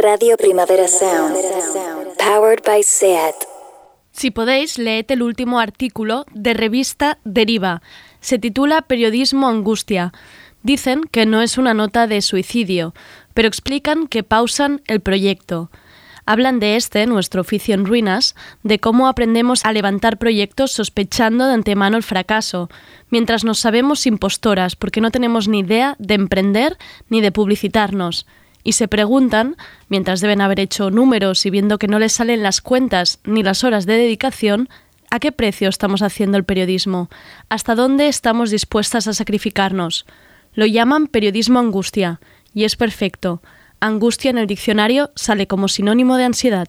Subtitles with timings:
[0.00, 1.34] Radio Primavera Sound.
[2.18, 3.34] Powered by SEAT.
[4.12, 7.82] Si podéis, leed el último artículo de revista Deriva.
[8.20, 10.12] Se titula Periodismo Angustia.
[10.62, 12.94] Dicen que no es una nota de suicidio,
[13.34, 15.70] pero explican que pausan el proyecto.
[16.26, 21.54] Hablan de este, nuestro oficio en ruinas, de cómo aprendemos a levantar proyectos sospechando de
[21.54, 22.68] antemano el fracaso,
[23.10, 26.76] mientras nos sabemos impostoras porque no tenemos ni idea de emprender
[27.08, 28.26] ni de publicitarnos.
[28.68, 29.56] Y se preguntan,
[29.88, 33.64] mientras deben haber hecho números y viendo que no les salen las cuentas ni las
[33.64, 34.68] horas de dedicación,
[35.10, 37.08] ¿a qué precio estamos haciendo el periodismo?
[37.48, 40.04] ¿Hasta dónde estamos dispuestas a sacrificarnos?
[40.52, 42.20] Lo llaman periodismo angustia,
[42.52, 43.40] y es perfecto.
[43.80, 46.68] Angustia en el diccionario sale como sinónimo de ansiedad.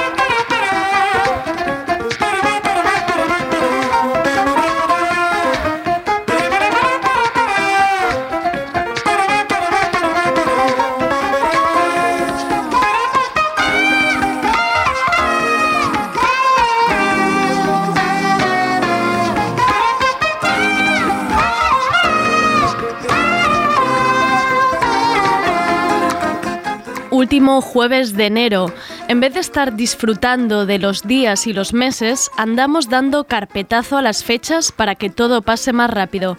[27.21, 28.73] Último jueves de enero.
[29.07, 34.01] En vez de estar disfrutando de los días y los meses, andamos dando carpetazo a
[34.01, 36.35] las fechas para que todo pase más rápido.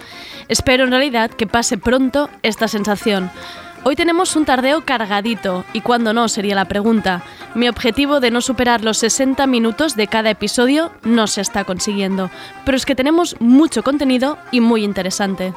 [0.49, 3.31] Espero en realidad que pase pronto esta sensación.
[3.85, 7.23] Hoy tenemos un tardeo cargadito, y cuando no sería la pregunta.
[7.55, 12.29] Mi objetivo de no superar los 60 minutos de cada episodio no se está consiguiendo,
[12.65, 15.55] pero es que tenemos mucho contenido y muy interesante.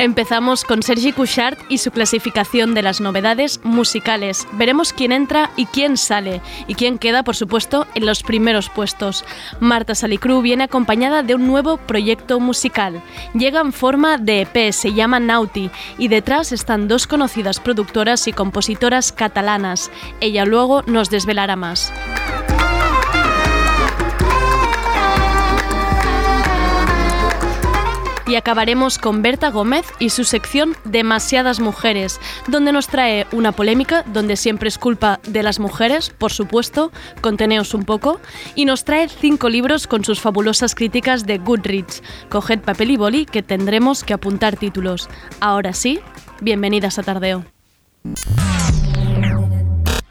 [0.00, 4.48] Empezamos con Sergi Couchard y su clasificación de las novedades musicales.
[4.52, 9.26] Veremos quién entra y quién sale, y quién queda, por supuesto, en los primeros puestos.
[9.60, 13.02] Marta Salicru viene acompañada de un nuevo proyecto musical.
[13.34, 18.32] Llega en forma de EP, se llama Nauti, y detrás están dos conocidas productoras y
[18.32, 19.90] compositoras catalanas.
[20.22, 21.92] Ella luego nos desvelará más.
[28.30, 34.04] Y acabaremos con Berta Gómez y su sección Demasiadas mujeres, donde nos trae una polémica,
[34.06, 36.92] donde siempre es culpa de las mujeres, por supuesto,
[37.22, 38.20] conteneos un poco,
[38.54, 42.04] y nos trae cinco libros con sus fabulosas críticas de Goodreads.
[42.28, 45.08] Coged papel y boli que tendremos que apuntar títulos.
[45.40, 45.98] Ahora sí,
[46.40, 47.44] bienvenidas a Tardeo.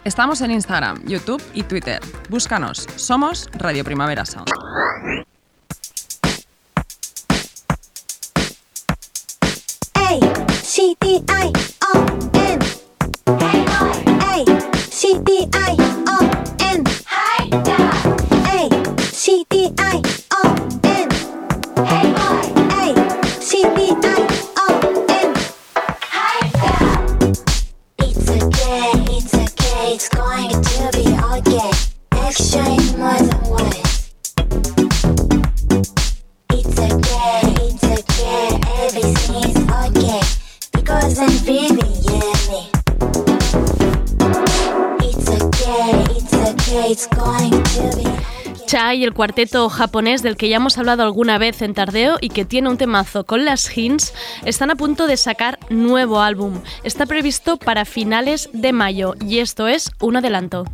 [0.03, 2.01] Estamos en Instagram, YouTube y Twitter.
[2.27, 2.85] Búscanos.
[2.97, 4.49] Somos Radio Primavera Sound.
[10.11, 11.29] A-C-T-I-O-N
[14.89, 15.59] A-C-T-I-O-N
[18.97, 19.89] A-C-T-I-O-N
[22.81, 24.09] A-C-T-I-O-N
[27.99, 31.05] It's okay, it's okay, it's going to be
[31.37, 31.71] okay.
[32.13, 32.68] Action.
[49.09, 52.69] El cuarteto japonés del que ya hemos hablado alguna vez en Tardeo y que tiene
[52.69, 54.13] un temazo con las Hints,
[54.45, 56.61] están a punto de sacar nuevo álbum.
[56.83, 60.65] Está previsto para finales de mayo y esto es un adelanto.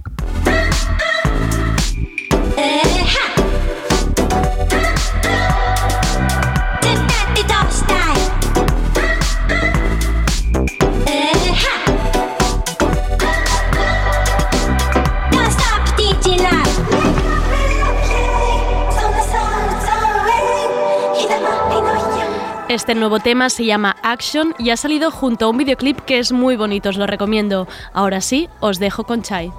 [22.75, 26.33] Este nuevo tema se llama Action y ha salido junto a un videoclip que es
[26.33, 27.69] muy bonito, os lo recomiendo.
[27.93, 29.53] Ahora sí, os dejo con Chai.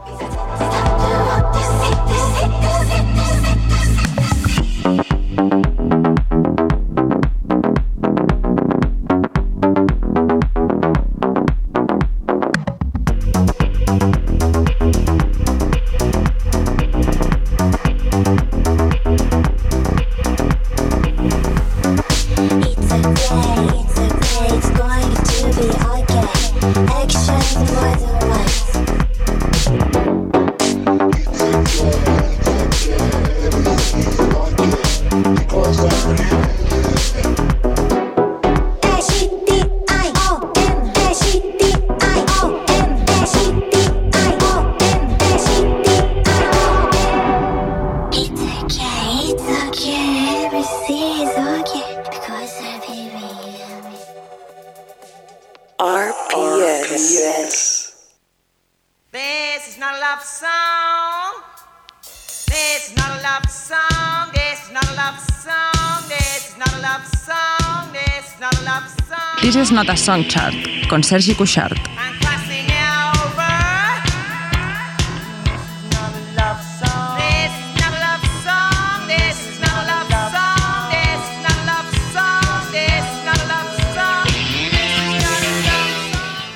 [75.90, 77.16] Not a love song.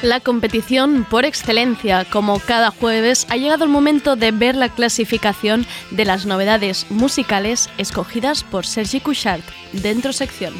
[0.02, 5.66] La competición por excelencia, como cada jueves, ha llegado el momento de ver la clasificación
[5.90, 9.42] de las novedades musicales escogidas por Sergi Couchard,
[9.72, 10.54] dentro sección.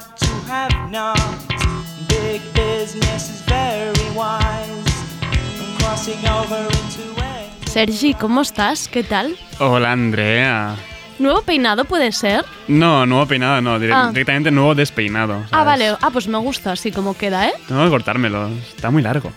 [0.00, 1.18] Not to have not.
[2.08, 4.86] Big business is very wise.
[5.22, 7.68] I'm crossing over into it.
[7.68, 8.88] Sergi, ¿cómo estás?
[8.88, 9.36] ¿Qué tal?
[9.58, 10.76] Hola Andrea.
[11.18, 12.44] ¿Nuevo peinado puede ser?
[12.66, 14.08] No, nuevo peinado, no, dire- Ah.
[14.10, 15.34] directamente nuevo despeinado.
[15.44, 15.66] Ah, ¿sabes?
[15.66, 15.96] vale.
[16.00, 17.52] Ah, pues me gusta así como queda, ¿eh?
[17.68, 19.30] Tengo que cortármelo, está muy largo.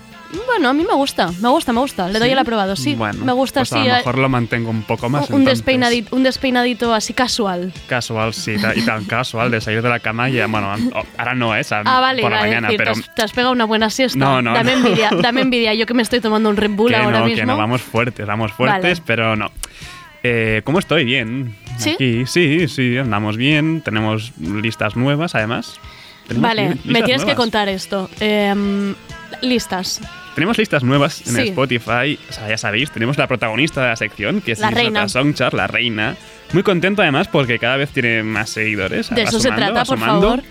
[0.46, 2.08] Bueno, a mí me gusta, me gusta, me gusta.
[2.08, 2.94] Le doy el aprobado, sí.
[2.94, 3.80] Bueno, me gusta pues así.
[3.82, 5.28] A lo eh, mejor lo mantengo un poco más.
[5.30, 7.72] un, despeinadito, un despeinadito así casual.
[7.88, 11.54] Casual, sí, y tan casual de salir de la cama y, bueno, o- ahora no
[11.54, 13.52] es, a- Ah, vale, por la vale, mañana, decir, pero te, has, te has pegado
[13.52, 14.18] una buena siesta.
[14.18, 14.78] No, no, dame no.
[14.86, 15.74] envidia, dame envidia.
[15.74, 17.40] Yo que me estoy tomando un Red Bull que ahora no, mismo.
[17.40, 19.02] que no, vamos fuertes, vamos fuertes, Vale.
[19.06, 19.50] pero no.
[20.22, 21.04] Eh, ¿Cómo estoy?
[21.04, 21.54] Bien.
[21.76, 21.90] ¿Sí?
[21.90, 25.78] Aquí, sí, sí, andamos bien, tenemos listas nuevas, además.
[26.26, 28.08] Tenemos Vale, me tienes que contar esto.
[28.20, 28.94] Em,
[29.42, 30.00] listas.
[30.34, 31.40] Tenemos listas nuevas en Sí.
[31.48, 32.18] Spotify.
[32.28, 35.08] O sea, ya sabéis, tenemos la protagonista de la sección, que es La reina.
[35.08, 36.16] Songchart, la reina.
[36.52, 39.10] Muy contento además porque cada vez tiene más seguidores.
[39.10, 40.20] De eso se trata, por sumando.
[40.30, 40.42] favor.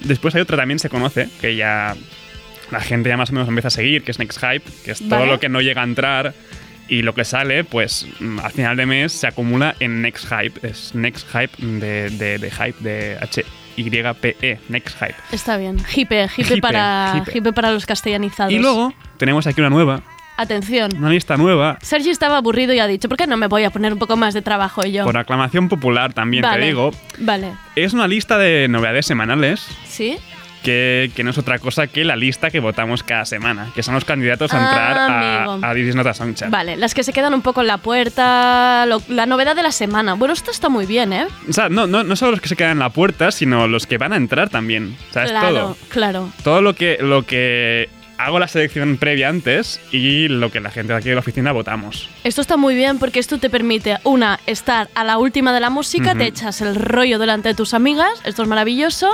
[0.00, 1.96] Después hay otra también se conoce, que ya
[2.70, 5.08] la gente ya más o menos empieza a seguir, que es Next Hype, que es
[5.08, 6.34] todo lo que no llega a entrar.
[6.86, 10.68] Y lo que sale, pues mm, al final de mes se acumula en Next Hype.
[10.68, 15.14] Es Next Hype de, de, de Hype, de H-Y-P-E, E, Next Hype.
[15.32, 15.78] Está bien.
[15.94, 17.38] Hipe, hipe, Hipe, para, hipe.
[17.38, 18.52] hipe para los castellanizados.
[18.52, 20.02] Y luego tenemos aquí una nueva,
[20.36, 20.96] Atención.
[20.96, 23.70] una lista nueva, Sergi estaba aburrido y ha dicho, ¿por qué no me voy a
[23.70, 25.04] poner un poco más de trabajo yo?
[25.04, 26.60] por aclamación popular también vale.
[26.60, 26.90] te digo.
[27.18, 27.52] Vale.
[27.76, 30.16] Es una lista de novedades semanales ¿Sí?
[30.64, 33.94] Que, que no es otra cosa que la lista que votamos cada semana, que son
[33.94, 36.50] los candidatos a entrar a, a This is Not a Song Chart.
[36.50, 39.70] Vale, las que se quedan un poco en la puerta, lo- la novedad de la
[39.72, 40.14] semana.
[40.14, 41.26] Bueno, esto está muy bien, ¿eh?
[41.48, 43.86] O sea, no, no, no solo los que se quedan en la puerta, sino los
[43.86, 44.96] que van a entrar también.
[45.10, 45.76] O sea, es claro, todo.
[45.90, 46.30] claro.
[46.42, 47.88] Todo lo que, lo que
[48.18, 51.52] hago la selección previa antes y lo que la gente de aquí de la oficina
[51.52, 52.08] votamos.
[52.24, 55.70] Esto está muy bien porque esto te permite, una, estar a la última de la
[55.70, 56.18] música, Ujú.
[56.18, 59.10] te echas el rollo delante de tus amigas, esto es maravilloso,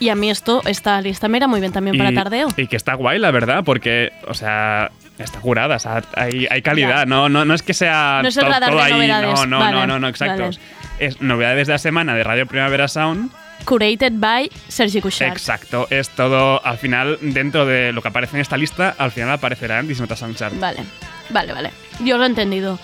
[0.00, 2.48] y a mí esto, esta lista me era muy bien también para y, tardeo.
[2.56, 6.62] y que está guay, la verdad, porque, o sea, está curada, o sea, hay, hay
[6.62, 9.40] calidad, no, no, no es que sea No es el radar todo de ahí, novedades,
[9.40, 10.42] no, no, vale, no, no, no, exacto.
[10.42, 10.58] vale.
[10.98, 13.30] Es novedades de la semana de Radio Primavera Sound.
[13.64, 15.32] Curated by Sergi Couchard.
[15.32, 19.30] Exacto, es todo al final, dentro de lo que aparece en esta lista, al final
[19.32, 20.58] aparecerá en Disnota Soundchart.
[20.58, 20.80] Vale,
[21.30, 21.70] vale, vale.
[22.00, 22.78] Yo lo he entendido.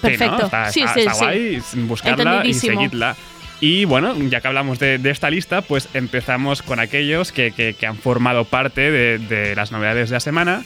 [0.00, 0.36] Perfecto.
[0.36, 0.44] Sí, ¿no?
[0.44, 3.16] Está, sí, está- sí, está guay, buscarla y seguidla.
[3.60, 7.74] Y bueno, ya que hablamos de, de esta lista, pues empezamos con aquellos que, que-
[7.74, 10.62] que han formado parte de, de las novedades de la semana,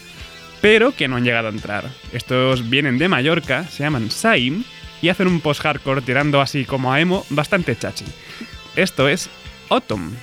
[0.60, 1.84] pero que no han llegado a entrar.
[2.12, 4.64] Estos vienen de Mallorca, se llaman Saim
[5.00, 8.04] y hacen un post-hardcore tirando así como a emo bastante chachi.
[8.76, 9.28] Esto es
[9.68, 10.16] Autumn.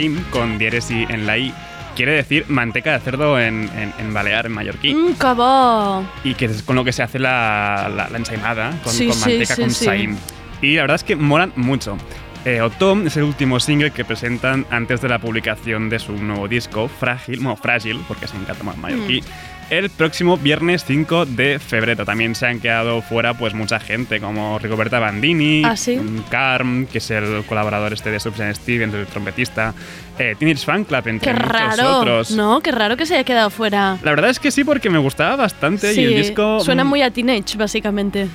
[0.00, 1.52] Saim, con diéresis en la I,
[1.94, 4.94] quiere decir manteca de cerdo en, en- en balear, en mallorquí.
[4.94, 6.02] Mm, que bo!
[6.24, 9.20] y que es con lo que se hace la, la, la ensaimada, con, Sí, con
[9.20, 10.16] manteca sí, con saim.
[10.62, 11.98] Y la verdad es que molan mucho.
[12.46, 16.48] Eh, Autumn es el último single que presentan antes de la publicación de su nuevo
[16.48, 19.22] disco, Frágil, bueno, Frágil, porque es en catalán mallorquí.
[19.70, 22.04] El próximo viernes 5 de febrero.
[22.04, 25.96] También se han quedado fuera pues mucha gente, como Rigoberta Bandini, Ah, ¿sí?
[25.96, 29.72] mm, Carm, que es el colaborador este de Stevens, el trompetista,
[30.18, 31.98] eh, Teenage Fan Club, entre Qué muchos raro.
[32.00, 32.30] otros.
[32.32, 33.96] No, qué raro que se haya quedado fuera.
[34.02, 36.60] La verdad es que sí, porque me gustaba bastante y el disco...
[36.60, 38.28] suena mm, muy a Teenage, básicamente.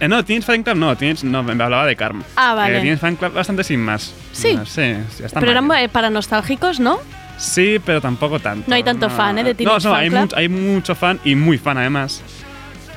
[0.00, 2.24] Eh, no, Teenage Fan Club no, Teenage, no, me hablaba de Carm.
[2.34, 2.78] Ah, vale.
[2.78, 4.12] Eh, Teenage Fan Club bastante sin más.
[4.32, 4.56] Sí.
[4.58, 5.76] Ah, sí, sí, Pero mal.
[5.78, 6.98] eran eh, para nostálgicos, ¿no?
[7.38, 8.64] Sí, pero tampoco tanto.
[8.68, 9.44] No hay tanto fan, ¿eh?
[9.44, 12.22] de No, no, Fan hay, mucho, hay mucho fan y muy fan además.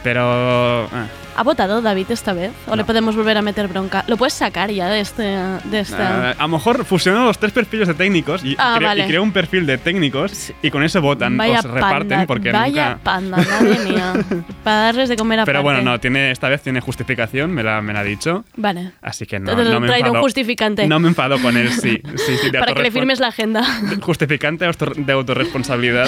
[0.04, 0.22] Pero...
[0.22, 2.52] ah, ¿Ha votado David esta vez?
[2.68, 4.04] ¿O le podemos volver a meter bronca?
[4.08, 5.24] ¿Lo puedes sacar ya de este...
[5.66, 6.30] De esta...
[6.32, 9.04] ah, a lo mejor fusionó los tres perfiles de técnicos y, Ah, cre- vale.
[9.04, 12.26] y creó un perfil de técnicos y con eso votan vaya o se reparten panda,
[12.26, 13.04] porque vaya nunca...
[13.04, 14.14] panda, madre mía.
[14.64, 17.82] Para darles de comer a Pero bueno, no, tiene, esta vez tiene justificación, me la,
[17.82, 18.46] me la ha dicho.
[18.56, 18.94] Vale.
[19.02, 20.24] Así que no, no me traído un enfado.
[20.24, 20.88] justificante.
[20.88, 22.02] No me enfado con él, sí.
[22.16, 23.62] sí, sí Para que le firmes la agenda
[24.02, 24.66] Justificante
[24.96, 26.08] de autorresponsabilidad.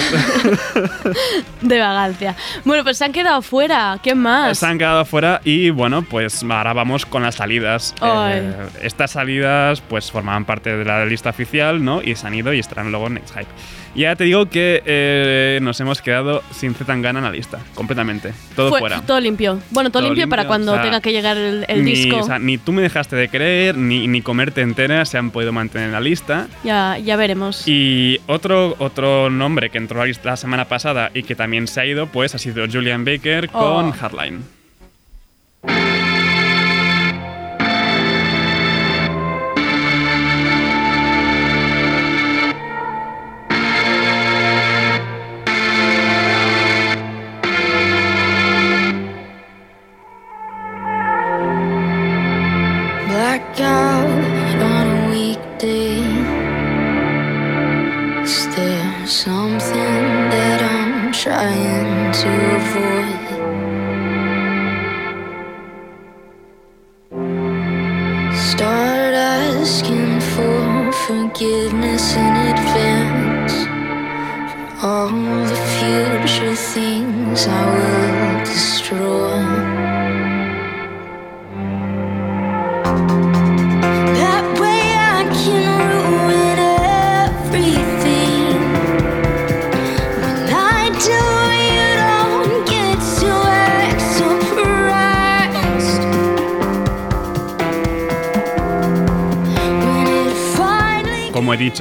[1.60, 2.34] de vagancia.
[2.64, 3.98] Bueno, pues se han quedado fuera.
[4.02, 4.58] ¿Qué más?
[4.58, 7.94] Se han quedado fuera y bueno, pues ahora vamos con las salidas.
[8.02, 12.02] Eh, estas salidas pues formaban parte de la lista oficial, ¿no?
[12.02, 13.46] Y se han ido y estarán luego en Next Hype.
[13.94, 18.32] Y ya te digo que eh, nos hemos quedado sin Zetangana en la lista, completamente.
[18.54, 19.00] Todo Fue- fuera.
[19.00, 19.58] Todo limpio.
[19.70, 22.18] Bueno, todo, Todo limpio, para cuando o sea, tenga que llegar el, el ni, disco.
[22.18, 25.52] o sea, ni tú me dejaste de creer, ni, ni comerte entera se han podido
[25.52, 26.46] mantener en la lista.
[26.62, 27.66] ya, ya veremos.
[27.66, 31.66] Y otro, otro nombre que entró a la lista la semana pasada y que también
[31.66, 33.58] se ha ido, pues ha sido Julian Baker Oh.
[33.58, 34.57] con Hardline.
[35.62, 36.07] Thank you.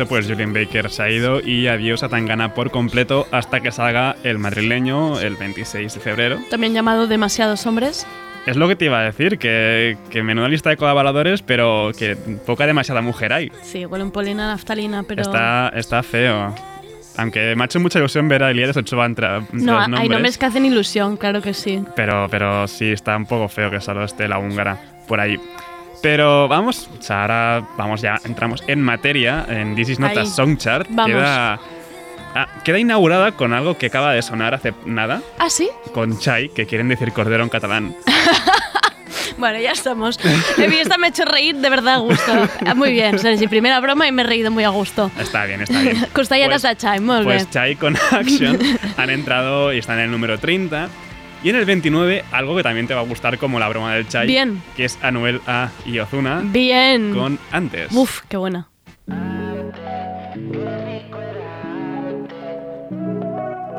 [0.06, 2.72] Finally Como he dicho, pues Julian Baker se ha ido y adiós a Tangana por
[2.72, 6.39] completo hasta que salga el madrileño el 26 de febrero.
[6.50, 8.06] También llamado Demasiados Hombres.
[8.46, 12.16] Es lo que te iba a decir, que, que menuda lista de colaboradores, pero que
[12.16, 13.51] poca demasiada mujer hay.
[13.62, 15.22] Sí, huele un polín a naftalina, pero...
[15.22, 16.56] Está, está feo.
[17.18, 19.89] Aunque me ha hecho mucha ilusión ver a Elías Ochoa entre, entre No, los hay
[19.89, 20.10] nombres.
[20.12, 21.84] nombres que hacen ilusión, claro que sí.
[21.96, 24.77] Pero, pero sí, está un poco feo que solo esté la húngara
[25.08, 25.38] por ahí.
[26.01, 30.22] Pero vamos, o sea, ahora vamos ya, entramos en materia, en This is not a
[30.22, 30.27] Ahí.
[30.27, 30.88] Song Chart.
[30.89, 31.16] Vamos.
[31.18, 31.60] Queda,
[32.36, 35.70] ah, queda inaugurada con algo que acaba de sonar hace nada, ¿Ah, sí?
[35.94, 37.96] con Chai, que quieren decir cordero en catalán.
[39.38, 40.18] Bueno, ya estamos.
[40.58, 42.32] Esta me ha hecho reír de verdad a gusto.
[42.66, 45.12] Ah, Muy bien, Sergi, primera broma y me he reído muy a gusto.
[45.20, 46.08] Está bien, está bien.
[46.13, 47.50] Costallanas Pues- a Chai, muy Pues bien.
[47.51, 48.58] Chai con Action
[48.98, 50.89] han entrado y están en el número 30.
[51.44, 54.08] Y en el 29, algo que también te va a gustar como la broma del
[54.08, 54.62] Chai, Bien.
[54.75, 57.13] que es Anuel A y Ozuna Bien.
[57.13, 57.91] con Antes.
[57.94, 58.70] Uf, qué buena.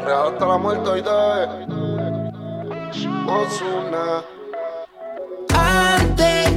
[0.04, 1.10] Real hasta la muerte hoy de
[3.26, 4.22] Ozuna.
[5.54, 6.52] Antes,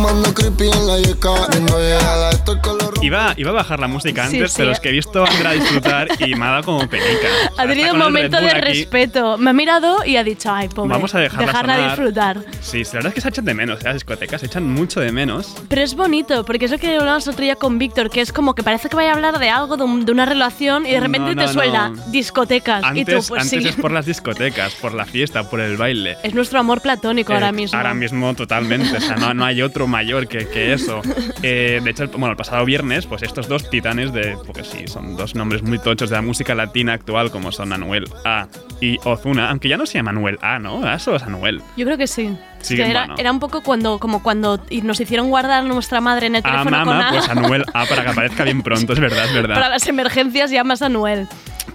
[0.00, 1.46] Activando creepy en la yeca.
[1.52, 4.56] Vengo llegada, estoy con Iba, iba a bajar la música antes, sí.
[4.58, 7.28] pero es que he visto a Andrea disfrutar y me ha dado como penica.
[7.50, 8.60] O sea, Ha tenido un momento de aquí.
[8.60, 9.38] respeto.
[9.38, 10.90] Me ha mirado y ha dicho, ay, pobre.
[10.90, 11.88] Vamos a dejarla dejarla sonar.
[11.90, 12.38] disfrutar.
[12.60, 13.84] Sí, la verdad es que se echan de menos, ¿eh?
[13.84, 15.56] las discotecas se echan mucho de menos.
[15.68, 18.54] Pero es bonito, porque es lo que hablábamos otro día con Víctor, que es como
[18.54, 21.00] que parece que vaya a hablar de algo, de, un- de una relación, y de
[21.00, 22.02] repente No, no, te suelta no.
[22.10, 22.80] discotecas.
[22.94, 23.68] y tú, Antes, pues antes sí.
[23.68, 26.18] es por las discotecas, por la fiesta, por el baile.
[26.22, 27.76] Es nuestro amor platónico Eh, ahora mismo.
[27.78, 31.00] Ahora mismo totalmente, o sea, no, no hay otro mayor que, que eso.
[31.42, 34.86] Eh, de hecho, el, bueno, el pasado viernes, pues estos dos titanes de, porque sí,
[34.86, 38.46] son dos nombres muy tochos de la música latina actual, como son Anuel A
[38.80, 40.84] y Ozuna, aunque ya no se llama Anuel A, ¿no?
[40.86, 41.62] A solo es Anuel.
[41.76, 42.36] Yo creo que sí.
[42.60, 43.14] Sí, que era, bueno.
[43.18, 46.50] era un poco cuando, como cuando nos hicieron guardar a nuestra madre en el A
[46.50, 47.12] teléfono con Mama, A.
[47.12, 49.54] pues Anuel A para que aparezca bien pronto, es verdad, es verdad.
[49.54, 51.26] Para las emergencias llamas a Noel.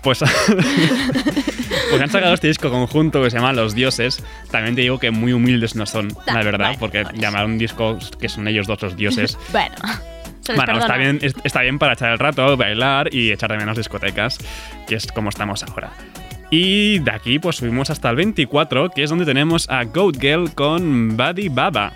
[0.01, 0.19] Pues,
[1.89, 4.24] pues han sacado este disco conjunto que se llama Los Dioses.
[4.51, 7.15] También te digo que muy humildes no son, la Ah, verdad, bueno, porque pues.
[7.19, 9.38] llamar un disco que son ellos dos los dioses.
[9.51, 9.75] Bueno,
[10.48, 13.58] les Bueno, está bien, es- está bien para echar el rato, bailar y echar de
[13.58, 14.38] menos discotecas,
[14.88, 15.92] que es como estamos ahora.
[16.52, 20.54] Y de aquí pues subimos hasta el 24, que es donde tenemos a Goat Girl
[20.54, 21.94] con Buddy Baba.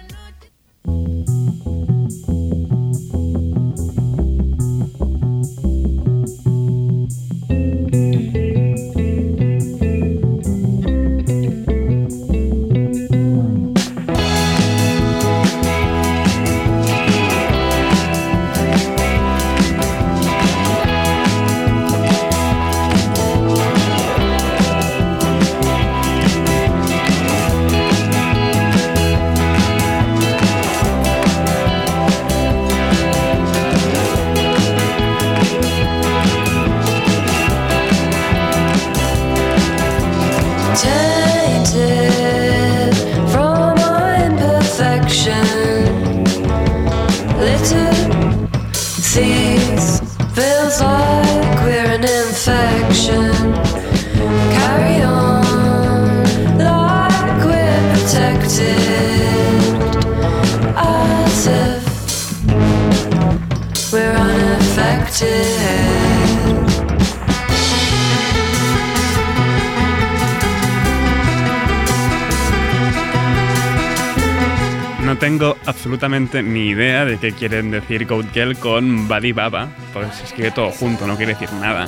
[76.04, 80.52] Absolutamente ni idea de qué quieren decir Goat Girl con Buddy Baba, porque se escribe
[80.52, 81.88] todo junto, no quiere decir nada.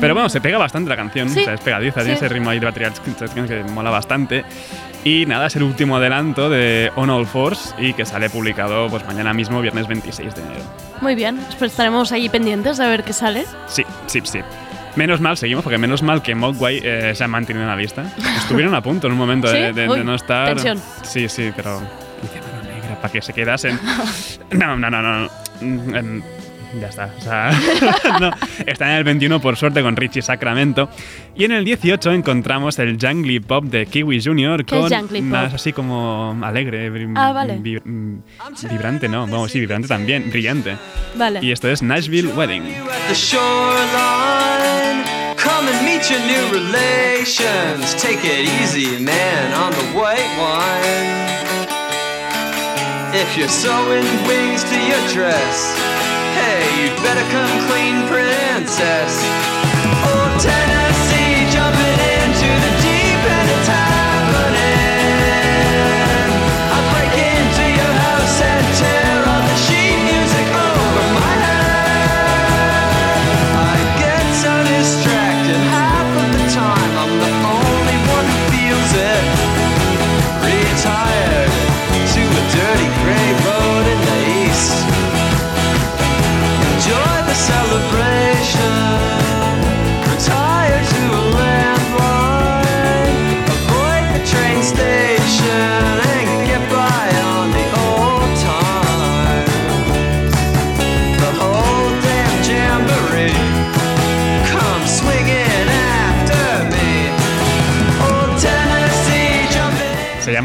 [0.00, 2.24] Pero bueno, se pega bastante la canción, Sí, o sea, es pegadiza, tiene sí.
[2.24, 2.90] ese ritmo ahí de batería
[3.46, 4.44] que mola bastante.
[5.04, 9.04] Y nada, es el último adelanto de On All Fours y que sale publicado pues
[9.06, 10.60] mañana mismo, viernes 26 de enero.
[11.00, 13.44] Muy bien, pues estaremos ahí pendientes a ver qué sale.
[13.68, 14.40] Sí, sí, sí.
[14.96, 18.02] Menos mal, seguimos, porque menos mal que Mogwai eh, se ha mantenido en la lista.
[18.38, 19.54] Estuvieron a punto en un momento ¿Sí?
[19.56, 20.48] de, de- de no estar.
[20.48, 20.80] tensión.
[21.02, 21.80] Sí, sí, pero.
[23.02, 23.78] Para que se quedasen.
[24.52, 25.28] No, no, no, no.
[25.60, 26.22] Mm, em,
[26.80, 27.10] Ya está.
[27.18, 27.50] O sea,
[28.20, 28.30] no,
[28.66, 30.88] está en el 21 por suerte con Richie Sacramento.
[31.36, 34.64] Y en el 18 encontramos el Jungly Pop de Kiwi Jr.
[34.64, 37.58] ¿Qué es con más así como alegre, Ah, vale.
[37.60, 38.22] vi- mm,
[38.70, 40.76] vibrante, no, vamos, sí, vibrante también, brillante.
[41.16, 41.40] Vale.
[41.42, 42.62] Y esto es Nashville Wedding.
[42.62, 45.02] at the shoreline.
[45.36, 47.94] Come and meet your new relations.
[48.00, 51.41] Take it easy, man, on the white wine.
[53.14, 55.76] If you're sewing wings to your dress,
[56.32, 59.20] hey, you'd better come clean, princess.
[60.08, 61.31] Oh, Tennessee,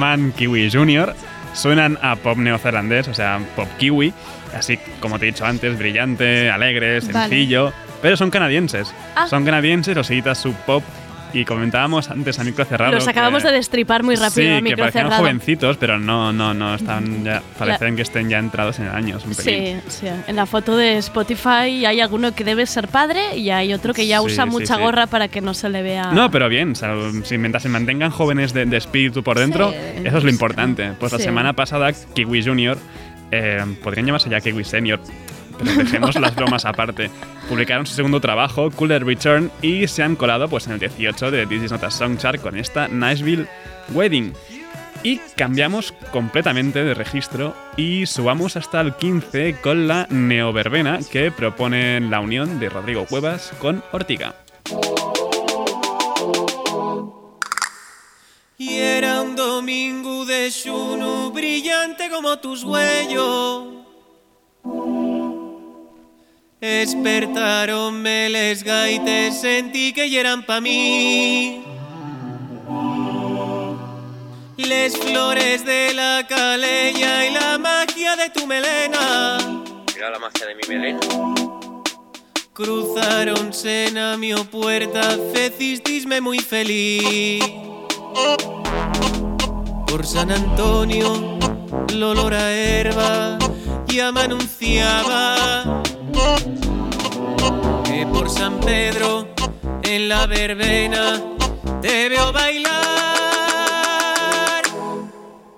[0.08, 1.14] llaman Kiwi Junior,
[1.54, 4.14] suenan a pop neozelandés, o sea, pop kiwi,
[4.56, 7.14] así como te he dicho antes, brillante, alegre, Vale.
[7.14, 8.94] sencillo, pero son canadienses.
[9.16, 9.28] Ah.
[9.28, 10.84] Son canadienses, los seguidas sub pop,
[11.34, 12.92] y comentábamos antes a micro cerrado.
[12.94, 15.22] Los acabamos que- de destripar muy rápido Sí, a que parecían cerrado.
[15.22, 19.36] jovencitos, pero no, no, no, están ya, parecen que estén ya entrados en años, un
[19.36, 19.82] pelín.
[19.88, 20.08] Sí, sí.
[20.28, 24.08] En la foto de Spotify hay alguno que debe ser padre y hay otro que
[24.08, 24.82] ya Sí, usa sí, mucha sí.
[24.82, 26.12] gorra para que no se le vea.
[26.12, 29.74] No, pero bien, o sea, si mientras se mantengan jóvenes de, de espíritu por dentro,
[30.04, 30.92] eso es lo importante.
[31.00, 32.78] Pues la semana pasada, Kiwi Junior
[33.32, 35.00] eh, podrían llamarse ya Kiwi Senior,
[35.58, 37.10] pero dejemos las bromas aparte.
[37.50, 41.46] Publicaron su segundo trabajo, Cooler Return, y se han colado pues, en el 18 de
[41.46, 43.48] This Is Not a Song Chart con esta Nashville
[43.94, 44.34] Wedding.
[45.04, 52.02] Y cambiamos completamente de registro y subamos hasta el 15 con la neoverbena que propone
[52.02, 54.36] la unión de Rodrigo Cuevas con Ortiga.
[58.58, 60.52] Y era un domingo de
[61.32, 63.78] brillante como tus huellos.
[66.60, 71.64] Despertaronme les gaites, sentí que eran pa' mí.
[74.58, 79.38] Les flores de la calella y la magia de tu melena.
[79.94, 81.00] Mira la magia de mi melena.
[82.54, 83.52] Cruzaron
[83.96, 87.44] a mi puerta, fecistisme muy feliz.
[89.86, 91.38] Por San Antonio,
[91.90, 93.38] el olor a herba
[93.86, 95.84] ya me anunciaba
[97.84, 99.28] que por San Pedro,
[99.84, 101.22] en la verbena,
[101.82, 102.74] te veo bailar.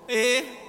[0.08, 0.59] Eh.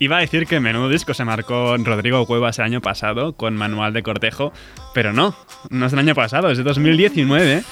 [0.00, 3.92] Iba a decir que menudo disco se marcó Rodrigo Cuevas el año pasado con Manual
[3.92, 4.52] de Cortejo,
[4.94, 5.34] pero no,
[5.70, 7.64] no es del año pasado, es de 2019,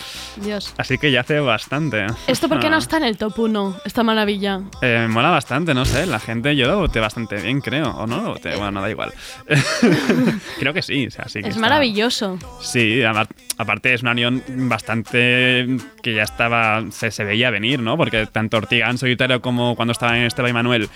[0.43, 0.75] Dios.
[0.77, 2.05] así que ya hace bastante.
[2.27, 2.81] ¿Esto por qué no Ah.
[2.81, 3.77] está en el top 1?
[3.85, 4.61] Esta maravilla.
[4.83, 8.09] Eh, me mola bastante, no sé, la gente yo lo voté bastante bien, creo, o
[8.09, 9.13] no lo voté, bueno, no da igual.
[10.59, 12.39] creo que sí, o sea, sí que Es está- maravilloso.
[12.61, 13.29] Sí, ama-
[13.59, 15.67] aparte es una unión bastante
[16.03, 17.97] que ya estaba, se, se veía venir, ¿no?
[17.97, 20.89] Porque tanto Ortiga en solitario como cuando estaba en Esteban y Manuel,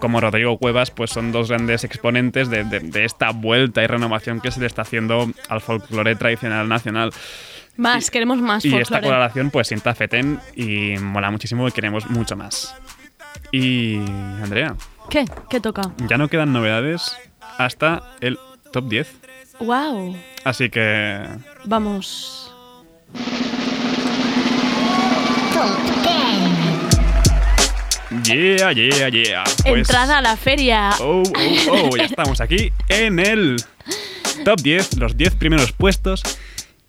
[0.00, 4.40] como Rodrigo Cuevas, pues son dos grandes exponentes de, de- de esta vuelta y renovación
[4.40, 7.10] que se le está haciendo al folclore tradicional nacional.
[7.76, 12.34] Más, queremos más Y esta colaboración pues sienta fetén y mola muchísimo y queremos mucho
[12.36, 12.74] más.
[13.52, 13.98] Y
[14.42, 14.74] Andrea,
[15.10, 15.24] ¿Qué?
[15.48, 15.82] ¿Qué toca?
[16.08, 17.16] ya no quedan novedades
[17.56, 18.38] hasta el
[18.72, 19.16] top 10.
[19.60, 20.16] ¡Wow!
[20.44, 21.20] Así que
[21.64, 22.52] Vamos.
[28.24, 29.44] Yeah, yeah, yeah.
[29.64, 30.90] Pues- Entrada a la feria.
[31.00, 33.62] Oh, oh, oh, ya estamos aquí en el
[34.44, 36.22] top 10, los 10 primeros puestos.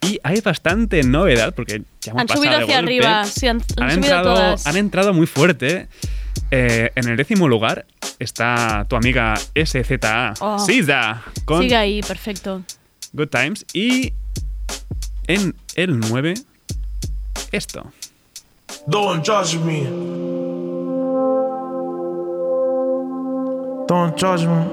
[0.01, 2.93] Y hay bastante novedad porque ya hemos Han pasado subido de hacia golpe.
[2.99, 3.23] arriba.
[3.25, 4.65] Sí, han, han Han subido entrado, todas.
[4.67, 5.75] han entrado muy fuerte.
[5.77, 5.87] Eh,
[6.51, 7.85] en el décimo lugar
[8.19, 10.59] está tu amiga SZA, Oh.
[10.59, 12.63] Sisa, con Sigue ahí, perfecto.
[13.13, 13.65] Good Times.
[13.73, 14.13] Y
[15.27, 16.33] en el 9,
[17.51, 17.91] esto.
[18.87, 19.83] Don't judge me.
[23.87, 24.65] Don't judge me.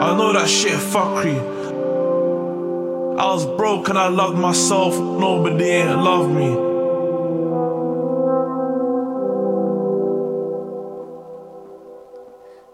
[0.00, 1.38] I know that shit fuckery.
[3.18, 4.94] I was broke and I loved myself.
[4.98, 6.77] Nobody ain't loved me.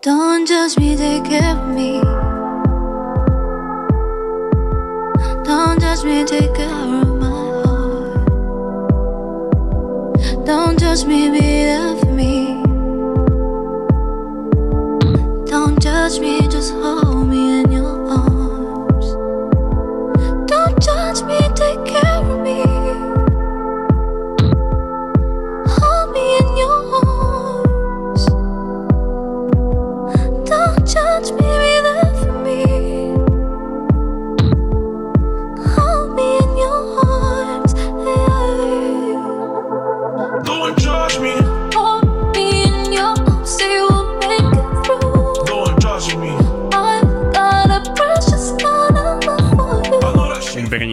[0.05, 1.99] Don't judge me, take care of me.
[5.45, 7.31] Don't judge me, take care of my
[7.65, 8.27] heart.
[10.45, 12.63] Don't judge me, be there for me.
[15.47, 17.04] Don't judge me, just hold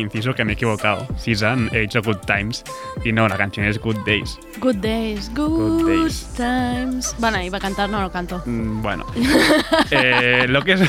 [0.01, 1.07] inciso que me he equivocado.
[1.17, 2.63] Sisa he dicho Good Times
[3.05, 4.37] y no, la canción es Good Days.
[4.59, 6.27] Good days, good, days.
[6.35, 7.15] times.
[7.19, 8.41] Bueno, iba a cantar, no lo canto.
[8.45, 9.05] Mm, Bueno,
[9.91, 10.81] Eh, lo que es.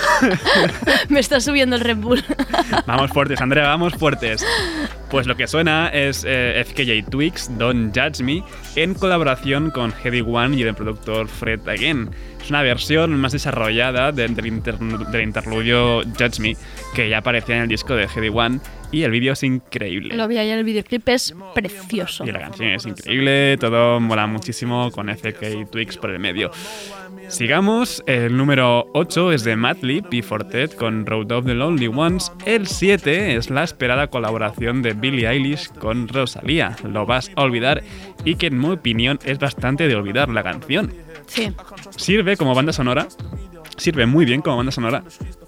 [1.09, 2.25] Me está subiendo el Red Bull.
[2.87, 4.45] vamos fuertes, Andrea, vamos fuertes.
[5.11, 8.43] Pues lo que suena es eh, FKJ Twix, Don't Judge Me,
[8.77, 12.11] en colaboración con Heavy One y el productor Fred Again.
[12.43, 16.57] Es una versión más desarrollada del interludio Judge Me,
[16.95, 18.61] que ya aparecía en el disco de Heavy One,
[18.93, 20.15] y el vídeo es increíble.
[20.15, 22.25] Lo vi ayer, el videoclip es precioso.
[22.25, 26.51] Y la canción es increíble, todo mola muchísimo con FK Twix por el medio.
[27.29, 32.31] Sigamos, el número 8 es de Madlib y Fortet con Road of the Lonely Ones.
[32.45, 37.83] El 7 es la esperada colaboración de Billie Eilish con Rosalía, Lo vas a olvidar,
[38.25, 40.93] y que en mi opinión es bastante de olvidar la canción.
[41.27, 41.51] Sí.
[41.97, 43.09] Sirve como banda sonora.
[43.79, 45.03] Sirve muy bien como banda sonora.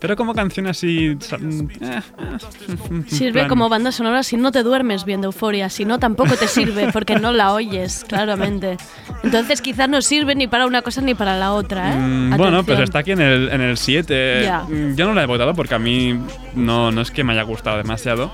[0.05, 1.17] Pero como canción así.
[1.17, 5.87] mm, eh, eh, Sirve plan- como banda sonora si no te duermes viendo Euforia, si
[5.87, 8.77] no tampoco te sirve porque no la oyes, claramente.
[9.23, 11.97] Entonces quizás no sirve ni para una cosa ni para la otra, ¿eh?
[11.97, 14.43] Mm, bueno, pues está aquí en el, en el 7.
[14.45, 14.61] Ya.
[14.65, 16.21] Mm, Yo no la he votado porque a mí
[16.55, 18.31] no, no es que me haya gustado demasiado.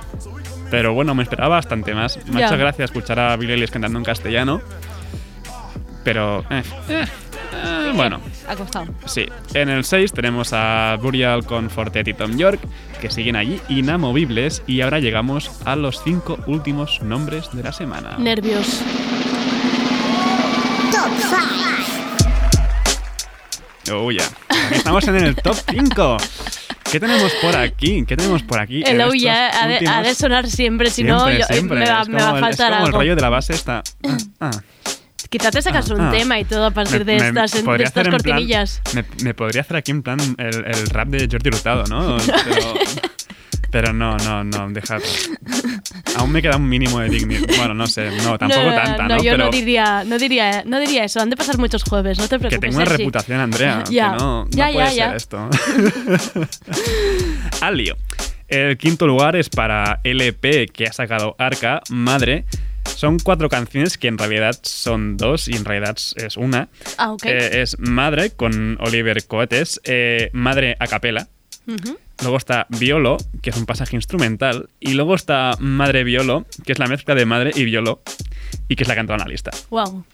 [0.72, 2.18] Pero bueno, me esperaba bastante más.
[2.26, 2.46] Me ha Ya.
[2.46, 4.60] hecho gracia escuchar a Billie Eilish cantando en castellano.
[6.02, 6.62] Pero, eh,
[7.52, 8.86] eh, bueno, Ha costado.
[9.06, 9.26] sí.
[9.54, 12.60] En el 6 tenemos a Burial con Fortet y Tom York,
[13.00, 14.62] que siguen allí inamovibles.
[14.66, 18.16] Y ahora llegamos a los cinco últimos nombres de la semana.
[18.18, 18.82] Nervios.
[23.92, 24.24] Oh, ya.
[24.48, 26.16] Aquí estamos en el top 5.
[26.92, 28.04] ¿Qué tenemos por aquí?
[28.06, 28.82] ¿Qué tenemos por aquí?
[28.84, 32.04] El oh yeah estos ha de, ha de sonar siempre, si no eh, me va,
[32.04, 32.86] me va a faltar Es como algo.
[32.86, 33.82] el rollo de la base esta.
[34.04, 34.50] Ah, ah.
[35.30, 36.10] Quizá te sacas un Ah.
[36.10, 38.82] tema y todo a partir Me- de estas, de plan- cortinillas.
[38.94, 42.16] me, me podría hacer aquí en plan el, el rap de Jordi Hurtado, ¿no?
[42.44, 42.74] Pero,
[43.70, 45.00] pero no, no, no, dejad.
[46.16, 47.46] Aún me queda un mínimo de dignidad.
[47.56, 49.22] Bueno, no sé, no, tampoco no, tanta, ¿no?
[49.22, 51.20] yo pero no diría, no diría, no diría eso.
[51.20, 52.60] Han de pasar muchos jueves, no te que preocupes.
[52.60, 53.02] tengo una Sergi.
[53.04, 53.84] reputación, Andrea.
[53.88, 54.10] Ya.
[54.10, 55.48] Que no, no Ya, puede ya, ser esto.
[57.60, 57.96] Al lío.
[58.48, 62.44] El quinto lugar es para LP que ha sacado Arca, Madre.
[63.00, 66.68] Son cuatro canciones que en realidad son dos y en realidad es una.
[66.98, 67.24] Ah, ok.
[67.24, 71.26] Eh, es Madre con Oliver Coetes, eh, Madre a capela.
[72.20, 74.68] Luego está Violo, que es un pasaje instrumental.
[74.80, 78.02] Y luego está Madre Violo, que es la mezcla de Madre y Violo.
[78.68, 79.50] Y que es la que ha entrado en la lista.
[79.70, 80.04] Wow.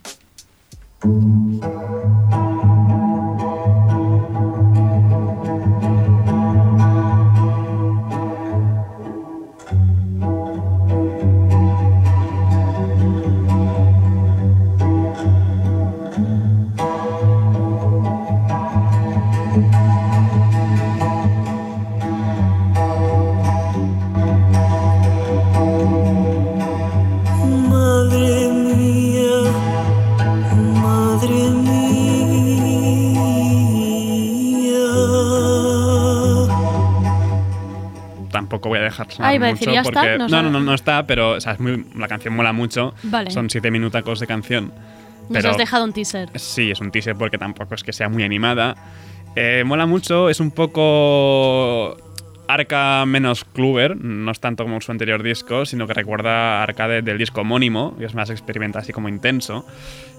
[38.66, 40.00] Tampoco voy a dejar sonar Ah, iba a decir, mucho ¿ya está?
[40.00, 42.52] porque No no, no, no, no está, pero o sea, es muy, la canción mola
[42.52, 42.94] mucho.
[43.05, 43.31] Vale.
[43.31, 44.72] Son siete minutacos de canción.
[45.29, 46.29] Nos Pero has dejado un teaser.
[46.38, 48.76] sí, es un teaser porque tampoco es que sea muy animada.
[49.35, 51.96] Eh, mola mucho, es un poco
[52.48, 56.87] Arca menos Kluber, no es tanto como su anterior disco, sino que recuerda a Arca
[56.88, 59.66] de- del disco homónimo, y es más experimental, así como intenso.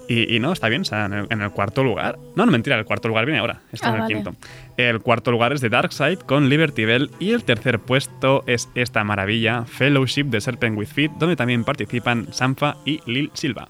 [0.08, 2.18] Y, y no, está bien, o sea, en el, en el cuarto lugar.
[2.34, 4.14] No, no, mentira, el cuarto lugar viene ahora, está Ah, en el vale.
[4.14, 4.34] quinto.
[4.78, 9.04] El cuarto lugar es de Darkside con Liberty Bell y el tercer puesto es esta
[9.04, 13.68] maravilla, Fellowship de Serpent with Feet, donde también participan Sanfa y Lil Silva.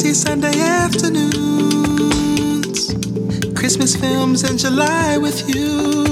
[0.00, 1.34] Breezy Sunday afternoons,
[3.58, 6.04] Christmas films in July with you,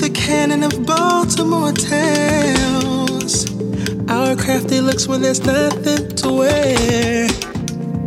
[0.00, 3.44] the canon of Baltimore tales,
[4.08, 7.28] our crafty looks when there's nothing to wear.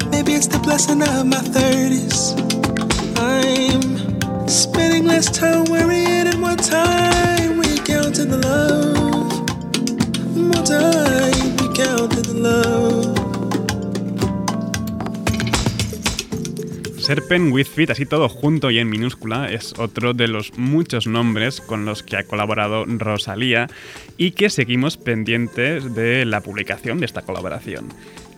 [0.09, 2.33] Maybe it's the blessing of my 30s.
[3.19, 9.29] I'm spending less time worrying and more time we recounting the love.
[10.35, 13.02] More time we recounting the love.
[17.03, 21.59] Serpent with Feet, así todo junto y en minúscula, es otro de los muchos nombres
[21.59, 23.67] con los que ha colaborado Rosalía
[24.15, 27.89] y que seguimos pendientes de la publicación de esta colaboración.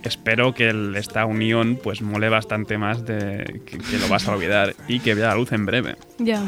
[0.02, 4.76] Espero que esta unión pues mole bastante más de que, que lo vas a olvidar
[4.88, 5.96] y que vea la luz en breve.
[6.18, 6.42] Ya.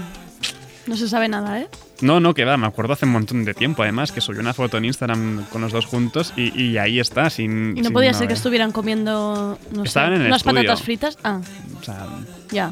[0.88, 1.68] No se sabe nada, ¿eh?
[2.02, 4.54] No, no, que va, me acuerdo hace un montón de tiempo además que subió una
[4.54, 7.76] foto en Instagram con los dos juntos y, y ahí está, sin...
[7.76, 8.38] Y no sin podía ser que novedad.
[8.38, 10.56] estuvieran comiendo, no sé, Estaban en el unas estudio.
[10.62, 11.18] patatas fritas.
[11.24, 11.40] Ah,
[11.80, 12.06] O sea,
[12.52, 12.72] ya.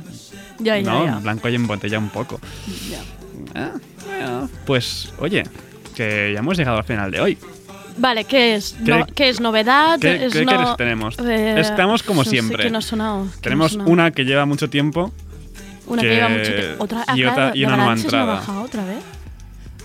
[0.59, 1.13] Ya, ya, no, ya.
[1.17, 2.39] en blanco y en botella un poco.
[2.89, 3.01] Ya.
[3.55, 3.71] Ah,
[4.05, 5.43] bueno, pues oye,
[5.95, 7.37] que ya hemos llegado al final de hoy.
[7.97, 8.75] Vale, ¿qué es?
[8.85, 9.97] ¿Qué- No- ¿Qué es novedad?
[9.99, 11.17] ¿Qué, es qué no- quieres que tenemos?
[11.19, 12.63] Eh, Estamos como siempre.
[12.63, 15.13] qué no ha sonado, qué no ha tenemos una que lleva mucho tiempo
[15.87, 16.83] Una que, que- lleva mucho tiempo.
[16.83, 18.25] Otra, ah, y claro, otra- y una nueva no ha entrada.
[18.33, 19.03] bajado otra vez.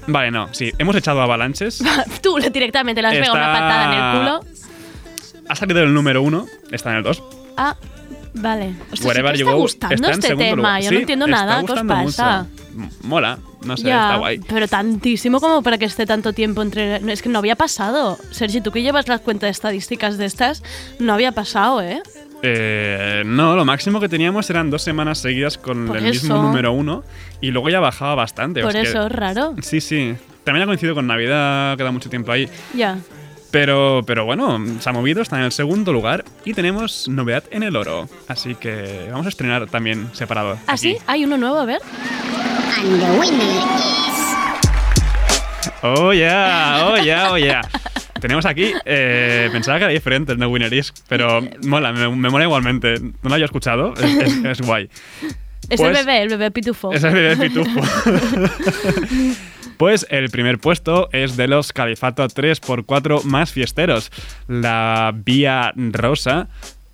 [0.06, 0.72] Vale, no, sí.
[0.78, 1.82] Hemos echado avalanches.
[2.22, 4.44] Tú directamente le has pegado una patada en el culo.
[5.48, 7.22] Ha salido el número uno, está en el 2.
[7.56, 7.76] Ah,
[8.34, 8.74] vale.
[8.92, 10.56] Ostras, ¿sí Wherever que You está Go gustando está este tema.
[10.56, 10.82] lugar.
[10.82, 11.64] Yo Sí, no entiendo nada.
[11.64, 12.46] ¿Qué os pasa?
[12.72, 12.90] mucho.
[13.02, 14.38] Mola, no sé, Ya, está guay.
[14.48, 17.00] pero tantísimo como para que esté tanto tiempo entre...
[17.00, 18.16] no, Es que no había pasado.
[18.30, 20.62] Sergi, tú que llevas la cuenta de estadísticas de estas,
[21.00, 22.00] no había pasado, ¿eh?
[22.42, 26.72] Eh, no, lo máximo que teníamos eran dos semanas seguidas con Por el mismo número
[26.72, 27.05] uno
[27.40, 28.62] y luego ya bajaba bastante.
[28.62, 29.55] Por eso es raro.
[29.62, 30.14] Sí, sí.
[30.44, 32.48] También ha coincidido con Navidad, queda mucho tiempo ahí.
[32.74, 32.98] Ya.
[33.50, 37.64] Pero, pero bueno, se ha movido, está en el segundo lugar y tenemos novedad en
[37.64, 38.09] el oro.
[38.29, 40.57] Así que vamos a estrenar también separado.
[40.66, 40.96] ¿Ah, sí?
[41.07, 41.59] ¿Hay uno nuevo?
[41.59, 41.81] A ver.
[45.83, 47.62] Oh, yeah, oh, yeah, oh, yeah.
[48.20, 52.28] Tenemos aquí, eh, pensaba que era diferente el No Winner Is, pero mola, me, me
[52.30, 53.00] mola igualmente.
[53.00, 54.88] No lo había escuchado, es, es- es guay.
[55.68, 56.92] Es Pues- el bebé, el bebé pitufo.
[56.92, 57.80] Es el bebé pitufo.
[59.76, 64.11] Pues el primer puesto es de los Califato 3x4 más fiesteros.
[64.46, 66.48] La Vía Rosa,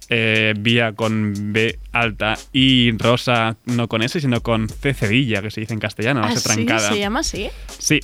[0.08, 5.50] eh, Vía con B alta y Rosa no con S, sino con C cedilla, que
[5.50, 6.44] se dice en castellano, ¿Ah, S sí?
[6.64, 6.88] trancada.
[6.90, 7.48] ¿Se llama así?
[7.78, 8.00] Sí.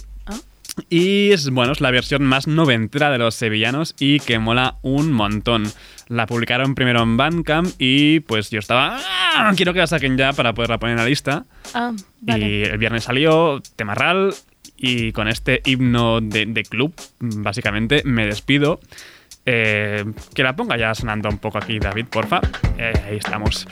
[0.89, 5.13] Y es, bueno, es la versión más noventera de los sevillanos y que mola un
[5.13, 5.71] montón.
[6.09, 8.99] La publicaron primero en Bandcamp y pues yo estaba...
[9.37, 11.45] "Ah, Quiero que la saquen ya para poderla poner en la lista.
[11.75, 12.49] Ah, vale.
[12.49, 14.35] Y el viernes salió Temarral
[14.77, 18.81] y con este himno de, de club, básicamente, me despido.
[19.45, 20.05] Eh,
[20.35, 22.41] que la ponga ya sonando un poco aquí, David, porfa.
[22.79, 23.67] Eh, ahí estamos.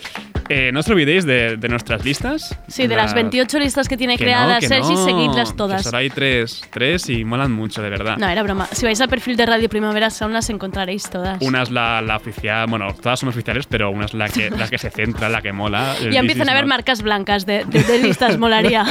[0.52, 2.58] Eh, no os olvidéis de, de nuestras listas.
[2.66, 5.84] Sí, de las La- 28 listas que tiene que creadas no, Sergi, no, seguidlas todas.
[5.84, 8.16] solo hay tres, tres y molan mucho, de verdad.
[8.18, 8.66] No, era broma.
[8.72, 11.40] Si vais al perfil de Radio Primavera Sound las encontraréis todas.
[11.40, 14.66] Una es la, la oficial, bueno, todas son oficiales, pero una es la que, la
[14.68, 15.94] que se centra, la que mola.
[16.10, 18.84] Ya empiezan a haber Not- marcas blancas de, de- de listas, molaría.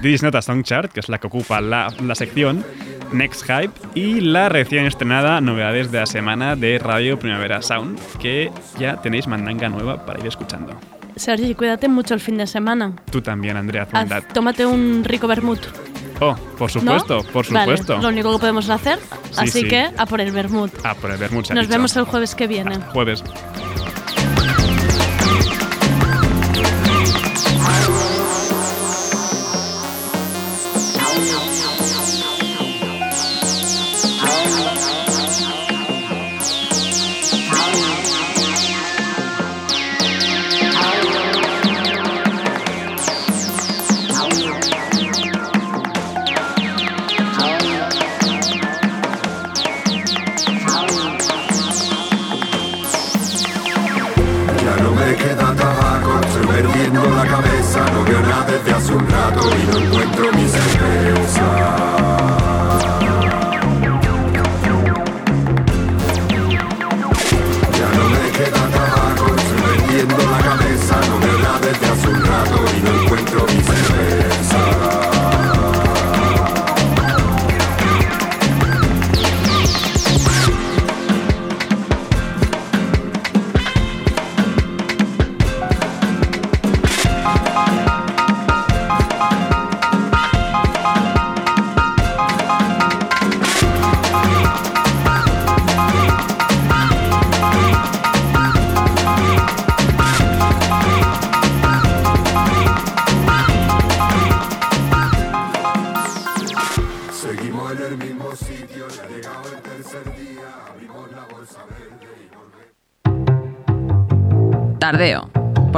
[0.00, 2.64] This is Not a Song Chart, que es la que ocupa la, la sección
[3.12, 8.50] Next Hype y la recién estrenada Novedades de la Semana de Radio Primavera Sound, que
[8.78, 10.74] ya tenéis mandanga nueva para ir escuchando.
[11.16, 12.92] Sergi, cuídate mucho el fin de semana.
[13.10, 15.60] Tú también, Andrea Haz- tómate un rico vermut.
[16.20, 17.22] Oh, por supuesto, ¿no?
[17.32, 17.98] por Vale, supuesto.
[18.02, 18.98] lo único que podemos hacer.
[19.30, 19.68] Sí, así sí.
[19.68, 20.72] que a por el vermut.
[20.84, 21.68] Ah, por el vermut Nos dicho.
[21.70, 22.78] vemos el jueves que viene.
[22.92, 23.22] Jueves.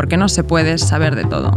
[0.06, 1.50] Porque no se puede saber de todo.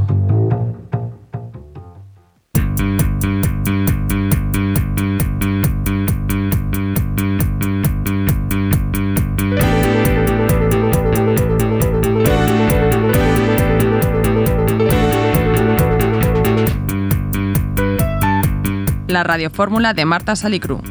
[19.05, 20.81] La radiofórmula de Marta Salicru.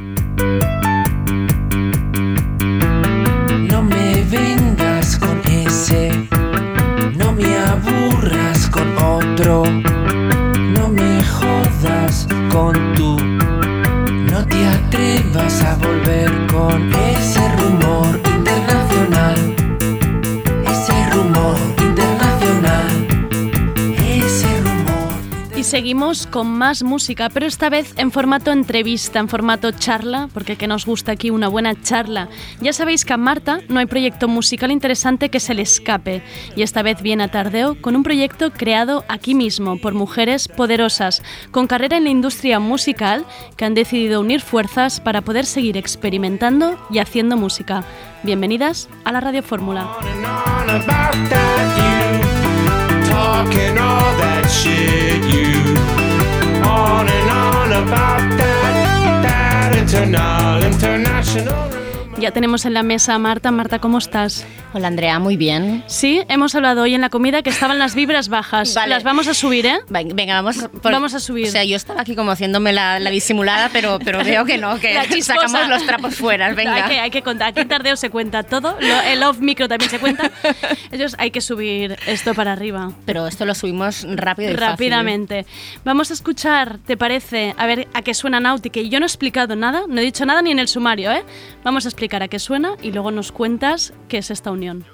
[25.79, 30.67] Seguimos con más música, pero esta vez en formato entrevista, en formato charla, porque que
[30.67, 32.29] nos gusta aquí una buena charla.
[32.61, 36.21] Ya sabéis que a Marta no hay proyecto musical interesante que se le escape,
[36.57, 41.23] y esta vez viene a Tardeo con un proyecto creado aquí mismo por mujeres poderosas,
[41.53, 43.25] con carrera en la industria musical,
[43.57, 47.85] que han decidido unir fuerzas para poder seguir experimentando y haciendo música.
[48.25, 49.87] Bienvenidas a la Radio Fórmula.
[53.39, 55.55] Talking all that shit you.
[56.67, 61.78] On and on about that that internal international
[62.21, 63.53] Ya tenemos en la mesa a Marta.
[63.53, 64.45] Marta, ¿cómo estás?
[64.75, 65.85] Hola Andrea, muy bien.
[65.87, 68.75] Sí, hemos hablado hoy en la comida que estaban las vibras bajas.
[68.75, 68.91] Vale.
[68.91, 69.79] Las vamos a subir, ¿eh?
[69.89, 71.47] Ven- Venga, vamos, por- Vamos a subir.
[71.47, 74.81] O sea, yo estaba aquí como haciéndome la, la disimulada, pero, pero veo que no,
[74.81, 76.53] que sacamos los trapos fuera.
[76.55, 76.75] Venga.
[76.75, 77.49] Hay que, hay que contar.
[77.51, 78.77] Aquí Tardeo se cuenta todo.
[78.81, 80.29] Lo- el off micro también se cuenta.
[80.91, 82.91] Entonces hay que subir esto para arriba.
[83.07, 84.69] Pero esto lo subimos rápido y fácil.
[84.71, 85.47] Rápidamente.
[85.85, 87.55] Vamos a escuchar, ¿te parece?
[87.57, 90.27] A ver a qué suena Nauti, que yo no he explicado nada, no he dicho
[90.27, 91.23] nada ni en el sumario, ¿eh?
[91.63, 94.85] Vamos a explicar a qué suena y luego nos cuentas qué es esta unión.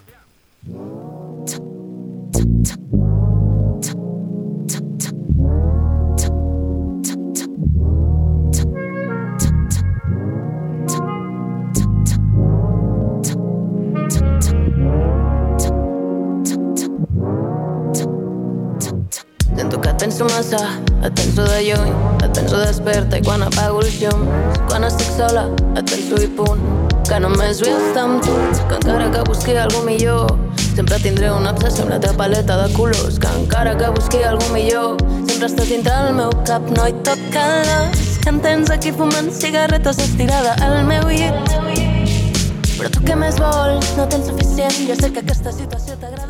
[20.05, 21.91] Penso massa, et penso de lluny,
[22.23, 24.61] et penso desperta i quan apago els llums.
[24.69, 26.94] Quan estic sola, et penso i punt.
[27.05, 28.35] Que només estar amb tu,
[28.69, 30.31] que encara que busqui algú millor,
[30.75, 33.19] sempre tindré una obsessió amb la teva paleta de colors.
[33.21, 34.97] Que encara que busqui algú millor,
[35.29, 38.17] sempre estàs dintre el meu cap, no hi toca l'os.
[38.25, 41.74] Que em tens aquí fumant cigarretes estirada al meu llit.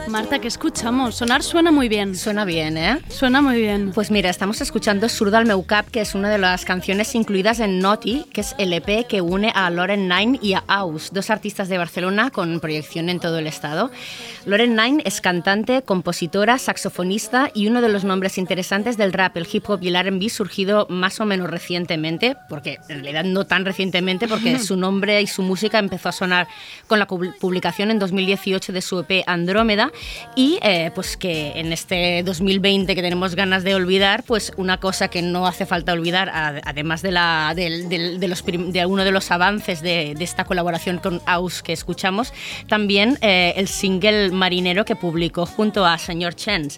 [0.09, 1.15] Marta, ¿qué escuchamos?
[1.17, 2.15] Sonar suena muy bien.
[2.15, 2.99] Suena bien, ¿eh?
[3.09, 3.93] Suena muy bien.
[3.93, 7.61] Pues mira, estamos escuchando Surda al meu cap, que es una de las canciones incluidas
[7.61, 11.31] en Naughty, que es el EP que une a Loren Nine y a Aus, dos
[11.31, 13.91] artistas de Barcelona con proyección en todo el estado.
[14.45, 19.49] Loren Nine es cantante, compositora, saxofonista y uno de los nombres interesantes del rap, el
[19.51, 23.65] hip hop y el R&B surgido más o menos recientemente, porque en realidad no tan
[23.65, 26.34] recientemente, porque su nombre y su música empezó a sonar
[26.87, 29.91] con la pu- publicación en 2018 de su EP Andrómeda
[30.37, 35.09] y eh, pues que en este 2020 que tenemos ganas de olvidar, pues una cosa
[35.09, 36.31] que no hace falta olvidar,
[36.65, 38.45] además de, la, de, los
[38.87, 42.33] uno de los avances de, esta colaboración con Aus que escuchamos,
[42.69, 46.69] también eh, el single Marinero que publicó junto a Señor Chen.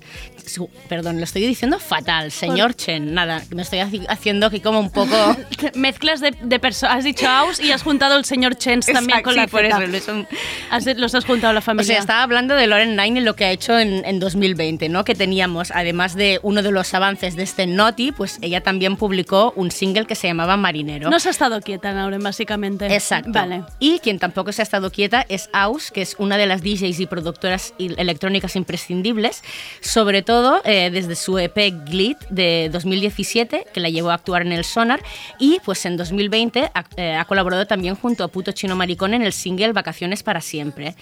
[0.46, 4.78] Su- perdón, lo estoy diciendo fatal, Señor Chen, nada, me estoy haci- haciendo aquí como
[4.80, 5.36] un poco...
[5.74, 6.98] Mezclas de, de personas.
[6.98, 9.80] Has dicho Aus y has juntado el señor Chens también con la sí, por eso,
[9.80, 10.26] lo es un-
[10.70, 11.86] Has- los has juntado a la O familia.
[11.86, 15.04] sea, estaba hablando de Lauren Nine y lo que ha hecho en, en 2020, ¿no?
[15.04, 19.52] Que teníamos, además de uno de los avances de este Naughty, pues ella también publicó
[19.56, 21.10] un single que se llamaba Marinero.
[21.10, 22.86] No se ha estado quieta, Lauren, básicamente.
[22.94, 23.30] Exacto.
[23.32, 23.62] Vale.
[23.78, 27.00] Y quien tampoco se ha estado quieta es Aus, que es una de las DJs
[27.00, 29.42] y productoras electrónicas imprescindibles,
[29.80, 34.52] sobre todo eh, desde su EP Glit de 2017, que la llevó a actuar en
[34.52, 35.02] el Sonar,
[35.38, 39.22] y pues en 2020 ha, eh, ha colaborado también junto a Puto Chino Maricón en
[39.22, 40.94] el single Vacaciones para siempre.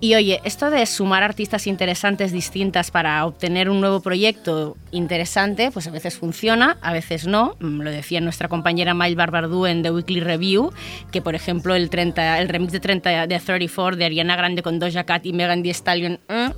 [0.00, 5.86] Y oye, esto de sumar artistas interesantes distintas para obtener un nuevo proyecto interesante, pues
[5.86, 7.56] a veces funciona, a veces no.
[7.60, 10.72] Mm, Lo decía nuestra compañera Mail Barbardú en The Weekly Review,
[11.10, 14.78] que por ejemplo el, 30, el remix de 30 de 34 de Ariana Grande con
[14.78, 16.50] Doja Cat y Megan Thee Stallion, eh,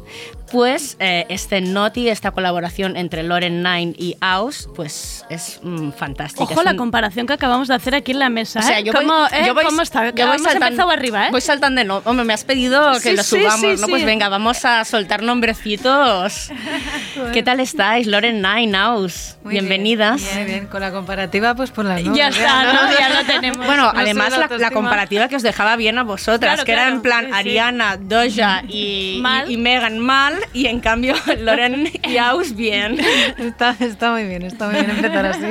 [0.50, 6.42] pues eh, este Naughty, esta colaboración entre Lauren Nine y Aus, pues es mm, fantástica.
[6.44, 8.58] Ojo Es la un- comparación que acabamos de hacer aquí en la mesa.
[8.60, 8.84] o sea, ¿eh?
[8.84, 9.44] yo voy, ¿Cómo, eh?
[9.46, 10.06] yo voy- ¿Cómo está?
[10.10, 11.30] yo voy Hemos saltan- empezado arriba, ¿eh?
[11.30, 13.88] Voy saltando, no, hombre, me has pedido que Sí, lo sí, subamos, sí, ¿no?
[13.88, 16.50] Pues venga, vamos a soltar nombrecitos.
[17.32, 18.06] ¿Qué tal estáis?
[18.06, 19.36] Loren Nine, Aus.
[19.42, 20.22] Muy bien, Bienvenidas.
[20.34, 22.16] Bien, bien, con la comparativa, pues por las nubes.
[22.18, 22.80] Ya está, ¿no?
[22.98, 23.66] Ya lo tenemos.
[23.66, 26.72] Bueno, No además la la, la comparativa que os dejaba bien a vosotras, Claro, que
[26.72, 27.32] era en plan.
[27.34, 32.98] Ariana, Doja y, y, y Megan mal, y en cambio Loren y Aus bien.
[33.38, 35.46] Está, está muy bien, está muy bien empezar así.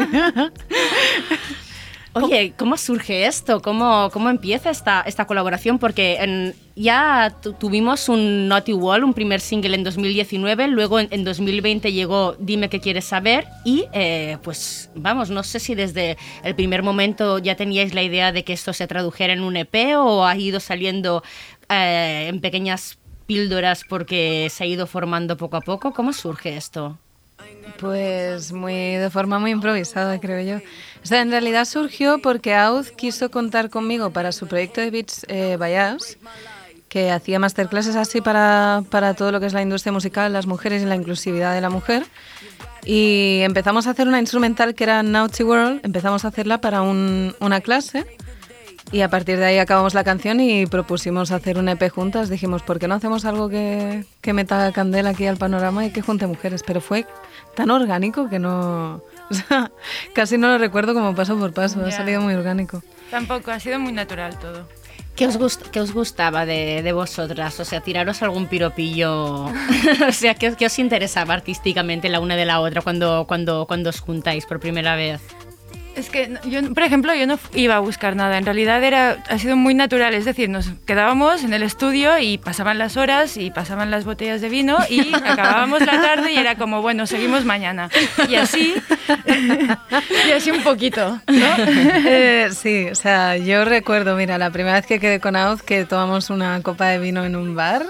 [2.17, 3.61] Oye, ¿cómo surge esto?
[3.61, 5.79] ¿Cómo, cómo empieza esta, esta colaboración?
[5.79, 11.09] Porque en- ya tu- tuvimos un Naughty Wall, un primer single en 2019, luego en,
[11.11, 16.17] en 2020 llegó Dime qué quieres saber y eh, pues vamos, no sé si desde
[16.43, 19.97] el primer momento ya teníais la idea de que esto se tradujera en un EP
[19.97, 21.21] o ha ido saliendo
[21.69, 25.91] eh, en pequeñas píldoras porque se ha ido formando poco a poco.
[25.93, 26.97] ¿Cómo surge esto?
[27.79, 30.65] Pues muy de forma muy improvisada, creo yo.
[31.05, 35.23] O sea, en realidad surgió porque Auz quiso contar conmigo para su proyecto de Beats
[35.29, 36.17] eh, by Us,
[36.89, 40.81] que hacía masterclasses así para, para todo lo que es la industria musical, las mujeres
[40.81, 42.07] y la inclusividad de la mujer.
[42.85, 47.35] Y empezamos a hacer una instrumental que era Naughty World, empezamos a hacerla para un-
[47.39, 48.07] una clase
[48.91, 52.29] y a partir de ahí acabamos la canción y propusimos hacer un EP juntas.
[52.29, 56.01] Dijimos, ¿por qué no hacemos algo que, que meta candela aquí al panorama y que
[56.01, 56.63] junte mujeres?
[56.65, 57.05] Pero fue
[57.55, 59.03] tan orgánico que no...
[59.31, 59.71] o sea,
[60.13, 62.83] casi no lo recuerdo como paso por paso, ha salido muy orgánico.
[63.11, 64.67] Tampoco, ha sido muy natural todo.
[65.15, 67.57] ¿Qué os, gust- qué os gustaba de, de vosotras?
[67.61, 69.45] O sea, tiraros algún piropillo.
[70.07, 73.91] o sea, ¿qué, qué os interesaba artísticamente la una de la otra cuando, cuando, cuando
[73.91, 75.21] os juntáis por primera vez?
[75.95, 78.37] Es que yo, por ejemplo, yo no iba a buscar nada.
[78.37, 80.13] En realidad era, ha sido muy natural.
[80.13, 84.41] Es decir, nos quedábamos en el estudio y pasaban las horas y pasaban las botellas
[84.41, 87.89] de vino y acabábamos la tarde y era como, bueno, seguimos mañana.
[88.27, 88.75] Y así,
[90.27, 91.45] y así un poquito, ¿no?
[92.07, 95.85] Eh, sí, o sea, yo recuerdo, mira, la primera vez que quedé con Auz que
[95.85, 97.85] tomamos una copa de vino en un bar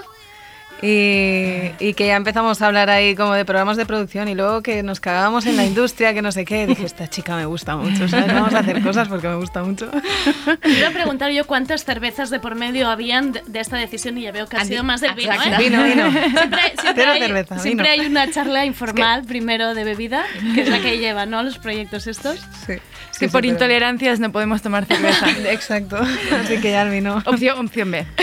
[0.82, 4.62] y, y que ya empezamos a hablar ahí como de programas de producción y luego
[4.62, 6.66] que nos cagábamos en la industria, que no sé qué.
[6.66, 8.32] Dije, esta chica me gusta mucho, ¿sabes?
[8.32, 9.90] Vamos a hacer cosas porque me gusta mucho.
[9.90, 14.46] A preguntar yo cuántas cervezas de por medio habían de, esta decisión y ya veo
[14.46, 15.54] que ha sido más del vino, Exacto.
[15.54, 15.64] ¿eh?
[15.64, 16.10] Vino, vino.
[16.10, 18.02] Siempre, siempre Cero hay, cerveza, siempre vino.
[18.02, 20.24] hay una charla informal primero de bebida,
[20.54, 21.42] que es la que lleva, ¿no?
[21.42, 22.40] Los proyectos estos.
[22.66, 22.74] Sí,
[23.12, 25.26] Es que por intolerancias no podemos tomar cerveza.
[25.50, 27.22] Exacto, así que ya el vino.
[27.24, 28.06] Opción, opción B.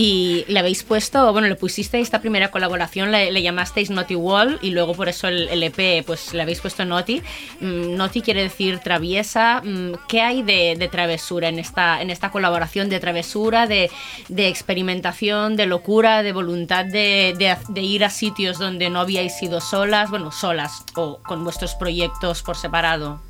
[0.00, 0.84] Y le habéis
[1.32, 5.28] bueno, le pusisteis esta primera colaboración, le, le llamasteis Naughty Wall y luego por eso
[5.28, 7.22] el, EP, pues le habéis puesto Naughty.
[7.60, 9.60] Mm, Naughty quiere decir traviesa.
[9.64, 12.88] Mm, ¿Qué hay de, de travesura en esta, en esta colaboración?
[12.88, 13.90] De travesura, de,
[14.28, 19.40] de experimentación, de locura, de voluntad de, de- de ir a sitios donde no habíais
[19.42, 23.20] ido solas, bueno, solas o con vuestros proyectos por separado.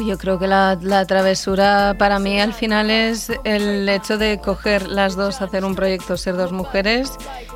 [0.00, 4.88] Yo creo que la, la travesura para mí al final es el hecho de coger
[4.88, 7.12] las dos, hacer un proyecto, ser dos mujeres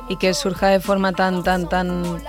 [0.07, 2.21] y que surja de forma tan, tan, tan,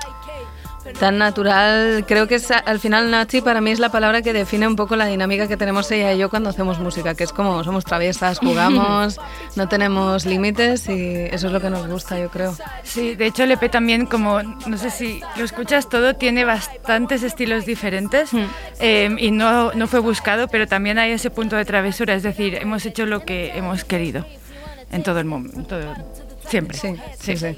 [0.98, 2.04] tan natural.
[2.06, 4.96] Creo que es, al final Nachi para mí es la palabra que define un poco
[4.96, 8.38] la dinámica que tenemos ella y yo cuando hacemos música, que es como somos traviesas,
[8.42, 9.20] jugamos,
[9.56, 12.54] no tenemos límites y eso es lo que nos gusta, yo creo.
[12.82, 17.22] Sí, de hecho el EP también, como no sé si lo escuchas todo, tiene bastantes
[17.22, 18.30] estilos diferentes
[18.80, 22.54] eh, y no, no fue buscado, pero también hay ese punto de travesura, es decir,
[22.54, 24.24] hemos hecho lo que hemos querido
[24.90, 25.78] en todo el momento,
[26.48, 26.76] siempre.
[26.78, 27.56] Sí, sí, sí.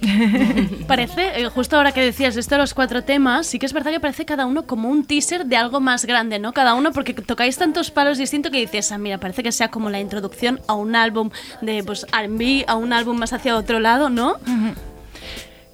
[0.87, 3.91] Parece, eh, justo ahora que decías esto de los cuatro temas, sí que es verdad
[3.91, 6.53] que parece cada uno como un teaser de algo más grande, ¿no?
[6.53, 9.91] Cada uno, porque tocáis tantos palos distintos que dices, ah, mira, parece que sea como
[9.91, 11.31] la introducción a un álbum
[11.61, 14.39] de pues, R&B, a un álbum más hacia otro lado, ¿no?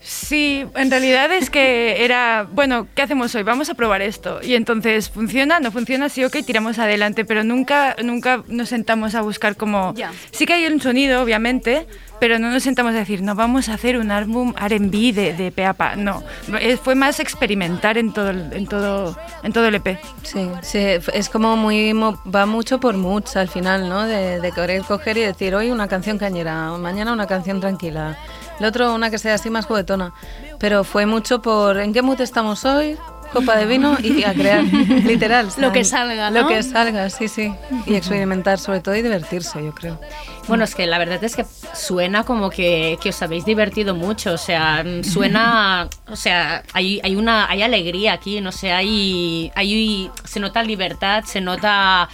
[0.09, 3.43] Sí, en realidad es que era, bueno, ¿qué hacemos hoy?
[3.43, 4.39] Vamos a probar esto.
[4.41, 5.59] Y entonces, ¿funciona?
[5.59, 6.09] ¿No funciona?
[6.09, 9.95] Sí, ok, tiramos adelante, pero nunca, nunca nos sentamos a buscar como...
[9.95, 10.13] Ya.
[10.31, 11.89] Sí que hay un sonido, obviamente,
[12.21, 15.53] pero no nos sentamos a decir, no, vamos a hacer un álbum R&B de, de
[15.53, 15.97] pe a pa.
[15.97, 16.23] No,
[16.83, 19.99] fue más experimentar en todo, el- en todo, en todo el EP.
[20.23, 20.79] Sí, sí,
[21.13, 24.05] es como muy, va mucho por moods al final, ¿no?
[24.07, 28.17] De, de querer coger y decir, hoy una canción cañera, mañana una canción tranquila,
[28.59, 30.13] el otro una que sea así más juguetona.
[30.59, 32.97] Pero fue mucho por, ¿en qué mood estamos hoy?
[33.33, 34.65] Copa de vino y a crear,
[35.05, 35.49] literal.
[35.59, 36.49] Lo que salga, Lo ¿no?
[36.49, 37.53] que salga, sí, sí.
[37.87, 40.01] Y experimentar sobre todo y divertirse, yo creo.
[40.49, 44.33] Bueno, es que la verdad es que suena como que, que os habéis divertido mucho,
[44.33, 50.11] o sea, suena, o sea, hay, hay una, hay alegría aquí, no sé, hay, hay,
[50.25, 52.09] se nota libertad, se nota,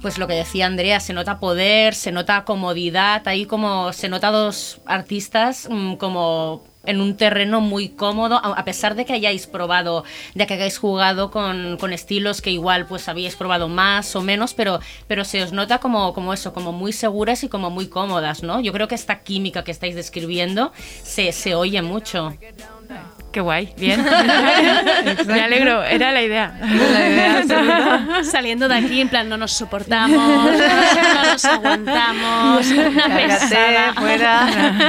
[0.00, 4.30] pues lo que decía Andrea, se nota poder, se nota comodidad, ahí como, se nota
[4.30, 10.04] dos artistas mm, como en un terreno muy cómodo, a pesar de que hayáis probado,
[10.34, 14.54] de que hayáis jugado con, con estilos que igual pues habíais probado más o menos,
[14.54, 18.42] pero, pero se os nota como, como eso, como muy seguras y como muy cómodas,
[18.42, 18.60] ¿no?
[18.60, 20.72] Yo creo que esta química que estáis describiendo
[21.02, 22.34] se, se oye mucho.
[23.32, 24.04] Qué guay, bien.
[25.26, 26.52] Me alegro, era la idea.
[28.24, 33.94] Saliendo de aquí, en plan, no nos soportamos, no nos aguantamos, una pesada.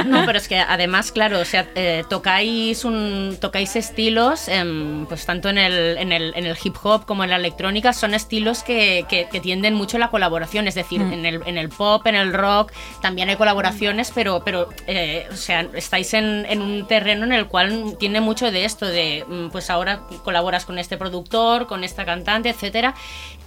[0.04, 5.24] No, pero es que además, claro, o sea, eh, tocáis un tocáis estilos, em, pues
[5.26, 8.62] tanto en el, en, el, en el hip hop como en la electrónica, son estilos
[8.62, 10.68] que, que, que tienden mucho a la colaboración.
[10.68, 11.12] Es decir, Mm.
[11.12, 12.70] en, el, en el pop, en el rock,
[13.02, 17.46] también hay colaboraciones, pero, pero eh, o sea, estáis en, en un terreno en el
[17.46, 22.04] cual tiene mucho de esto, de mm, pues ahora colaboras con este productor, con esta
[22.04, 22.94] cantante, etcétera.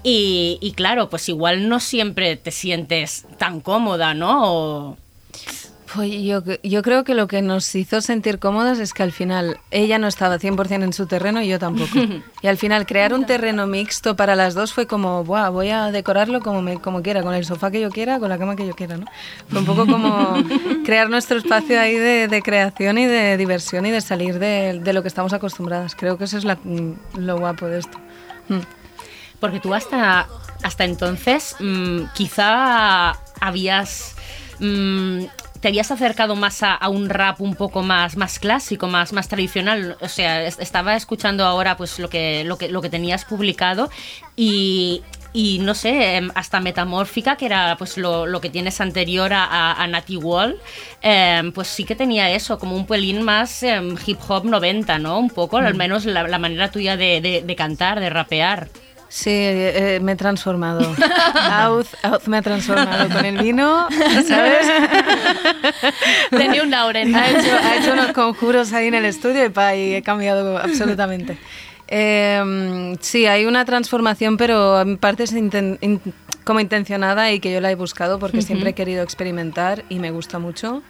[0.03, 4.97] Y, claro, pues igual no siempre te sientes tan cómoda, ¿no?
[5.95, 9.57] Pues yo, yo creo que lo que nos hizo sentir cómodas es que al final
[9.71, 11.91] ella no estaba 100% en su terreno y yo tampoco.
[12.41, 15.91] y al final crear un terreno mixto para las dos fue como, Buah, voy a
[15.91, 18.67] decorarlo como, me, como quiera, con el sofá que yo quiera, con la cama que
[18.67, 19.05] yo quiera, ¿no?
[19.49, 20.35] Fue un poco como
[20.85, 24.91] crear nuestro espacio ahí de, de creación y de diversión y de salir de, de
[24.93, 25.95] lo que estamos acostumbradas.
[25.95, 26.57] Creo que eso es la-
[27.15, 27.97] lo guapo de esto.
[28.49, 28.59] Mm.
[29.39, 30.27] Porque tú hasta,
[30.63, 34.15] hasta entonces mm, quizá habías...
[34.59, 35.23] mm,
[35.61, 39.27] te habías acercado más a, a un rap un poco más, más clásico, más, más
[39.27, 39.97] tradicional.
[40.01, 43.89] O sea, es- estaba escuchando ahora pues lo que, lo que, lo que tenías publicado
[44.35, 45.01] y,
[45.33, 49.43] y no sé, em, hasta Metamórfica, que era pues lo, lo que tienes anterior a,
[49.45, 50.57] a, a Natty Wall,
[51.01, 55.19] em, pues sí que tenía eso, como un pelín más em, hip hop 90, ¿no?
[55.19, 55.77] Un poco, al Mm.
[55.77, 58.69] menos la, la manera tuya de, de- de cantar, de rapear.
[59.09, 60.81] Sí, eh, me he transformado.
[61.51, 63.87] Auz, Auz me ha transformado con el vino,
[64.27, 64.67] ¿sabes?
[66.31, 67.15] Tenía un Lauren.
[67.15, 70.57] Ha hecho, ha hecho unos conjuros ahí en el estudio y, pa, y he cambiado
[70.57, 71.37] absolutamente.
[71.87, 76.01] Eh, sí, hay una transformación, pero en parte es inten- in-
[76.43, 78.47] como intencionada y que yo la he buscado porque Ujú.
[78.47, 80.81] siempre he querido experimentar y me gusta mucho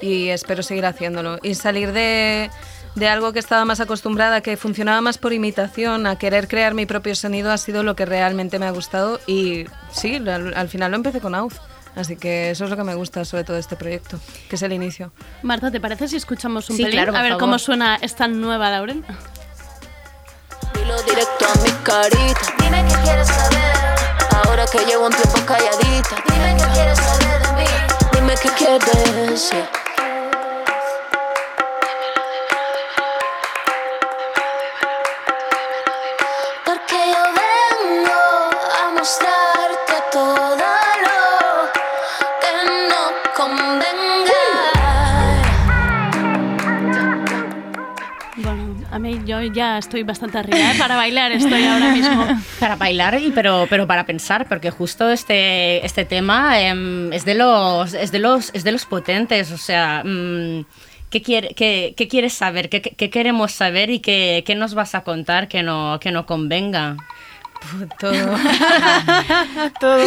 [0.00, 1.38] y espero seguir haciéndolo.
[1.42, 2.50] Y salir de,
[2.94, 6.84] de algo que estaba más acostumbrada, que funcionaba más por imitación, a querer crear mi
[6.86, 10.90] propio sonido ha sido lo que realmente me ha gustado y sí, al, al final
[10.90, 11.54] lo empecé con Auz.
[11.96, 14.72] Así que eso es lo que me gusta sobre todo este proyecto, que es el
[14.72, 15.10] inicio.
[15.42, 16.98] Marta, ¿te parece si escuchamos un Sí, pelín?
[17.02, 17.40] claro, a ver favor.
[17.40, 19.04] cómo suena esta nueva Lauren.
[20.74, 22.40] Dilo directo a mi carita.
[22.58, 23.76] Dime qué quieres saber.
[24.44, 26.22] Ahora que llevo un tiempo calladita.
[26.28, 27.68] Dime qué quieres saber de mí.
[28.14, 29.52] Dime qué quieres.
[49.42, 50.58] Ya estoy bastante arriba.
[50.58, 50.74] ¿eh?
[50.78, 52.26] Para bailar estoy ahora mismo.
[52.60, 57.34] Para bailar, y pero, pero para pensar, porque justo este, este tema em, es, de
[57.34, 60.64] los, es, de los, es de los potentes, o sea, mm,
[61.10, 62.68] ¿qué, quiere, qué, qué quieres saber?
[62.68, 66.96] ¿Qué, qué queremos saber y qué nos vas a contar que no, que no convenga?
[67.98, 68.12] Todo.
[69.80, 70.02] Todo.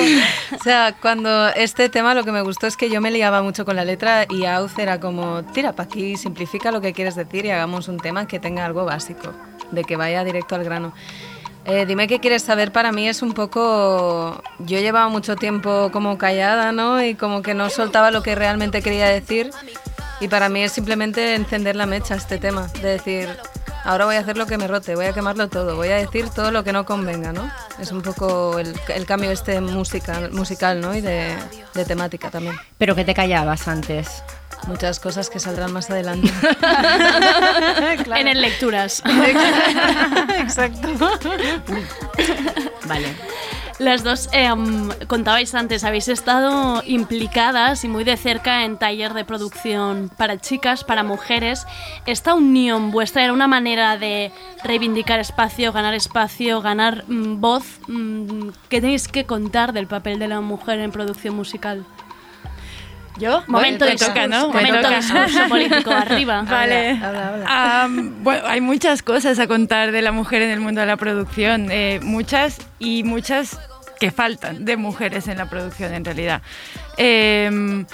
[0.60, 3.66] O sea, cuando este tema lo que me gustó es que yo me liaba mucho
[3.66, 7.46] con la letra y Auz era como, tira para aquí, simplifica lo que quieres decir
[7.46, 9.34] y hagamos un tema que tenga algo básico,
[9.72, 10.94] de que vaya directo al grano.
[11.66, 14.42] Eh, dime qué quieres saber para mí es un poco...
[14.60, 17.04] Yo llevaba mucho tiempo como callada, ¿no?
[17.04, 19.52] Y como que no soltaba lo que realmente quería decir.
[20.22, 23.28] Y para mí es simplemente encender la mecha este tema, de decir,
[23.84, 26.30] ahora voy a hacer lo que me rote, voy a quemarlo todo, voy a decir
[26.30, 27.52] todo lo que no convenga, ¿no?
[27.80, 30.96] Es un poco el, el cambio este musical, musical ¿no?
[30.96, 31.36] Y de,
[31.74, 32.56] de temática también.
[32.78, 34.24] ¿Pero qué te callabas antes?
[34.68, 36.32] Muchas cosas que saldrán más adelante.
[38.16, 39.02] En el lecturas.
[40.38, 40.88] Exacto.
[42.86, 43.16] Vale.
[43.82, 49.26] Las dos, em, contabais antes, habéis estado implicadas y muy de cerca en taller de
[49.26, 51.66] producción para chicas, para mujeres.
[52.06, 54.32] ¿Esta unión vuestra era una manera de
[54.64, 57.80] reivindicar espacio, ganar espacio, ganar mm, voz?
[57.88, 61.84] Mm, ¿Qué tenéis que contar del papel de la mujer en producción musical?
[63.18, 63.44] ¿Yo?
[63.48, 64.50] Momento discurso, toca, ¿no?
[64.50, 64.98] Me momento toca.
[64.98, 66.44] discurso político, arriba.
[66.44, 66.92] Vale.
[66.92, 67.46] Habla, habla.
[67.48, 70.98] Ah, bueno, hay muchas cosas a contar de la mujer en el mundo de la
[70.98, 73.60] producción, eh, muchas y muchas
[74.02, 76.42] que faltan de mujeres en la producción en realidad.
[76.98, 77.86] Eh,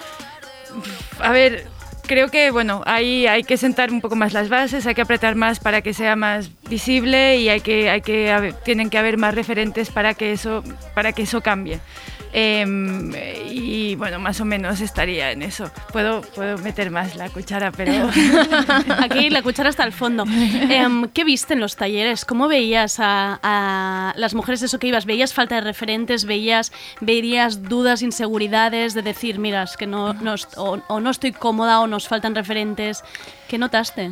[1.19, 1.67] a ver,
[2.07, 5.35] creo que bueno, hay, hay que sentar un poco más las bases, hay que apretar
[5.35, 9.35] más para que sea más visible y hay que, hay que tienen que haber más
[9.35, 10.63] referentes para que eso,
[10.95, 11.81] para que eso cambie.
[12.39, 13.11] Em,
[13.49, 15.71] y bueno, más o menos estaría en eso.
[15.91, 18.11] Puedo, puedo meter más la cuchara, pero
[18.99, 20.23] Aquí la cuchara hasta el fondo.
[20.69, 22.25] Em, ¿Qué viste en los talleres?
[22.25, 25.07] ¿Cómo veías a, a las mujeres eso que ibas?
[25.07, 26.25] ¿Veías falta de referentes?
[26.25, 26.71] ¿Veías,
[27.01, 31.79] veías dudas, inseguridades de decir, mira, es que no, no o, o no estoy cómoda
[31.79, 33.03] o nos faltan referentes?
[33.47, 34.11] ¿Qué notaste?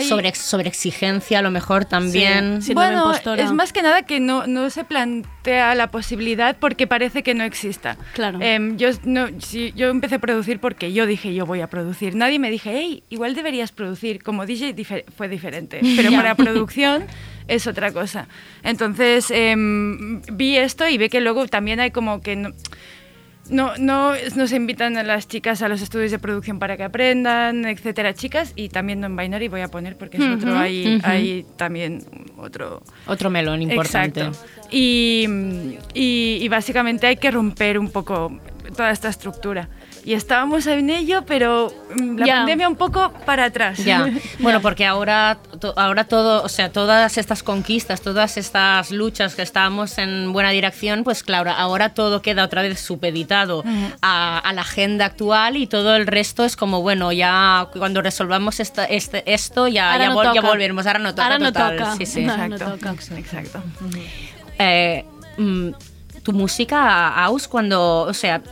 [0.00, 2.62] Sobre, sobre exigencia, a lo mejor también.
[2.62, 7.22] Sí, bueno, es más que nada que no, no se plantea la posibilidad porque parece
[7.22, 7.96] que no exista.
[8.14, 8.38] Claro.
[8.40, 12.14] Em, yo, no, sí, yo empecé a producir porque yo dije yo voy a producir.
[12.14, 14.22] Nadie me dije, hey, igual deberías producir.
[14.22, 14.74] Como DJ
[15.16, 17.04] fue diferente, pero para producción
[17.48, 18.28] es otra cosa.
[18.62, 22.36] Entonces em, vi esto y vi que luego también hay como que...
[22.36, 22.50] No,
[23.50, 27.64] no, no nos invitan a las chicas a los estudios de producción para que aprendan,
[27.66, 32.04] etcétera, chicas, y también no en Binary voy a poner porque es otro, hay, también
[32.36, 32.82] otro...
[33.06, 34.20] Otro melón importante.
[34.20, 34.46] Exacto.
[34.70, 35.26] Y,
[35.94, 38.40] y- y básicamente hay que romper un poco
[38.76, 39.68] toda esta estructura.
[40.04, 42.36] Y estábamos en ello, pero mm, la Ya.
[42.38, 43.78] pandemia un poco para atrás.
[43.84, 49.36] Ya, bueno, porque ahora, to- ahora todo, o sea, todas estas conquistas, todas estas luchas
[49.36, 53.70] que estábamos en buena dirección, pues claro, ahora todo queda otra vez supeditado Ujú.
[54.02, 58.58] a, a la agenda actual y todo el resto es como, bueno, ya cuando resolvamos
[58.58, 61.24] esta- este, esto, ya, ya, no vol- ya volveremos, ahora no toca.
[61.24, 61.76] Ahora no total.
[61.76, 61.96] toca.
[61.96, 62.24] Sí, sí.
[62.28, 62.76] Ahora no Exacto.
[62.76, 62.92] toca.
[63.18, 63.62] Exacto.
[64.58, 65.04] Eh,
[65.38, 65.68] mm,
[66.22, 68.42] tu música, Aus, cuando, o sea,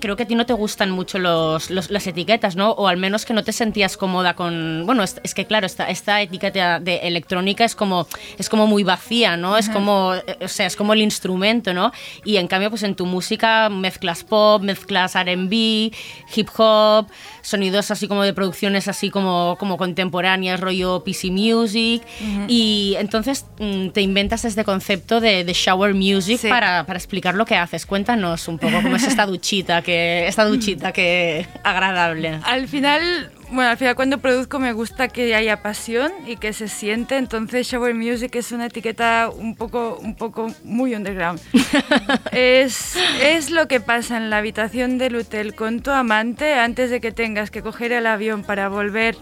[0.00, 2.70] creo que a ti no te gustan mucho los, los- las etiquetas, ¿no?
[2.72, 4.82] O al menos que no te sentías cómoda con...
[4.86, 8.06] Bueno, es, es que claro, esta, esta etiqueta de electrónica es como,
[8.38, 9.56] es como muy vacía, ¿no?
[9.56, 9.74] Es Ajá.
[9.74, 11.92] como, eh, o sea, es como el instrumento, ¿no?
[12.24, 15.90] Y en cambio, pues en tu música mezclas pop, mezclas R&B,
[16.34, 17.06] hip hop,
[17.42, 22.02] sonidos así como de producciones así como, como contemporáneas, rollo PC Music.
[22.20, 22.44] Ujú.
[22.48, 26.48] Y entonces mm, te inventas este concepto de, de shower music Sí.
[26.48, 27.86] para, para explicar lo que haces.
[27.86, 32.40] Cuéntanos un poco cómo es esta duchita, que, esta duchita que agradable.
[32.44, 36.68] Al final, bueno, al final cuando produzco me gusta que haya pasión y que se
[36.68, 41.40] siente, entonces Shower Music es una etiqueta un poco, un poco muy underground.
[42.32, 47.00] es, es lo que pasa en la habitación del hotel con tu amante antes de
[47.00, 49.16] que tengas que coger el avión para volver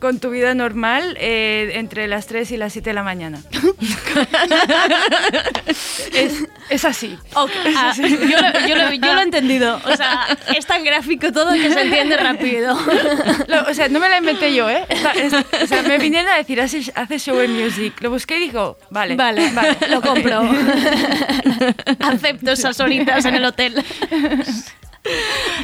[0.00, 3.40] con tu vida normal eh, entre las 3 y las 7 de la mañana.
[6.14, 7.18] es, es así.
[7.34, 8.16] Ok, ah, yo, lo,
[8.66, 9.80] yo lo- yo lo he entendido.
[9.84, 10.26] O sea,
[10.56, 12.78] es tan gráfico todo que se entiende rápido.
[13.46, 14.84] Lo- o sea, no me la inventé yo, ¿eh?
[14.88, 17.94] Esta- es- o sea, me vinieron a decir, hace, hace shower music.
[18.00, 19.50] Lo busqué y digo, vale, Vale,
[19.90, 20.40] lo compro.
[22.00, 23.84] Acepto esas horitas en el hotel.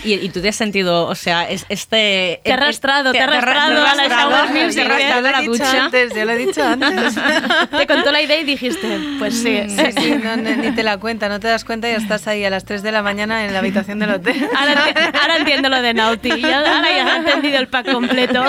[0.05, 2.41] Y, y tú te has sentido, o sea, es, este...
[2.43, 5.43] Te ha arrastrado, te ha arrastrado a la shower music, te ha arrastrado a la
[5.43, 5.85] ducha.
[5.85, 7.15] antes, ya lo he dicho antes.
[7.77, 9.63] Te contó la idea y dijiste, pues sí.
[9.69, 12.51] Sí, sí, no, ni te la cuenta, no te das cuenta y estás ahí a
[12.51, 14.49] las 3 de la mañana en la habitación del hotel.
[14.57, 14.85] Ahora,
[15.21, 16.41] ahora entiendo lo de Naughty.
[16.41, 18.45] Ya, ahora ya he entendido el pack completo.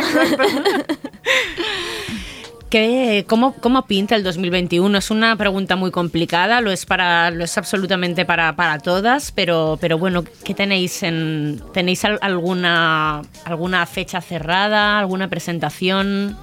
[2.70, 4.98] ¿Qué, cómo, ¿Cómo pinta el 2021?
[4.98, 9.78] Es una pregunta muy complicada, lo es, para, lo es absolutamente para, para todas, pero,
[9.80, 11.02] pero bueno, ¿qué tenéis?
[11.04, 16.36] En, ¿Tenéis al- alguna, alguna fecha cerrada, alguna presentación?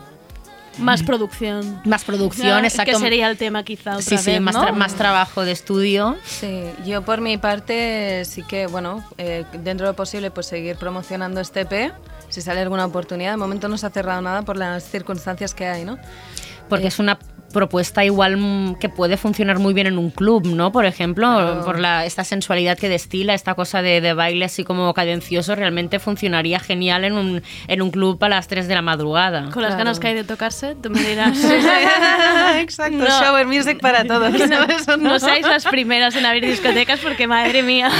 [0.79, 1.81] Más producción.
[1.85, 2.93] Más producción, Ya, exacto.
[2.93, 4.62] Que sería el tema quizá otra Sí, sí, más, ¿no?
[4.66, 6.16] tra- más trabajo de estudio.
[6.25, 10.77] Sí, yo por mi parte sí que, bueno, eh, dentro de lo posible, pues seguir
[10.77, 11.93] promocionando este EP,
[12.35, 13.30] si sale alguna oportunidad.
[13.30, 15.99] De momento no se ha cerrado nada por las circunstancias que hay, ¿no?
[16.68, 17.16] Porque es una
[17.53, 20.72] propuesta igual que puede funcionar muy bien en un club, ¿no?
[20.72, 21.64] Por ejemplo, Claro.
[21.64, 26.01] por la, esta sensualidad que destila, esta cosa de, de baile así como cadencioso, realmente
[26.01, 29.51] funcionaría genial en un, en un club a las 3 de la madrugada.
[29.53, 31.39] Con las ganas que hay de tocarse, tú me dirás.
[32.57, 34.32] Exacto, shower music para todos.
[34.32, 34.97] No, ¿no?
[34.97, 34.97] No.
[34.97, 37.89] no seáis las primeras en abrir discotecas porque, madre mía.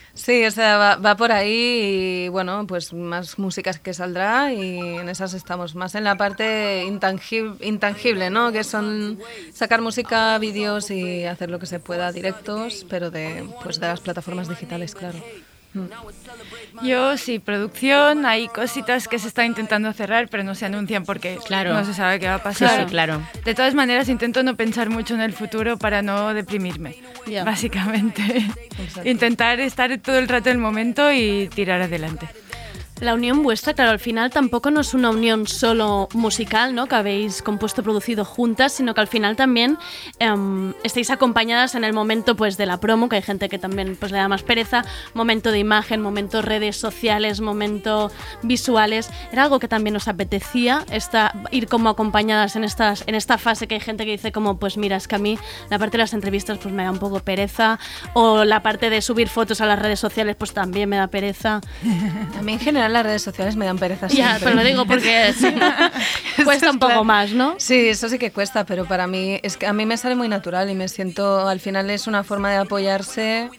[0.20, 4.78] Sí, o sea, va, va por ahí y bueno, pues más músicas que saldrá y
[4.78, 8.52] en esas estamos más en la parte intangible, intangible ¿no?
[8.52, 9.18] Que son
[9.54, 14.00] sacar música, vídeos y hacer lo que se pueda, directos, pero de, pues de las
[14.00, 15.18] plataformas digitales, claro.
[15.72, 16.84] Mm.
[16.86, 21.38] Yo sí, producción, hay cositas que se están intentando cerrar, pero no se anuncian porque
[21.46, 21.72] Claro.
[21.74, 22.80] no se sabe qué va a pasar.
[22.80, 23.22] sí, claro.
[23.44, 26.96] De todas maneras, intento no pensar mucho en el futuro para no deprimirme,
[27.44, 28.44] básicamente.
[29.04, 32.28] Intentar estar todo el rato en el momento y tirar adelante.
[33.00, 36.86] La unión vuestra, claro, al final tampoco no es una unión solo musical, ¿no?
[36.86, 39.78] Que habéis compuesto, producido juntas, sino que al final también
[40.18, 43.96] em, estáis acompañadas en el momento pues de la promo, que hay gente que también
[43.98, 44.84] pues le da más pereza,
[45.14, 48.10] momento de imagen, momento redes sociales, momento
[48.42, 49.10] visuales.
[49.32, 50.84] Era algo que también os apetecía,
[51.50, 54.76] ir como acompañadas en estas, en esta fase que hay gente que dice como, pues
[54.76, 55.38] mira, que a mí
[55.70, 57.78] la parte de las entrevistas pues me da un poco pereza,
[58.12, 61.60] o la parte de subir fotos a las redes sociales pues también me da pereza.
[62.38, 64.40] A mí en general las redes sociales me dan pereza Ya, siempre.
[64.44, 65.54] pero lo digo porque sí,
[66.44, 67.04] cuesta un poco Claro.
[67.04, 67.54] más, ¿no?
[67.58, 70.28] Sí, eso sí que cuesta, pero para mí es que a mí me sale muy
[70.28, 73.50] natural y me siento, al final es una forma de apoyarse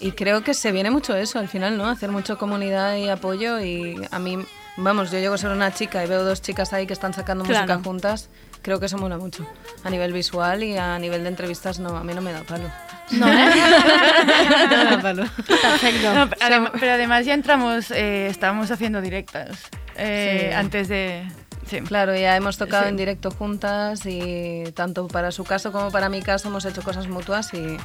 [0.00, 1.88] y creo que se viene mucho eso al final, ¿no?
[1.88, 4.38] Hacer mucho comunidad y apoyo y a mí,
[4.76, 7.44] vamos, yo llego a ser una chica y veo dos chicas ahí que están sacando
[7.44, 7.66] Claro.
[7.66, 8.28] música juntas,
[8.62, 9.46] creo que eso mola mucho.
[9.84, 12.70] A nivel visual y a nivel de entrevistas no, a mí no me da palo.
[13.12, 13.46] No, ¿eh?
[15.14, 15.24] No.
[15.46, 16.14] Perfecto.
[16.14, 19.50] No, pero, adem- pero además ya entramos, eh, estábamos haciendo directas
[19.96, 20.54] eh, Sí.
[20.54, 21.26] antes de...
[21.68, 21.80] Sí.
[21.80, 22.90] Claro, ya hemos tocado Sí.
[22.90, 27.08] en directo juntas y tanto para su caso como para mi caso hemos hecho cosas
[27.08, 27.76] mutuas y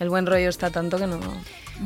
[0.00, 1.20] el buen rollo está tanto que no,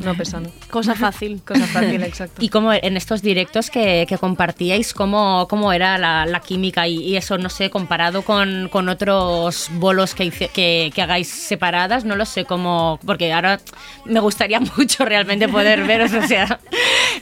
[0.03, 0.49] no pesa, ¿no?
[0.71, 1.43] Cosa fácil.
[1.47, 2.43] Cosa fácil, exacto.
[2.43, 6.97] Y como en estos directos que, que compartíais, ¿cómo, cómo era la, la química y,
[6.99, 12.05] y eso, no sé, comparado con, con otros bolos que, que, que hagáis separadas?
[12.05, 13.61] No lo sé cómo, porque ahora
[14.05, 16.61] me gustaría mucho realmente poder veros, o sea.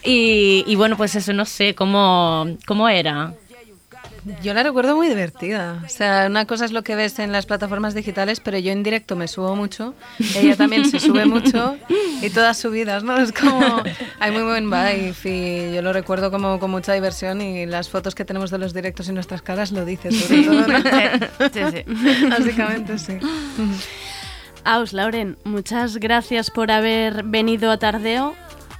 [0.04, 3.34] Y, y bueno, pues eso, no sé, ¿cómo, cómo era?
[4.42, 5.82] Yo la recuerdo muy divertida.
[5.84, 8.82] O sea, una cosa es lo que ves en las plataformas digitales, pero yo en
[8.82, 9.94] directo me subo mucho.
[10.36, 11.76] Ella también se sube mucho
[12.20, 13.16] y todas subidas, ¿no?
[13.16, 13.82] Es como.
[14.20, 18.14] Hay muy buen vibe y yo lo recuerdo como con mucha diversión y las fotos
[18.14, 20.68] que tenemos de los directos y nuestras caras lo dicen, sobre todo.
[20.68, 20.78] ¿no?
[21.52, 22.28] Sí, sí.
[22.28, 23.18] Básicamente, sí.
[24.64, 28.34] Aus, Lauren, muchas gracias por haber venido a Tardeo.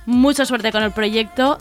[0.07, 1.59] Mucha suerte con el proyecto.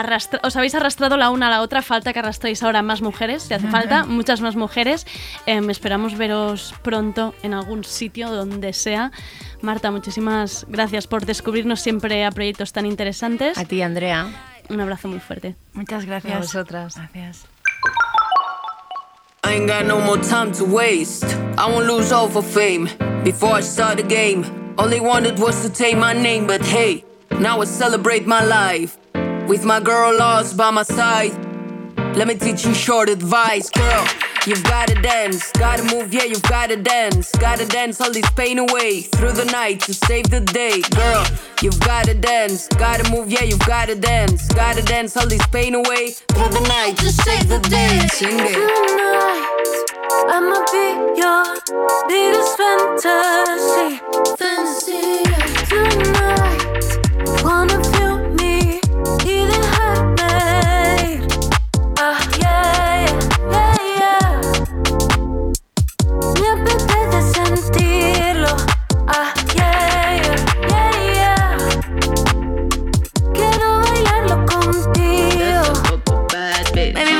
[0.00, 3.42] Arrastra- os habéis arrastrado la una a la otra, falta que arrastréis ahora más mujeres,
[3.42, 5.06] si hace falta, muchas más mujeres.
[5.46, 9.10] Em, esperamos veros pronto en algún sitio, donde sea.
[9.60, 13.58] Marta, muchísimas gracias por descubrirnos siempre a proyectos tan interesantes.
[13.58, 14.26] A ti, Andrea.
[14.70, 15.56] Un abrazo muy fuerte.
[15.72, 16.34] Muchas gracias.
[16.36, 16.94] A vosotras.
[16.96, 17.46] Gracias.
[19.44, 21.24] I ain't got no more time to waste.
[21.56, 22.88] I won't lose all for fame.
[23.24, 24.44] Before I start the game,
[24.76, 26.46] all they wanted was to take my name.
[26.46, 27.04] But hey,
[27.40, 28.98] now I celebrate my life.
[29.48, 31.32] With my girl lost by my side.
[32.14, 34.06] Let me teach you short advice, girl.
[34.46, 37.32] You've gotta dance, gotta move, yeah, you've gotta dance.
[37.32, 41.24] Gotta dance all this pain away through the night to save the day, girl.
[41.62, 44.46] You've gotta dance, gotta move, yeah, you've gotta dance.
[44.48, 48.06] Gotta dance all this pain away through the night to save the day.
[48.08, 48.52] Sing it.
[48.52, 49.46] Tonight,
[50.28, 51.56] I'ma be your
[52.06, 54.00] biggest fantasy.
[54.36, 55.24] Fantasy.
[55.70, 57.97] Tonight, wanna
[67.68, 68.56] sentirlo.
[69.06, 69.32] Ah,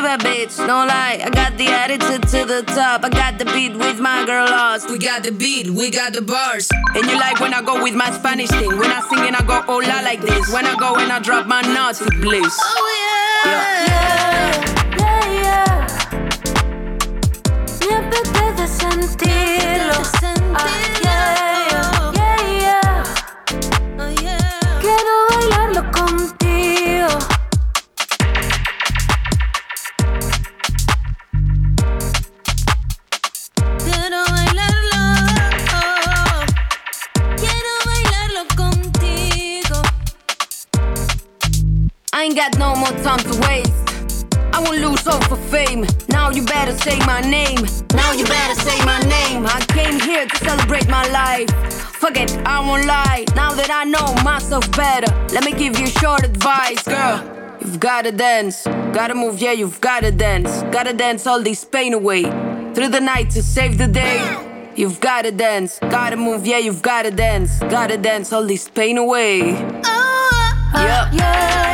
[0.08, 1.20] Bad bitch, no lie.
[1.22, 3.04] I got the attitude to the top.
[3.04, 4.88] I got the beat with my girl lost.
[4.90, 6.70] We got the beat, we got the bars.
[6.94, 8.74] And you like when I go with my Spanish thing.
[8.78, 10.50] When I sing and I go hola like this.
[10.50, 12.58] When I go and I drop my naughty bliss.
[12.58, 12.88] Oh
[13.44, 13.52] yeah.
[13.52, 14.64] yeah,
[14.96, 15.76] yeah, yeah.
[17.80, 20.00] Me apetece sentirlo.
[20.56, 20.64] Ah,
[21.04, 21.67] yeah, yeah,
[42.38, 44.36] got no more time to waste.
[44.52, 45.84] I won't lose all for fame.
[46.08, 47.66] Now you better say my name.
[47.94, 49.44] Now you better say my name.
[49.44, 51.50] I came here to celebrate my life.
[52.00, 53.24] Fuck it, I won't lie.
[53.34, 57.18] Now that I know myself better, let me give you short advice, girl.
[57.60, 60.62] You've gotta dance, gotta move, yeah, you've gotta dance.
[60.70, 62.22] Gotta dance all this pain away.
[62.72, 64.22] Through the night to save the day.
[64.76, 67.58] You've gotta dance, gotta move, yeah, you've gotta dance.
[67.58, 69.56] Gotta dance all this pain away.
[69.84, 71.67] Ah, yeah, yeah,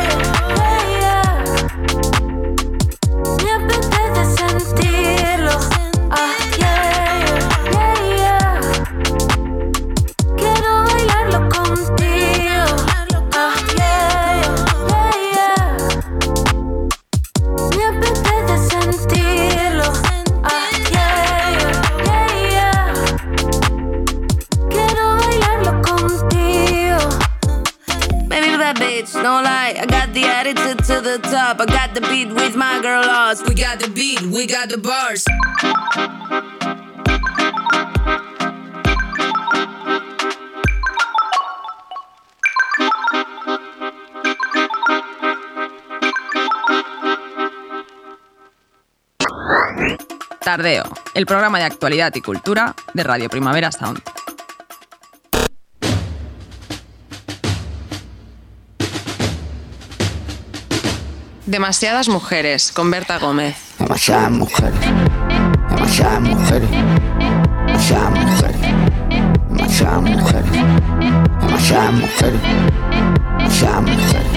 [31.05, 31.61] the top.
[31.61, 33.47] I got the beat with my girl lost.
[33.47, 35.25] We got the beat, we got the bars.
[50.41, 50.85] Tardeo,
[51.15, 54.03] el programa de actualidad y cultura de Radio Primavera Sound.
[61.47, 63.55] Demasiadas mujeres, con Berta Gómez.
[63.79, 64.81] Demasiadas mujeres,
[65.69, 66.71] demasiadas mujeres,
[67.67, 68.57] demasiadas mujeres,
[69.51, 70.51] demasiadas mujeres,
[71.43, 72.41] demasiadas mujeres,
[73.39, 74.33] demasiadas mujeres,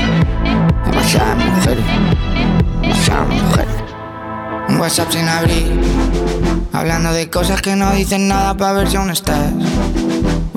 [0.85, 1.85] demasiadas mujeres,
[2.81, 3.75] demasiadas mujeres.
[4.67, 5.79] Un WhatsApp sin abrir,
[6.73, 9.53] hablando de cosas que no dicen nada para ver si aún estás.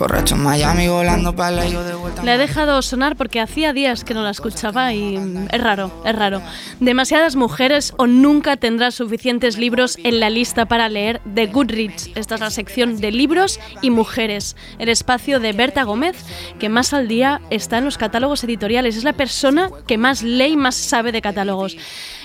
[0.00, 2.24] Borracho en Miami volando para yo de vuelta.
[2.24, 5.16] La he dejado sonar porque hacía días que no la escuchaba y
[5.52, 6.40] es raro, es raro.
[6.80, 12.12] Demasiadas mujeres o nunca tendrás suficientes libros en la lista para leer de Goodreads.
[12.14, 16.16] Esta es la sección de libros y mujeres, el espacio de Berta Gómez,
[16.58, 18.96] que más al día está en los catálogos editoriales.
[18.96, 21.76] Es la persona que más lee y más sabe de catálogos.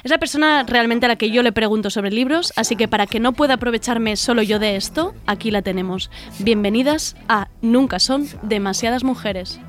[0.05, 3.07] Es la persona realmente a la que yo le pregunto sobre libros, así que para
[3.07, 6.11] que no pueda aprovecharme solo yo de esto, aquí la tenemos.
[6.37, 9.59] Bienvenidas a Nunca son demasiadas mujeres.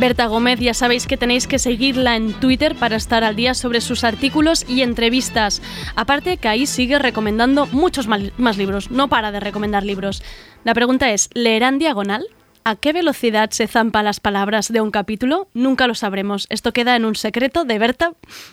[0.00, 3.80] Berta Gómez, ya sabéis que tenéis que seguirla en Twitter para estar al día sobre
[3.80, 5.60] sus artículos y entrevistas.
[5.96, 10.22] Aparte que ahí sigue recomendando muchos más libros, no para de recomendar libros.
[10.62, 12.26] La pregunta es, ¿leerán diagonal?
[12.64, 15.48] ¿A qué velocidad se zampa las palabras de un capítulo?
[15.52, 16.46] Nunca lo sabremos.
[16.48, 18.12] Esto queda en un secreto de Berta.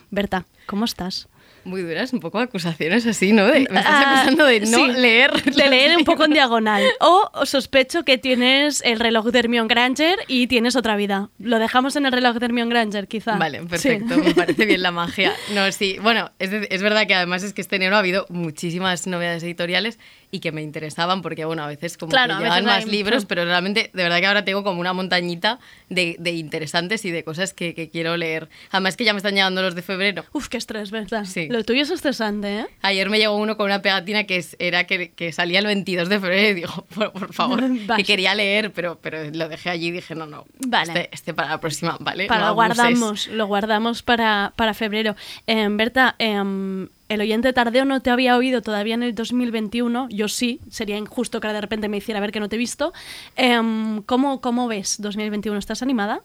[0.09, 1.27] Berta, ¿cómo estás?
[1.65, 3.45] Muy duras, un poco acusaciones así, ¿no?
[3.47, 5.31] De- me estás Ah, acusando de no sí, leer.
[5.43, 6.83] De leer un poco en diagonal.
[6.99, 11.29] O sospecho que tienes el reloj de Hermione Granger y tienes otra vida.
[11.39, 13.35] Lo dejamos en el reloj de Hermione Granger, quizá.
[13.37, 13.65] Vale, Sí.
[13.67, 15.33] perfecto, me parece bien la magia.
[15.53, 19.07] No, sí, bueno, es, es verdad que además es que este enero ha habido muchísimas
[19.07, 19.97] novedades editoriales
[20.35, 23.45] y que me interesaban porque, bueno, a veces como Claro, que llegan más libros, pero
[23.45, 25.59] realmente, de verdad que ahora tengo como una montañita
[25.89, 28.49] de, de interesantes y de cosas que, que quiero leer.
[28.71, 30.25] Además que ya me están llegando los de febrero.
[30.33, 31.25] Uf, qué estrés, ¿verdad?
[31.25, 31.47] Sí.
[31.49, 32.65] Lo tuyo es estresante, ¿eh?
[32.81, 36.09] Ayer me llegó uno con una pegatina que es- era que, que salía el 22
[36.09, 37.63] de febrero y digo, por, por favor,
[37.95, 40.91] que quería leer, pero, pero lo dejé allí y dije, no, no, Vale.
[40.91, 42.27] este, este para la próxima, ¿vale?
[42.27, 45.15] Para No lo guardamos, lo guardamos para, para febrero.
[45.47, 50.27] Em, Berta, em, el oyente tardeo no te había oído todavía en el 2021, yo
[50.27, 52.93] sí, sería injusto que de repente me hiciera ver que no te he visto.
[53.35, 55.59] Em, ¿cómo, ¿Cómo ves 2021?
[55.59, 56.21] ¿Estás animada?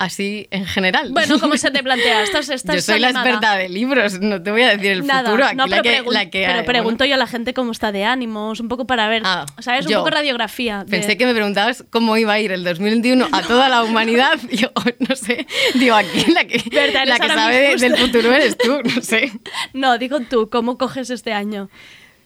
[0.00, 1.10] Así, en general.
[1.12, 2.22] Bueno, ¿cómo se te plantea?
[2.22, 3.28] ¿Estás, estás Yo soy la animada?
[3.28, 5.44] experta de libros, no te voy a decir el Nada, futuro.
[5.44, 7.70] Aquí no, la pero, que, pregun- la que pero pregunto yo a la gente cómo
[7.70, 9.22] está de ánimos, un poco para ver,
[9.58, 9.84] ¿sabes?
[9.86, 10.84] Un poco radiografía.
[10.84, 14.38] de- Pensé que me preguntabas cómo iba a ir el 2021 a toda la humanidad.
[14.52, 14.70] Yo
[15.06, 15.46] no sé.
[15.74, 19.30] Digo, aquí la que, Berta, la que sabe de- del futuro eres tú, no sé.
[19.74, 21.68] No, digo tú, ¿cómo coges este año?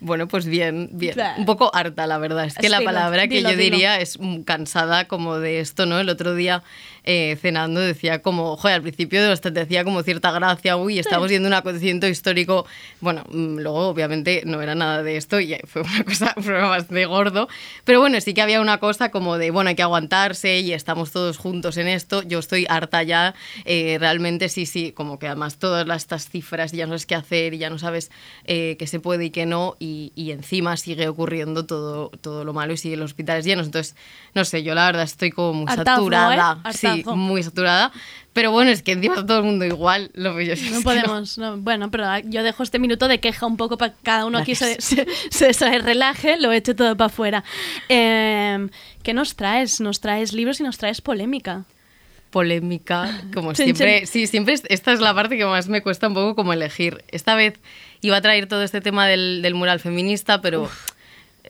[0.01, 1.15] Bueno, pues bien, bien.
[1.39, 2.45] Un poco harta, la verdad.
[2.45, 3.75] Es que la Dilo, palabra que dilo, yo dilo.
[3.77, 5.99] diría es cansada como de esto, ¿no?
[5.99, 6.63] El otro día
[7.05, 11.29] eh, cenando decía como, joder, al principio hasta te hacía como cierta gracia, uy, estamos
[11.29, 12.67] viendo un acontecimiento histórico.
[13.01, 16.69] Bueno, mm, luego obviamente no era nada de esto y fue una cosa, un problema
[16.69, 17.49] bastante gordo.
[17.85, 21.11] Pero bueno, sí que había una cosa como de, bueno, hay que aguantarse y estamos
[21.13, 22.23] todos juntos en esto.
[22.23, 23.35] Yo estoy harta ya,
[23.65, 27.15] eh, realmente sí, sí, como que además todas las- estas cifras ya no sabes qué
[27.15, 28.11] hacer y ya no sabes
[28.45, 32.53] eh, qué se puede y qué no y, y encima sigue ocurriendo todo, todo lo
[32.53, 33.67] malo y siguen los hospitales llenos.
[33.67, 33.97] Entonces,
[34.35, 36.59] no sé, yo la verdad estoy como muy Hartazgo, saturada.
[36.65, 36.73] ¿eh?
[36.75, 36.87] Sí,
[37.17, 37.93] Muy saturada.
[38.33, 40.11] Pero bueno, es que encima todo el mundo igual.
[40.15, 41.57] Lo que yo No podemos, no.
[41.59, 44.39] bueno, pero ah, yo dejo este minuto de queja un poco para que cada uno
[44.39, 45.07] aquí se, Gracias.
[45.31, 47.45] se, se- se relaje, lo eche todo para afuera.
[47.89, 48.69] Eh,
[49.03, 49.81] ¿Qué nos traes?
[49.81, 51.65] Nos traes libros y nos traes polémica.
[52.31, 54.07] polémica, como siempre.
[54.07, 57.05] Sí, siempre es- esta es la parte que más me cuesta un poco como elegir.
[57.09, 57.55] Esta vez
[58.01, 60.69] iba a traer todo este tema del, del mural feminista, pero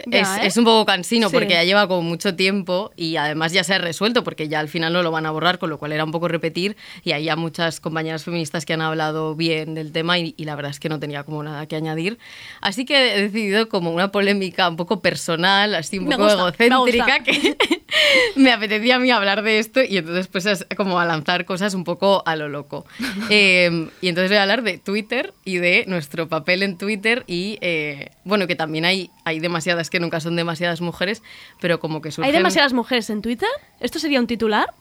[0.07, 0.47] Ya, es, ¿eh?
[0.47, 1.35] es un poco cansino Sí.
[1.35, 4.69] porque ya lleva como mucho tiempo y además ya se ha resuelto porque ya al
[4.69, 7.25] final no lo van a borrar, con lo cual era un poco repetir y hay
[7.25, 10.81] ya muchas compañeras feministas que han hablado bien del tema y, y la verdad es
[10.81, 12.19] que no tenía como nada que añadir.
[12.61, 16.55] Así que he decidido como una polémica un poco personal, así un Me poco gusta,
[16.59, 17.25] me egocéntrica, gusta.
[17.25, 17.57] que
[18.37, 21.75] me apetecía a mí hablar de esto y entonces pues es como a lanzar cosas
[21.75, 22.85] un poco a lo loco.
[23.31, 27.59] Eh, y entonces voy a hablar de Twitter y de nuestro papel en Twitter y
[27.63, 31.23] eh, bueno, que también hay, hay demasiadas que nunca son demasiadas mujeres,
[31.61, 32.31] pero como que surgen...
[32.31, 33.49] ¿Hay demasiadas mujeres en Twitter?
[33.81, 34.73] ¿Esto sería un titular?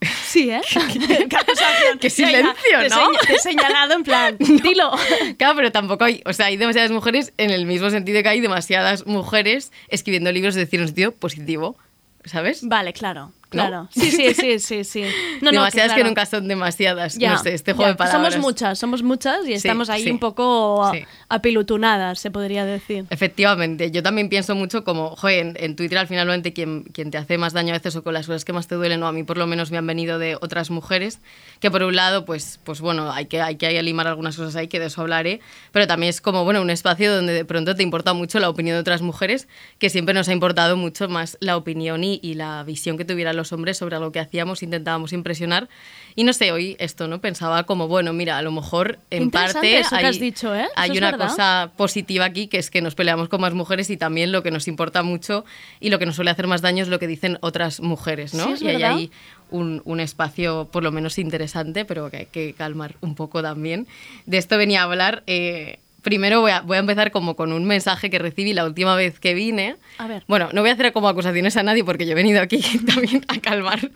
[0.28, 0.60] Sí, ¿eh?
[2.00, 3.10] Qué silencio, te ¿no?
[3.26, 4.92] te he señalado en plan, dilo.
[5.38, 8.40] Claro, pero tampoco hay, o sea, hay demasiadas mujeres en el mismo sentido que hay
[8.40, 11.76] demasiadas mujeres escribiendo libros de decir un sentido positivo,
[12.24, 12.60] ¿sabes?
[12.62, 13.32] Vale, claro.
[13.50, 13.62] ¿No?
[13.62, 13.88] Claro.
[13.90, 15.02] Sí, sí, sí, sí, sí.
[15.40, 16.08] No, no, demasiadas que, claro.
[16.10, 17.16] nunca son demasiadas.
[17.16, 17.92] Ya, no sé, este juego ya.
[17.92, 18.34] de palabras.
[18.34, 20.10] Somos muchas, somos muchas y estamos ahí sí.
[20.10, 21.04] un poco Sí.
[21.30, 23.06] apilutunadas, se podría decir.
[23.10, 27.10] Efectivamente, yo también pienso mucho como, joder, en, en Twitter al final realmente quien, quien
[27.10, 29.06] te hace más daño a veces o con las cosas que más te duelen, o
[29.06, 31.20] a mí por lo menos me han venido de otras mujeres,
[31.60, 34.68] que por un lado, pues, pues bueno, hay que, hay que limar algunas cosas ahí,
[34.68, 35.40] que de eso hablaré,
[35.72, 38.76] pero también es como, bueno, un espacio donde de pronto te importa mucho la opinión
[38.76, 42.62] de otras mujeres, que siempre nos ha importado mucho más la opinión y, y la
[42.64, 45.68] visión que tuviera el los hombres sobre algo que hacíamos, intentábamos impresionar.
[46.14, 47.20] Y no sé, hoy esto, ¿no?
[47.22, 50.66] Pensaba como, bueno, mira, a lo mejor en parte eso que hay, has dicho, ¿eh?
[50.76, 51.28] Hay una verdad.
[51.28, 54.50] cosa positiva aquí, que es que nos peleamos con más mujeres y también lo que
[54.50, 55.46] nos importa mucho
[55.80, 58.56] y lo que nos suele hacer más daño es lo que dicen otras mujeres, ¿no?
[58.56, 59.10] Sí, y hay ahí
[59.50, 63.86] un, un espacio por lo menos interesante, pero que hay que calmar un poco también.
[64.26, 65.22] De esto venía a hablar.
[65.26, 65.78] eh,
[66.08, 69.20] primero voy a, voy a empezar como con un mensaje que recibí la última vez
[69.20, 69.76] que vine.
[69.98, 70.24] A ver.
[70.26, 73.24] Bueno, no voy a hacer como acusaciones a nadie porque yo he venido aquí también
[73.28, 73.90] a calmar,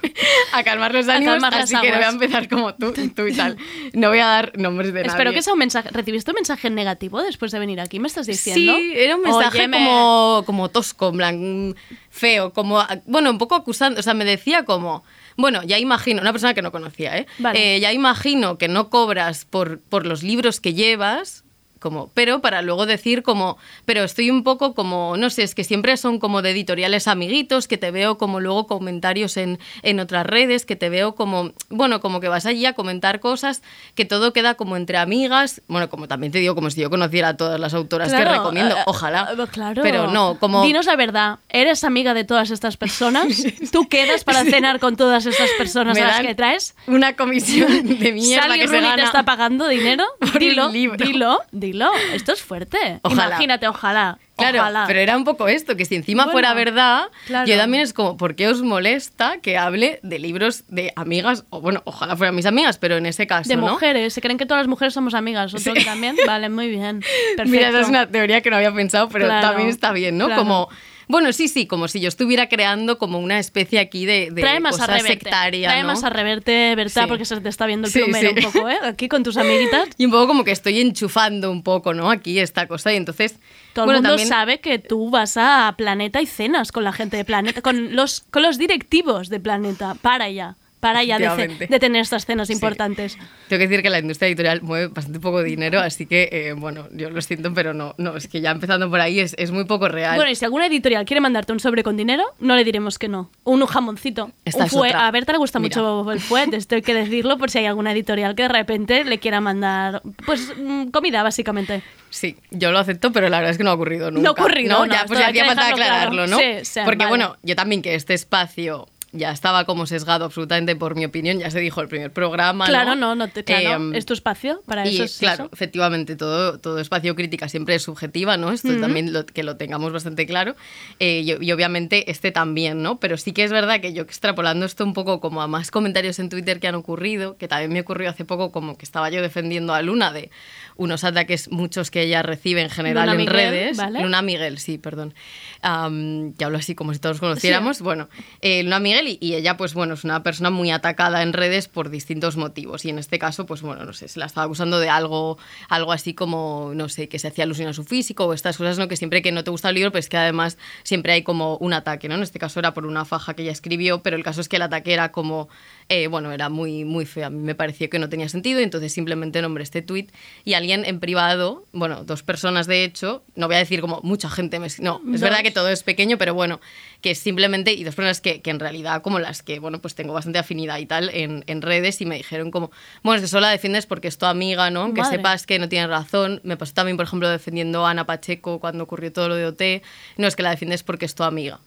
[0.52, 2.92] a calmar los A ánimos, calmar las así que no voy a empezar como tú,
[2.92, 3.56] tú y tal.
[3.94, 5.08] No voy a dar nombres de nadie.
[5.08, 5.88] Espero que sea un mensaje.
[5.90, 7.98] ¿Recibiste un mensaje negativo después de venir aquí?
[7.98, 8.76] ¿Me estás diciendo?
[8.76, 11.76] Sí, era un mensaje como, como tosco, en plan,
[12.10, 15.02] feo, como, bueno, un poco acusando, o sea, me decía como,
[15.36, 17.26] bueno, ya imagino, una persona que no conocía, ¿eh?
[17.38, 17.76] Vale.
[17.76, 21.44] Eh, ya imagino que no cobras por, por los libros que llevas,
[21.82, 25.64] como, pero para luego decir como, pero estoy un poco como, no sé, es que
[25.64, 30.24] siempre son como de editoriales amiguitos, que te veo como luego comentarios en, en otras
[30.24, 33.62] redes, que te veo como, bueno, como que vas allí a comentar cosas,
[33.94, 37.28] que todo queda como entre amigas, bueno, como también te digo, como si yo conociera
[37.28, 39.28] a todas las autoras que recomiendo, eh, ojalá.
[39.36, 39.82] eh, Claro.
[39.82, 40.62] Pero no, como...
[40.62, 43.26] Dinos la verdad, ¿eres amiga de todas estas personas?
[43.72, 46.74] ¿Tú quedas para cenar con todas estas personas a las que traes?
[46.86, 48.96] Una comisión de mierda Sally que se gana.
[48.96, 50.04] te está pagando dinero?
[50.20, 50.96] por el Dilo, libro.
[51.04, 51.71] dilo, dilo.
[52.12, 53.00] Esto es fuerte.
[53.02, 53.26] Ojalá.
[53.28, 54.18] Imagínate, ojalá.
[54.36, 54.84] Claro, ojalá.
[54.86, 57.46] pero era un poco esto, que si encima Bueno, fuera verdad, claro.
[57.46, 61.44] yo también es como, ¿por qué os molesta que hable de libros de amigas?
[61.50, 63.68] O bueno, ojalá fueran mis amigas, pero en ese caso, De ¿no?
[63.68, 65.52] mujeres, se creen que todas las mujeres somos amigas.
[65.54, 66.16] ¿Otro que también?
[66.26, 67.00] Vale, muy bien.
[67.36, 67.44] Perfecto.
[67.50, 70.34] Mira, esa es una teoría que no había pensado, pero Claro, también está bien, ¿no?
[70.34, 70.68] Como,
[71.09, 74.61] bueno, sí, sí, como si yo estuviera creando como una especie aquí de, de Trae
[74.61, 75.09] más cosa a reverte.
[75.24, 75.88] sectaria, Trae ¿no?
[75.88, 77.09] más a reverte, Berta, Sí.
[77.09, 78.46] porque se te está viendo el Sí, plumero sí.
[78.46, 78.78] un poco, ¿eh?
[78.82, 79.88] Aquí con tus amiguitas.
[79.98, 82.11] Y un poco como que estoy enchufando un poco, ¿no?
[82.11, 83.36] Aquí esta cosa y entonces...
[83.74, 86.92] Todo bueno, el mundo también- sabe que tú vas a Planeta y cenas con la
[86.92, 89.94] gente de Planeta, con los, con los directivos de Planeta.
[90.00, 93.16] Para ya, para ya de, tener estas cenas importantes.
[93.46, 96.88] Tengo que decir que la industria editorial mueve bastante poco dinero, así que, eh, bueno,
[96.90, 99.64] yo lo siento, pero no, no, es que ya empezando por ahí es, es muy
[99.64, 100.16] poco real.
[100.16, 103.06] Bueno, y si alguna editorial quiere mandarte un sobre con dinero, no le diremos que
[103.06, 103.30] no.
[103.44, 104.32] Un jamoncito.
[104.44, 104.92] Esta un fue-.
[104.92, 105.80] A Berta le gusta Mira.
[105.80, 109.04] mucho el fuet, esto hay que decirlo por si hay alguna editorial que de repente
[109.04, 111.84] le quiera mandar, pues, mm, comida, básicamente.
[112.10, 114.30] Sí, yo lo acepto, pero la verdad es que no ha ocurrido nunca.
[114.30, 115.84] ha ocurrido, no, Ya, pues ya hay que hacía falta claro.
[115.84, 116.38] aclararlo, ¿no?
[116.38, 117.08] Sí, sí, Porque vale.
[117.08, 121.50] bueno, yo también que este espacio ya estaba como sesgado absolutamente por mi opinión, ya
[121.50, 123.14] se dijo el primer programa, Claro, ¿no?
[123.14, 125.50] no, no te, claro, Em, es tu espacio, para y eso es claro, eso.
[125.52, 128.50] efectivamente, todo, todo espacio crítica siempre es subjetiva, ¿no?
[128.52, 130.56] Esto también lo- que lo tengamos bastante claro.
[130.98, 132.98] Eh, y, y obviamente este también, ¿no?
[133.00, 136.18] Pero sí que es verdad que yo extrapolando esto un poco como a más comentarios
[136.18, 139.20] en Twitter que han ocurrido, que también me ocurrió hace poco como que estaba yo
[139.20, 140.30] defendiendo a Luna de
[140.76, 143.76] unos ataques muchos que ella recibe en general Luna en Miguel, redes.
[143.76, 144.02] ¿vale?
[144.02, 145.14] Luna Miguel, sí, perdón.
[145.62, 147.80] Que hablo así como si todos conociéramos.
[147.80, 148.08] Bueno,
[148.40, 151.68] eh, Luna Miguel y, y ella, pues bueno, es una persona muy atacada en redes
[151.68, 152.84] por distintos motivos.
[152.84, 155.92] Y en este caso, pues bueno, no sé, se la estaba acusando de algo, algo
[155.92, 158.88] así como, no sé, que se hacía alusión a su físico o estas cosas, ¿no?
[158.88, 161.72] Que siempre que no te gusta el libro, pues que además siempre hay como un
[161.72, 162.14] ataque, ¿no?
[162.14, 164.56] En este caso era por una faja que ella escribió, pero el caso es que
[164.56, 165.48] el ataque era como,
[165.93, 167.26] eh, bueno, era muy, muy feo.
[167.26, 170.07] A mí me pareció que no tenía sentido, y entonces simplemente nombré este tweet
[170.45, 174.30] y alguien en privado, bueno, dos personas de hecho, no voy a decir como mucha
[174.30, 176.61] gente, me, no, es verdad que todo es pequeño, pero bueno,
[177.03, 180.14] que simplemente, y dos personas que, que en realidad como las que, bueno, pues tengo
[180.14, 182.70] bastante afinidad y tal en, en redes y me dijeron como,
[183.03, 184.95] bueno, es que solo la defiendes porque es tu amiga, ¿no?
[184.95, 186.40] Que sepas que no tienes razón.
[186.45, 189.82] Me pasó también, por ejemplo, defendiendo a Ana Pacheco cuando ocurrió todo lo de OT.
[190.16, 191.61] No es que la defiendes porque es tu amiga.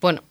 [0.00, 0.22] Bueno,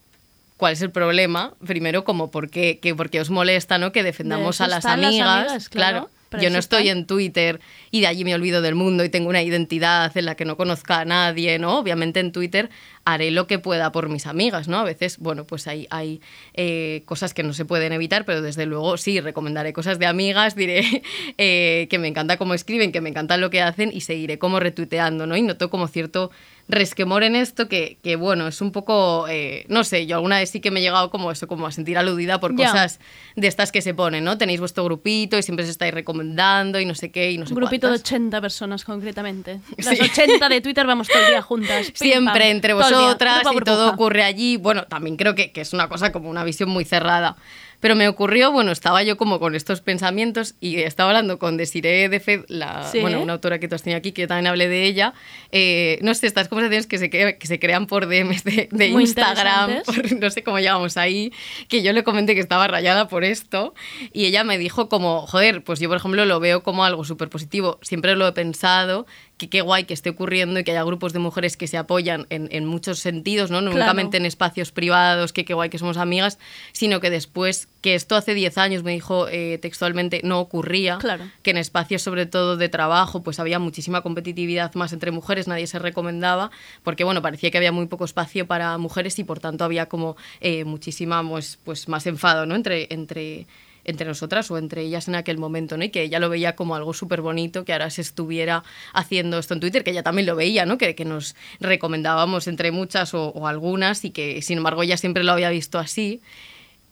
[0.58, 1.54] ¿cuál es el problema?
[1.66, 3.92] Primero, como por qué, que, por qué os molesta, ¿no?
[3.92, 5.70] Que defendamos a las amigas.
[5.70, 6.10] claro.
[6.30, 9.30] Para Yo no estoy en Twitter y de allí me olvido del mundo y tengo
[9.30, 11.78] una identidad en la que no conozca a nadie, ¿no?
[11.78, 12.72] Obviamente en Twitter
[13.06, 14.78] haré lo que pueda por mis amigas, ¿no?
[14.80, 16.22] A veces, bueno, pues hay, hay
[16.54, 20.56] eh, cosas que no se pueden evitar, pero desde luego sí, recomendaré cosas de amigas,
[20.56, 21.04] diré
[21.38, 24.60] eh, que me encanta cómo escriben, que me encanta lo que hacen y seguiré como
[24.60, 25.36] retuiteando, ¿no?
[25.36, 26.32] Y noto como cierto
[26.70, 30.50] resquemor en esto que, que, bueno, es un poco, eh, no sé, yo alguna vez
[30.50, 33.02] sí que me he llegado como eso, como a sentir aludida por cosas
[33.36, 34.38] de estas que se ponen, ¿no?
[34.38, 37.54] Tenéis vuestro grupito y siempre os estáis recomendando y no sé qué y no sé
[37.54, 38.12] Un grupito de cuántas.
[38.14, 39.60] 80 personas concretamente.
[39.78, 40.04] Las Sí.
[40.04, 41.88] 80 de Twitter vamos todo el día juntas.
[42.00, 44.58] Pim, Siempre pam, entre vosotras burbuja, y todo ocurre allí.
[44.58, 47.36] Bueno, también creo que, que es una cosa como una visión muy cerrada.
[47.84, 52.08] Pero me ocurrió, bueno, estaba yo como con estos pensamientos y estaba hablando con Desiree
[52.08, 53.02] de Fed, la, Sí.
[53.02, 55.14] bueno, una autora que tú has tenido aquí, que yo también hablé de ella.
[55.52, 60.14] Eh, no sé, estas conversaciones que se, que se crean por DMs de, Instagram, por-
[60.18, 61.34] no sé cómo llegamos ahí,
[61.68, 63.74] que yo le comenté que estaba rayada por esto
[64.14, 67.28] y ella me dijo como, joder, pues yo por ejemplo lo veo como algo súper
[67.30, 69.06] positivo, siempre lo he pensado,
[69.38, 72.28] que qué guay que esté ocurriendo y que haya grupos de mujeres que se apoyan
[72.30, 73.60] en, en muchos sentidos, ¿no?
[73.60, 73.84] No Claro.
[73.84, 76.40] únicamente en espacios privados, que qué guay que somos amigas,
[76.72, 81.26] sino que después, que esto hace 10 años, me dijo eh, textualmente, no ocurría, Claro.
[81.44, 85.68] que en espacios sobre todo de trabajo, pues había muchísima competitividad más entre mujeres, nadie
[85.68, 86.50] se recomendaba,
[86.82, 90.16] porque bueno, parecía que había muy poco espacio para mujeres y por tanto había como
[90.42, 92.56] eh, muchísima pues, pues más enfado, ¿no?
[92.56, 93.48] Entre, entre,
[93.86, 95.84] entre nosotras o entre ellas en aquel momento, ¿no?
[95.84, 98.64] Y que ella lo veía como algo súper bonito, que ahora se estuviera
[98.94, 100.78] haciendo esto en Twitter, que ella también lo veía, ¿no?
[100.78, 105.26] Que, que nos recomendábamos entre muchas o, o algunas y que sin embargo ella siempre
[105.26, 106.22] lo había visto así.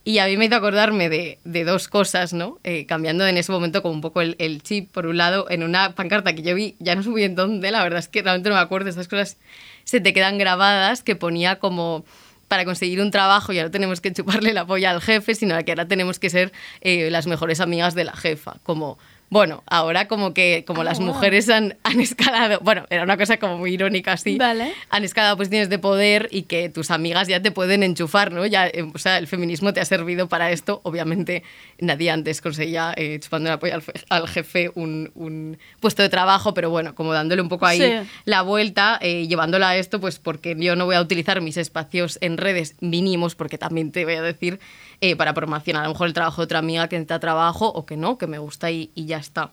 [0.03, 2.60] Y a mí me hizo acordarme de, de dos cosas, ¿no?
[2.64, 5.94] Eh, cambiando en ese momento como un poco el, chip, por un lado, en una
[5.94, 8.49] pancarta que yo vi, ya no sé muy bien dónde, la verdad es que realmente
[8.49, 9.38] no me acuerdo, estas cosas
[9.84, 12.03] se te quedan grabadas, que ponía como
[12.48, 15.72] para conseguir un trabajo ya no tenemos que chuparle la polla al jefe, sino que
[15.72, 16.52] ahora tenemos que ser
[16.82, 18.98] eh, las mejores amigas de la jefa, como...
[19.34, 21.08] Bueno, ahora como que como Ah, las wow.
[21.08, 24.74] mujeres han, han escalado, bueno, era una cosa como muy irónica así, Vale.
[24.90, 28.45] han escalado posiciones de poder y que tus amigas ya te pueden enchufar, ¿no?
[28.45, 30.82] Ya, eh, o sea, el feminismo te ha servido para esto.
[30.84, 31.44] Obviamente
[31.80, 36.10] nadie antes conseguía eh, chupando la polla al, fe- al jefe un, un puesto de
[36.10, 38.10] trabajo, pero bueno, como dándole un poco ahí Sí.
[38.26, 42.18] la vuelta, eh, llevándola a esto, pues porque yo no voy a utilizar mis espacios
[42.20, 44.60] en redes mínimos, porque también te voy a decir,
[45.02, 47.86] eh, para promocionar a lo mejor el trabajo de otra amiga que necesita trabajo o
[47.86, 49.52] que no, que me gusta y, y ya está.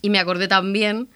[0.00, 1.08] Y me acordé también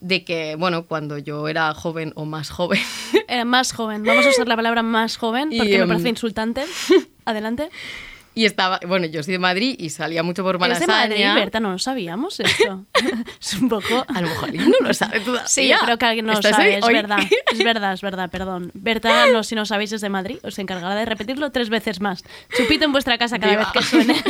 [0.00, 2.80] de que, bueno, cuando yo era joven o más joven,
[3.30, 4.02] Eh, más joven.
[4.02, 6.64] Vamos a usar la palabra más joven Y, porque me em, parece insultante.
[7.24, 7.70] Adelante.
[8.34, 11.08] Y estaba, bueno, yo soy de Madrid y salía mucho por ¿Eres Malasaña.
[11.08, 11.60] de Madrid, Berta?
[11.60, 12.86] No lo sabíamos esto.
[13.40, 14.04] es un poco...
[14.08, 15.48] A lo mejor no lo sabe todavía.
[15.48, 16.94] Sí, yo creo que alguien no lo ¿Estás sabe, es hoy?
[16.94, 17.18] verdad.
[17.52, 18.70] Es verdad, es verdad, perdón.
[18.74, 20.38] Berta, no, si no sabéis, es de Madrid.
[20.42, 22.24] Os encargará de repetirlo tres veces más.
[22.56, 24.14] Chupito en vuestra casa cada vez que suene.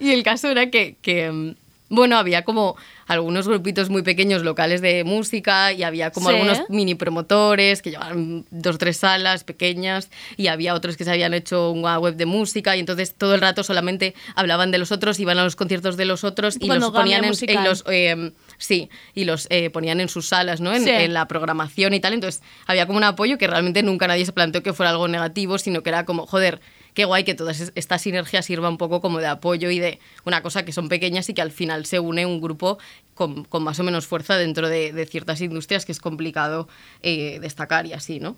[0.00, 1.54] Y el caso era que, que, mm,
[1.90, 2.76] bueno, había como
[3.06, 6.36] algunos grupitos muy pequeños locales de música y había como Sí.
[6.36, 11.10] algunos mini promotores que llevaban dos o tres salas pequeñas y había otros que se
[11.10, 14.92] habían hecho una web de música y entonces todo el rato solamente hablaban de los
[14.92, 18.32] otros, iban a los conciertos de los otros y los ponían en, y los, eh,
[18.56, 20.72] sí, y los eh, ponían en sus salas, ¿no?
[20.72, 20.90] En, Sí.
[20.90, 22.14] en la programación y tal.
[22.14, 25.58] Entonces había como un apoyo que realmente nunca nadie se planteó que fuera algo negativo,
[25.58, 26.60] sino que era como, joder,
[26.94, 29.98] qué guay que toda es- esta sinergia sirva un poco como de apoyo y de
[30.24, 32.78] una cosa que son pequeñas y que al final se une un grupo
[33.14, 36.68] con, con más o menos fuerza dentro de, de ciertas industrias que es complicado
[37.02, 38.36] eh, destacar y así, ¿no?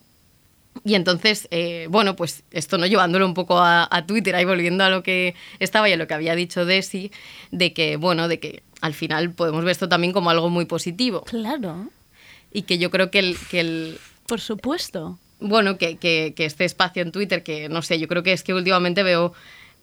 [0.84, 4.82] Y entonces, eh, bueno, pues esto no llevándolo un poco a, a Twitter, ahí volviendo
[4.84, 7.12] a lo que estaba y a lo que había dicho Desi,
[7.50, 11.24] de que, bueno, de que al final podemos ver esto también como algo muy positivo.
[11.24, 11.88] Claro.
[12.50, 13.36] Y que yo creo que el...
[13.50, 15.18] Que el Por supuesto.
[15.42, 18.42] Bueno, que, que, que este espacio en Twitter, que no sé, yo creo que es
[18.42, 19.32] que últimamente veo...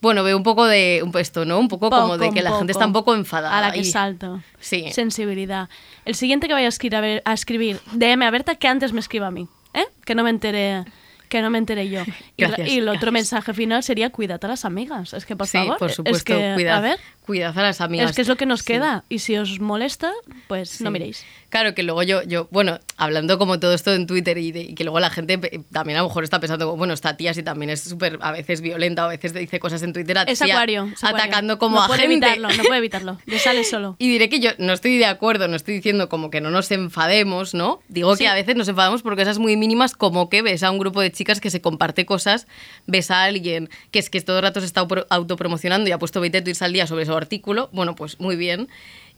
[0.01, 1.59] Bueno, veo un poco de un esto, ¿no?
[1.59, 3.57] Un poco, como de que la gente está un poco enfadada.
[3.57, 4.41] A la que y- salto.
[4.61, 4.85] Sí.
[4.93, 5.67] Sensibilidad.
[6.05, 8.93] El siguiente que vaya a escribir, a, ver- a escribir DM a Berta que antes
[8.93, 9.49] me escriba a mí.
[9.73, 9.83] ¿eh?
[10.05, 10.85] Que no me enteré.
[11.27, 12.03] Que no me enteré yo.
[12.37, 15.13] Y, la- Gracias, y el otro mensaje final sería cuidad a las amigas.
[15.13, 15.77] Es que, por Sí, favor.
[15.77, 18.09] por es supuesto, que, cuidad, A ver, cuidad a las amigas.
[18.11, 18.67] es que es lo que nos Sí.
[18.67, 19.03] queda.
[19.09, 20.13] Y si os molesta,
[20.47, 21.25] pues no miréis.
[21.49, 24.75] Claro, que luego yo, yo, bueno, hablando como todo esto en Twitter y, de- y
[24.75, 27.41] que luego la gente pe- también a lo mejor está pensando, bueno, esta tía sí
[27.41, 30.51] también es súper a veces violenta, o a veces dice cosas en Twitter Es así,
[30.51, 30.89] acuario.
[30.93, 31.17] es acuario.
[31.25, 32.27] atacando como no a puede gente.
[32.27, 33.17] evitarlo, no puede evitarlo.
[33.25, 33.95] Le sale solo.
[33.97, 36.69] Y diré que yo no estoy de acuerdo, no estoy diciendo como que no nos
[36.71, 37.81] enfademos, ¿no?
[37.87, 38.23] Digo Sí.
[38.25, 41.01] que a veces nos enfadamos por cosas muy mínimas, como que ves a un grupo
[41.01, 42.45] de chicas que se comparte cosas,
[42.85, 45.97] ves a alguien que es que todo el rato se está auto- autopromocionando y ha
[45.97, 48.67] puesto 20 tweets al día sobre su artículo, bueno, pues muy bien.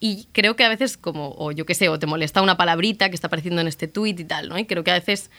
[0.02, 3.08] Y creo que a veces como, o yo qué sé, o te molesta una palabrita
[3.10, 4.58] que está apareciendo en este tweet y tal, ¿no?
[4.58, 5.30] Y creo que a veces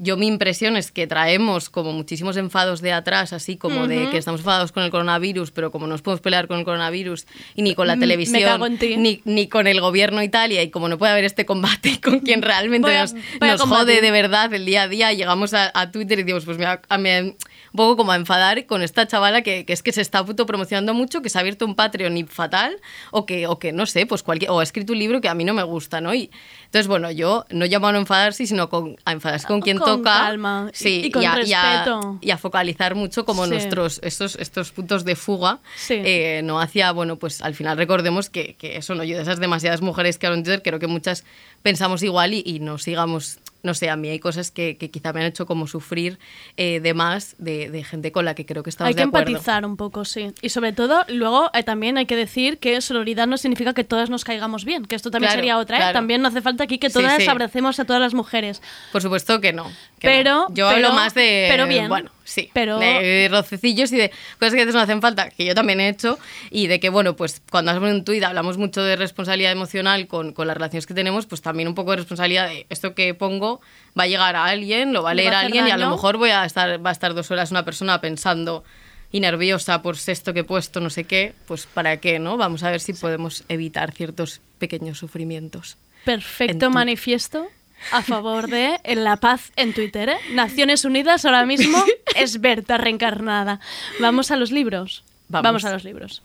[0.00, 4.18] yo mi impresión es que traemos como muchísimos enfados de atrás, así como de que
[4.18, 7.26] estamos enfadados con el coronavirus, pero como no nos podemos pelear con el coronavirus
[7.56, 8.60] y ni con la Mm, televisión.
[8.96, 12.42] Ni, ni con el gobierno Italia, y como no puede haber este combate con quien
[12.42, 13.02] realmente a-
[13.46, 16.58] nos, jode de verdad el día a día, llegamos a, a Twitter y decimos, pues
[16.58, 17.36] me a, me-
[17.72, 20.46] un poco como a enfadar con esta chavala que, que es que se está puto
[20.46, 22.76] promocionando mucho, que se ha abierto un Patreon y fatal,
[23.10, 25.34] o que, o que no sé, pues cualquier, o ha escrito un libro que a
[25.34, 26.14] mí no me gusta, ¿no?
[26.14, 26.30] Y
[26.64, 29.98] entonces, bueno, yo no llamo a no enfadarse, sino con, a enfadarse con quien Con
[29.98, 30.12] toca.
[30.14, 32.18] calma y- Sí, y con a, y a- respeto.
[32.20, 33.50] y a focalizar mucho como Sí.
[33.50, 35.94] nuestros estos, estos puntos de fuga, Sí.
[36.04, 39.40] eh, no hacia, bueno, pues al final recordemos que, que eso no, yo de esas
[39.40, 41.24] demasiadas mujeres que Twitter, creo que muchas
[41.62, 45.12] pensamos igual y, y no sigamos, no sé, a mí hay cosas que, que quizá
[45.12, 46.18] me han hecho como sufrir
[46.56, 49.08] eh, de más de, de gente con la que creo que estamos Hay que de
[49.08, 49.28] acuerdo.
[49.30, 50.32] empatizar un poco, sí.
[50.42, 54.10] Y sobre todo, luego eh, también hay que decir que sororidad no significa que todas
[54.10, 55.80] nos caigamos bien, que esto también Claro, sería otra, ¿eh?
[55.80, 55.92] claro.
[55.94, 57.28] También no hace falta aquí que Sí, todas sí.
[57.28, 58.62] abracemos a todas las mujeres.
[58.92, 59.64] Por supuesto que no.
[59.98, 60.54] que Pero, no.
[60.54, 61.46] Yo pero- hablo más de...
[61.50, 61.88] pero bien.
[61.88, 62.50] Bueno, sí.
[62.52, 65.80] Pero- De rocecillos y de cosas que a veces no hacen falta, que yo también
[65.80, 66.18] he hecho,
[66.50, 70.32] y de que, bueno, pues cuando hacemos un tuit hablamos mucho de responsabilidad emocional con,
[70.32, 73.60] con las relaciones que tenemos, pues también un poco de responsabilidad de esto que pongo
[73.98, 75.76] va a llegar a alguien, lo va a Le leer va a alguien y a
[75.76, 75.94] lo daño.
[75.96, 78.62] mejor voy a estar, va a estar dos horas una persona pensando
[79.10, 82.36] y nerviosa por esto que he puesto, no sé qué, pues para qué, ¿no?
[82.36, 85.76] Vamos a ver si podemos evitar ciertos pequeños sufrimientos.
[86.04, 87.48] Perfecto manifiesto
[87.92, 90.08] a favor de la paz en Twitter.
[90.10, 90.18] ¿eh?
[90.32, 91.82] Naciones Unidas ahora mismo
[92.16, 93.60] es Berta reencarnada.
[94.00, 95.04] Vamos a los libros.
[95.28, 95.64] Vamos.
[95.64, 96.22] a los libros.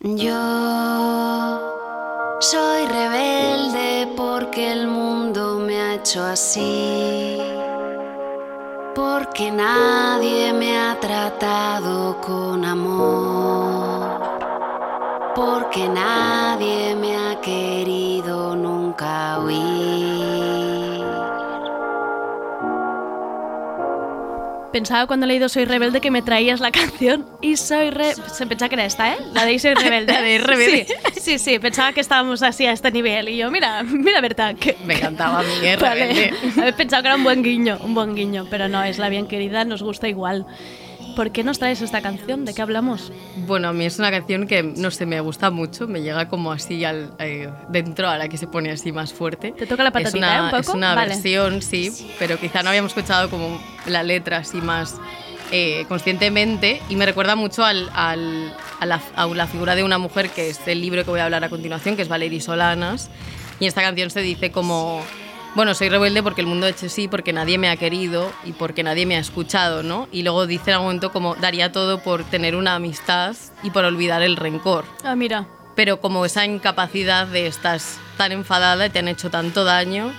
[0.00, 1.60] Yo
[2.40, 7.38] soy rebelde porque el mundo me ha hecho así.
[8.94, 14.20] Porque nadie me ha tratado con amor.
[15.34, 18.03] Porque nadie me ha querido
[24.74, 28.12] Pensaba cuando he leído Soy Rebelde que me traías la canción y soy re...
[28.16, 29.18] Se pensaba que era esta, ¿eh?
[29.32, 30.12] La de Soy Rebelde.
[30.12, 30.86] La de Rebelde.
[31.12, 33.28] Sí, sí, sí, pensaba que estábamos así a este nivel.
[33.28, 34.76] Y yo, mira, mira Berta, que...
[34.84, 35.76] Me encantaba a mí, ¿eh?
[35.76, 36.06] Vale.
[36.06, 36.34] Rebelde.
[36.60, 39.28] Había pensado que era un buen guiño, un buen guiño, pero no, es la bien
[39.28, 40.44] querida, nos gusta igual.
[41.14, 42.44] ¿Por qué nos traes esta canción?
[42.44, 43.12] ¿De qué hablamos?
[43.46, 46.50] Bueno, a mí es una canción que, no sé, me gusta mucho, me llega como
[46.52, 49.52] así al, eh, dentro a la que se pone así más fuerte.
[49.52, 50.60] ¿Te toca la es patatita, una, eh, un poco?
[50.60, 51.08] Es una Vale.
[51.14, 54.96] versión, sí, pero quizá no habíamos escuchado como la letra así más
[55.52, 59.98] eh, conscientemente y me recuerda mucho al, al- a, la, a la figura de una
[59.98, 63.08] mujer que es el libro que voy a hablar a continuación, que es Valerie Solanas,
[63.60, 65.00] y esta canción se dice como...
[65.54, 68.52] Bueno, soy rebelde porque el mundo ha hecho sí, porque nadie me ha querido y
[68.52, 70.08] porque nadie me ha escuchado, ¿no?
[70.10, 73.84] Y luego dice en algún momento como daría todo por tener una amistad y por
[73.84, 74.84] olvidar el rencor.
[75.04, 75.46] Ah, mira.
[75.76, 80.12] Pero como esa incapacidad de estás tan enfadada y te han hecho tanto daño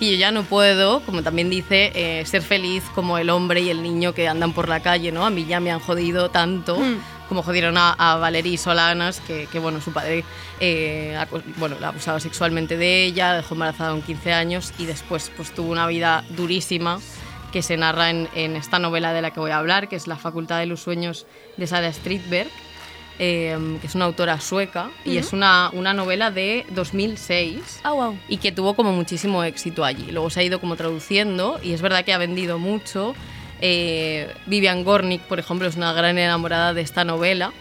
[0.00, 3.70] y yo ya no puedo, como también dice, eh, ser feliz como el hombre y
[3.70, 5.24] el niño que andan por la calle, ¿no?
[5.24, 6.98] A mí ya me han jodido tanto Hmm.
[7.30, 10.24] Como jodieron a, a Valerie Solanas, que, que, bueno, su padre
[10.60, 11.16] eh,
[11.56, 15.54] bueno, la abusaba sexualmente de ella, la dejó embarazada con 15 años y después pues
[15.54, 17.00] tuvo una vida durísima
[17.52, 20.06] que se narra en, en esta novela de la que voy a hablar, que es
[20.06, 21.26] La Facultad de los Sueños
[21.56, 22.50] de Sara Strindberg,
[23.20, 25.18] eh, que es una autora sueca y Ujú.
[25.20, 28.18] es una, una novela de 2006 Ah, wow.
[28.28, 30.10] y que tuvo como muchísimo éxito allí.
[30.10, 33.14] Luego se ha ido como traduciendo y es verdad que ha vendido mucho.
[33.60, 37.52] Eh, Vivian Gornick, por ejemplo, es una gran enamorada de esta novela,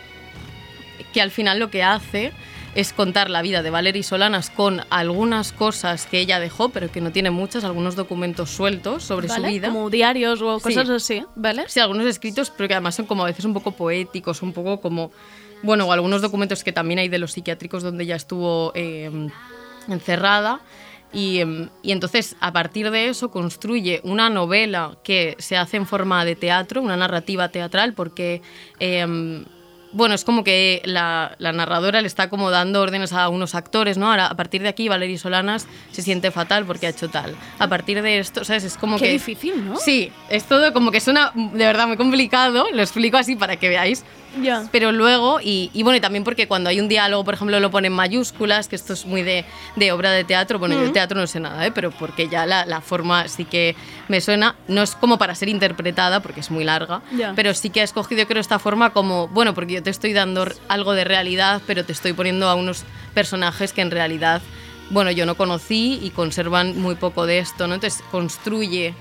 [1.13, 2.31] que al final lo que hace
[2.75, 7.01] es contar la vida de Valerie Solanas con algunas cosas que ella dejó, pero que
[7.01, 9.47] no tiene muchas, algunos documentos sueltos sobre ¿Vale?
[9.47, 9.67] su vida.
[9.69, 10.93] Como diarios o cosas Sí.
[11.17, 11.63] así, ¿vale?
[11.67, 14.79] Sí, algunos escritos, pero que además son como a veces un poco poéticos, un poco
[14.81, 15.11] como,
[15.63, 19.09] bueno, o algunos documentos que también hay de los psiquiátricos donde ella estuvo eh,
[19.87, 20.59] encerrada.
[21.11, 25.85] Y, em, y entonces, a partir de eso, construye una novela que se hace en
[25.87, 28.41] forma de teatro, una narrativa teatral, porque,
[28.79, 29.43] em,
[29.91, 33.97] bueno, es como que la, la narradora le está como dando órdenes a unos actores,
[33.97, 34.11] ¿no?
[34.11, 37.35] Ahora, a partir de aquí, Valerie Solanas se siente fatal porque ha hecho tal.
[37.57, 38.63] A partir de esto, ¿sabes?
[38.63, 39.11] Es como Qué que...
[39.13, 39.77] difícil, ¿no?
[39.77, 43.67] Sí, es todo como que suena de verdad muy complicado, lo explico así para que
[43.67, 44.05] veáis.
[44.41, 44.67] Ya.
[44.71, 47.71] Pero luego, y, y bueno, y también porque cuando hay un diálogo, por ejemplo, lo
[47.71, 49.43] ponen mayúsculas, que esto es muy de,
[49.75, 50.59] de obra de teatro.
[50.59, 50.93] Bueno, yo de Ujú.
[50.93, 51.71] teatro no sé nada, ¿eh?
[51.71, 53.75] pero porque ya la, la forma sí que
[54.07, 54.55] me suena.
[54.67, 57.33] No es como para ser interpretada, porque es muy larga, Ya.
[57.35, 60.47] pero sí que he escogido, creo, esta forma como, bueno, porque yo te estoy dando
[60.67, 62.83] algo de realidad, pero te estoy poniendo a unos
[63.13, 64.41] personajes que en realidad,
[64.91, 67.75] bueno, yo no conocí y conservan muy poco de esto, ¿no?
[67.75, 68.93] Entonces construye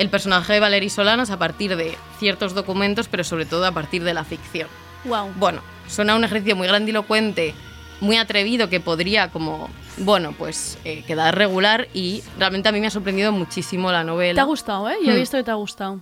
[0.00, 4.02] el personaje de Valerie Solanas a partir de ciertos documentos, pero sobre todo a partir
[4.02, 4.66] de la ficción.
[5.04, 5.32] Wow.
[5.36, 7.54] Bueno, suena un ejercicio muy grandilocuente,
[8.00, 9.68] muy atrevido, que podría como,
[9.98, 14.34] bueno, pues eh, quedar regular y realmente a mí me ha sorprendido muchísimo la novela.
[14.36, 14.96] Te ha gustado, ¿eh?
[15.04, 15.20] Yo he Hmm.
[15.20, 16.00] visto que te ha gustado.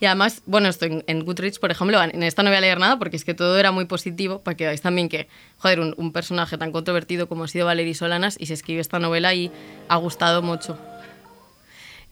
[0.00, 2.78] Y además, bueno, estoy en, en Goodreads, por ejemplo, en esta no voy a leer
[2.78, 5.94] nada porque es que todo era muy positivo, para que veáis también que, joder, un,
[5.98, 9.50] un personaje tan controvertido como ha sido Valerie Solanas y se escribe esta novela y
[9.88, 10.78] ha gustado mucho.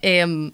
[0.02, 0.52] Em,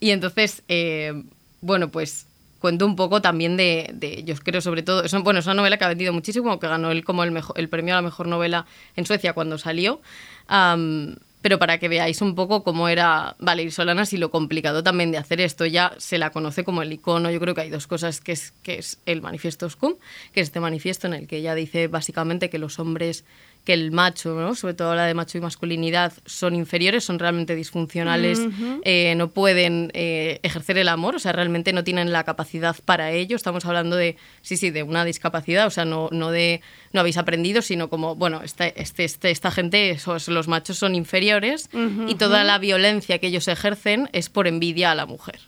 [0.00, 1.12] y entonces, eh,
[1.60, 2.26] bueno, pues
[2.60, 5.76] cuento un poco también de, de- yo creo sobre todo, es, bueno, es una novela
[5.78, 8.26] que ha vendido muchísimo, que ganó el, como el, mejor, el premio a la mejor
[8.26, 8.66] novela
[8.96, 10.00] en Suecia cuando salió.
[10.48, 15.12] Am, pero para que veáis un poco cómo era Valerie Solanas y lo complicado también
[15.12, 17.30] de hacer esto, ya se la conoce como el icono.
[17.30, 19.94] Yo creo que hay dos cosas, que es, que es el manifiesto Scum,
[20.32, 23.24] que es este manifiesto en el que ella dice básicamente que los hombres,
[23.68, 24.54] que el macho, ¿no?
[24.54, 28.40] sobre todo la de macho y masculinidad, son inferiores, son realmente disfuncionales,
[28.82, 33.10] eh, no pueden eh, ejercer el amor, o sea, realmente no tienen la capacidad para
[33.10, 33.36] ello.
[33.36, 36.62] Estamos hablando de, sí, sí, de una discapacidad, o sea, no, no de
[36.94, 40.94] no habéis aprendido, sino como, bueno, esta, este, este- esta gente, esos, los machos son
[40.94, 41.68] inferiores
[42.08, 45.40] y toda la violencia que ellos ejercen es por envidia a la mujer.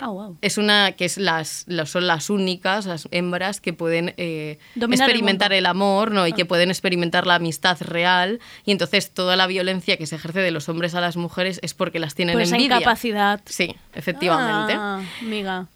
[0.00, 0.36] Ah, wow.
[0.40, 4.92] Es una que es las, las- son las únicas, las hembras que pueden eh, el
[4.94, 6.26] experimentar el, amor, ¿no?
[6.26, 6.48] Y que Ah.
[6.48, 8.40] pueden experimentar la amistad real.
[8.64, 11.74] Y entonces toda la violencia que se ejerce de los hombres a las mujeres es
[11.74, 12.76] porque las tienen Por esa envidia.
[12.78, 13.40] incapacidad.
[13.44, 14.74] Sí, efectivamente.
[14.76, 15.66] Ah, amiga.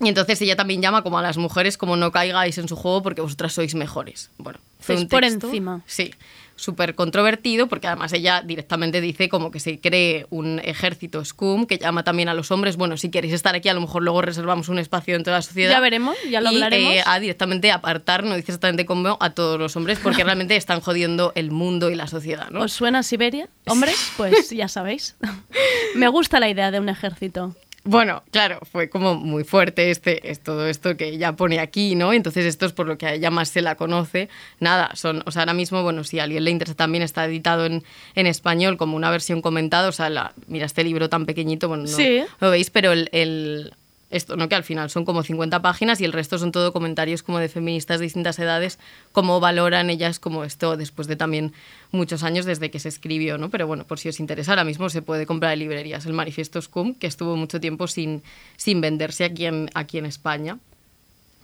[0.00, 3.02] Y entonces ella también llama como a las mujeres como no caigáis en su juego
[3.02, 4.30] porque vosotras sois mejores.
[4.38, 5.82] Bueno, fue por encima.
[5.86, 6.12] Sí,
[6.56, 11.78] súper controvertido porque además ella directamente dice como que se cree un ejército SCUM que
[11.78, 14.68] llama también a los hombres, bueno, si queréis estar aquí a lo mejor luego reservamos
[14.68, 15.72] un espacio dentro de la sociedad.
[15.72, 16.94] Ya veremos, ya lo Y, hablaremos.
[16.94, 20.80] eh, a directamente apartar, no dice exactamente cómo, a todos los hombres porque realmente están
[20.80, 22.62] jodiendo el mundo y la sociedad, ¿no?
[22.62, 23.48] ¿Os suena Siberia?
[23.66, 25.16] Hombres, pues ya sabéis.
[25.94, 27.54] Me gusta la idea de un ejército.
[27.86, 32.14] Bueno, claro, fue como muy fuerte este, es todo esto que ella pone aquí, ¿no?
[32.14, 34.30] Entonces esto es por lo que a ella más se la conoce.
[34.58, 37.66] Nada, son, o sea, ahora mismo, bueno, si a alguien le interesa también está editado
[37.66, 37.84] en,
[38.14, 41.82] en español como una versión comentada, o sea, la, mira este libro tan pequeñito, bueno,
[41.82, 42.22] no Sí.
[42.40, 43.74] lo veis, pero el, el-
[44.14, 44.48] esto, ¿no?
[44.48, 47.48] Que al final son como 50 páginas y el resto son todo comentarios como de
[47.48, 48.78] feministas de distintas edades,
[49.12, 51.52] cómo valoran ellas como esto después de también
[51.90, 53.50] muchos años desde que se escribió, ¿no?
[53.50, 56.62] Pero bueno, por si os interesa, ahora mismo se puede comprar en librerías el Manifiesto
[56.62, 58.22] Scum, que estuvo mucho tiempo sin,
[58.56, 60.58] sin venderse aquí en, aquí en España.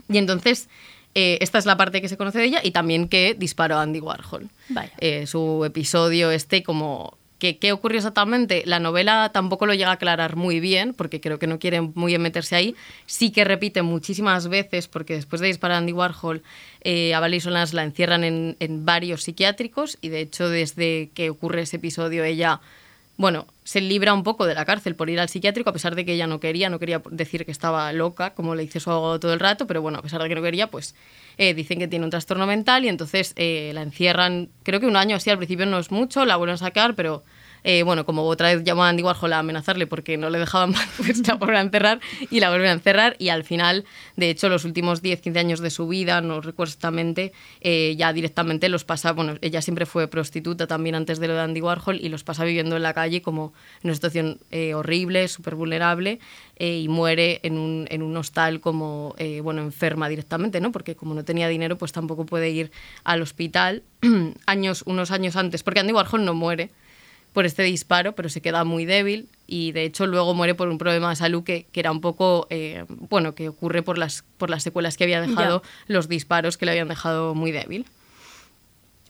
[0.08, 0.68] Y entonces,
[1.14, 4.00] eh, esta es la parte que se conoce de ella y también que disparó Andy
[4.00, 4.48] Warhol.
[4.68, 4.92] Vaya.
[4.98, 7.18] Eh, su episodio este como...
[7.40, 8.62] ¿Qué, ¿Qué ocurrió exactamente?
[8.66, 12.12] La novela tampoco lo llega a aclarar muy bien, porque creo que no quiere muy
[12.12, 12.76] bien meterse ahí.
[13.06, 16.42] Sí que repite muchísimas veces, porque después de disparar a Andy Warhol,
[16.82, 21.62] eh, a Valerie la encierran en, en varios psiquiátricos y de hecho desde que ocurre
[21.62, 22.60] ese episodio ella
[23.20, 26.06] bueno, se libra un poco de la cárcel por ir al psiquiátrico, a pesar de
[26.06, 29.20] que ella no quería, no quería decir que estaba loca, como le dice su abogado
[29.20, 30.94] todo el rato, pero bueno, a pesar de que no quería, pues
[31.36, 34.96] eh, dicen que tiene un trastorno mental y entonces eh, la encierran, creo que un
[34.96, 37.22] año así, al principio no es mucho, la vuelven a sacar, pero
[37.64, 40.70] eh, bueno, como otra vez llamó a Andy Warhol a amenazarle porque no le dejaban
[40.72, 42.00] más, pues la vuelven a encerrar
[42.30, 43.84] y la vuelven a encerrar y al final,
[44.16, 48.12] de hecho, los últimos 10, 15 años de su vida, no recuerdo exactamente, eh, ya
[48.12, 52.00] directamente los pasa, bueno, ella siempre fue prostituta también antes de lo de Andy Warhol
[52.00, 56.20] y los pasa viviendo en la calle como en una situación eh, horrible, súper vulnerable
[56.62, 60.72] y muere en un, en un hostal como, bueno, enferma directamente, ¿no?
[60.72, 62.70] Porque como no tenía dinero, pues tampoco puede ir
[63.02, 63.82] al hospital
[64.46, 66.70] años, unos años antes, porque Andy Warhol no muere
[67.32, 70.78] por este disparo, pero se queda muy débil y de hecho luego muere por un
[70.78, 74.50] problema de salud que, que era un poco, eh, bueno, que ocurre por las, por
[74.50, 77.86] las secuelas que había dejado los disparos que le habían dejado muy débil.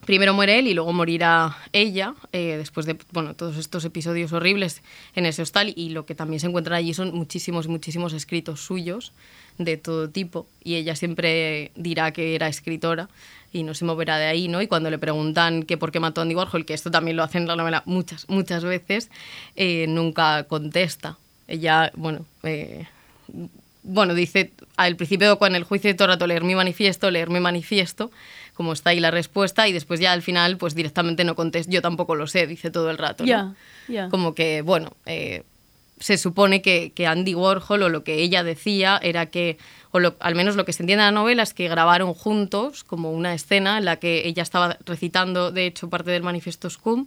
[0.07, 4.83] Primero muere él y luego morirá ella, eh, después de bueno, todos estos episodios horribles
[5.15, 5.75] en ese hostal.
[5.77, 9.13] Y lo que también se encuentran allí son muchísimos, muchísimos escritos suyos
[9.59, 10.47] de todo tipo.
[10.65, 13.11] Y ella siempre dirá que era escritora
[13.53, 14.63] y no se moverá de ahí, ¿no?
[14.63, 17.23] Y cuando le preguntan que por qué mató a Andy Warhol, que esto también lo
[17.23, 19.11] hacen en la novela muchas, muchas veces,
[19.57, 21.19] eh, nunca contesta.
[21.49, 22.87] Ella, bueno, eh,
[23.83, 27.31] bueno, dice al principio con el juicio de todo el rato leer mi manifiesto, leer
[27.31, 28.11] mi manifiesto,
[28.55, 31.83] como está ahí la respuesta, y después ya al final, pues directamente no contesta, yo
[31.83, 33.25] tampoco lo sé, dice todo el rato.
[33.25, 33.29] ¿no?
[33.29, 33.55] Ya,
[33.89, 34.09] ya.
[34.11, 35.45] Como que, bueno, eh,
[36.01, 39.59] se supone que, que Andy Warhol o lo que ella decía era que,
[39.93, 42.83] o lo- al menos lo que se entiende en la novela es que grabaron juntos
[42.85, 47.07] como una escena en la que ella estaba recitando, de hecho, parte del manifiesto Scum,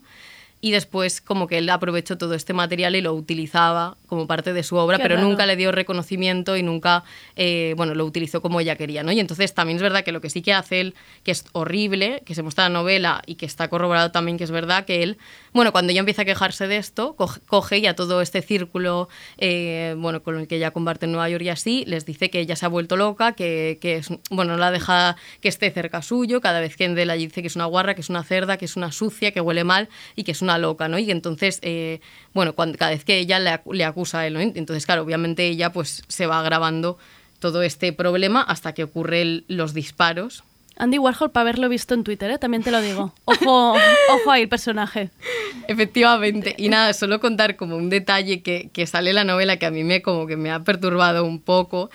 [0.63, 4.63] y después como que él aprovechó todo este material y lo utilizaba como parte de
[4.63, 5.27] su obra, Qué pero raro.
[5.27, 7.03] nunca le dio reconocimiento y nunca,
[7.35, 9.11] eh, bueno, lo utilizó como ella quería, ¿no?
[9.11, 12.23] Y entonces también es verdad que lo que sí que hace él, que es horrible,
[12.25, 15.03] que se muestra en la novela y que está corroborado también que es verdad, que
[15.03, 15.17] él,
[15.51, 19.09] bueno, cuando ella empieza a quejarse de esto, coge, coge y a todo este círculo,
[19.39, 22.39] eh, bueno, con el que ella comparte en Nueva York y así, les dice que
[22.39, 26.01] ella se ha vuelto loca, que, que es, bueno, no la deja que esté cerca
[26.01, 28.55] suyo, cada vez que él allí dice que es una guarra, que es una cerda,
[28.55, 30.97] que es una sucia, que huele mal y que es una loca, ¿no?
[30.99, 31.99] Y entonces, eh,
[32.33, 34.39] bueno, cuando, cada vez que ella le, acu- le acusa a él, ¿no?
[34.41, 36.97] Entonces, claro, obviamente ella pues se va agravando
[37.39, 40.43] todo este problema hasta que ocurren los disparos.
[40.75, 42.39] Andy Warhol, para haberlo visto en Twitter, ¿eh?
[42.39, 43.13] también te lo digo.
[43.25, 43.75] Ojo,
[44.09, 45.11] ojo ahí el personaje.
[45.67, 46.55] Efectivamente.
[46.57, 49.71] Y nada, solo contar como un detalle que, que sale en la novela que a
[49.71, 51.89] mí me como que me ha perturbado un poco.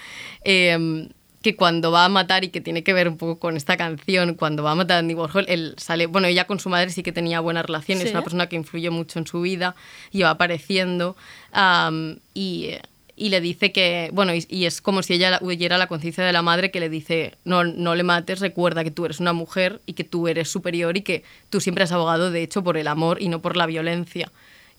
[0.44, 1.09] eh,
[1.50, 4.34] que cuando va a matar y que tiene que ver un poco con esta canción,
[4.34, 7.02] cuando va a matar a Andy Warhol, él sale, bueno, ella con su madre sí
[7.02, 9.74] que tenía buena relación, es una persona que influyó mucho en su vida
[10.10, 11.16] y va apareciendo
[12.34, 12.70] y,
[13.16, 16.24] y le dice que, bueno, y, y es como si ella la- oyera la conciencia
[16.24, 19.32] de la madre que le dice, no, no le mates, recuerda que tú eres una
[19.32, 22.76] mujer y que tú eres superior y que tú siempre has abogado, de hecho, por
[22.76, 24.30] el amor y no por la violencia.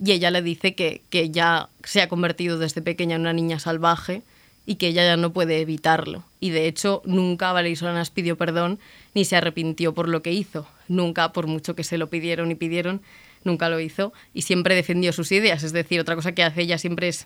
[0.03, 3.59] Y ella le dice que, que ella se ha convertido desde pequeña en una niña
[3.59, 4.21] salvaje
[4.69, 6.23] y que ella ya no puede evitarlo.
[6.39, 8.77] Y de hecho, nunca Valerie Solanas pidió perdón
[9.15, 10.67] ni se arrepintió por lo que hizo.
[10.87, 13.01] Nunca, por mucho que se lo pidieron y pidieron,
[13.43, 14.13] nunca lo hizo.
[14.31, 15.63] Y siempre defendió sus ideas.
[15.63, 17.25] Es decir, otra cosa que hace ella siempre es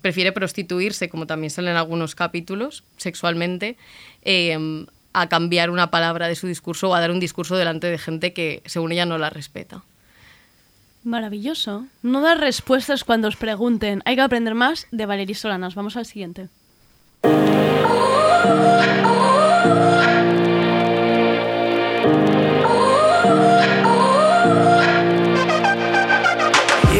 [0.00, 3.76] prefiere prostituirse, como también sale en algunos capítulos, sexualmente,
[4.22, 7.98] eh, a cambiar una palabra de su discurso o a dar un discurso delante de
[7.98, 9.82] gente que, según ella, no la respeta.
[11.02, 11.86] Maravilloso.
[12.04, 14.02] No dar respuestas cuando os pregunten.
[14.04, 15.74] Hay que aprender más de Valerie Solanas.
[15.74, 16.48] Vamos al siguiente.
[17.22, 17.30] You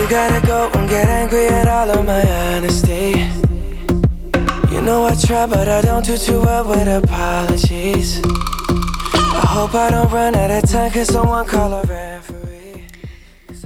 [0.09, 3.31] gotta go and get angry at all of my honesty.
[4.71, 8.21] You know I try, but I don't do too well with apologies.
[8.25, 12.60] I hope I don't run out of time, cause someone call a referee.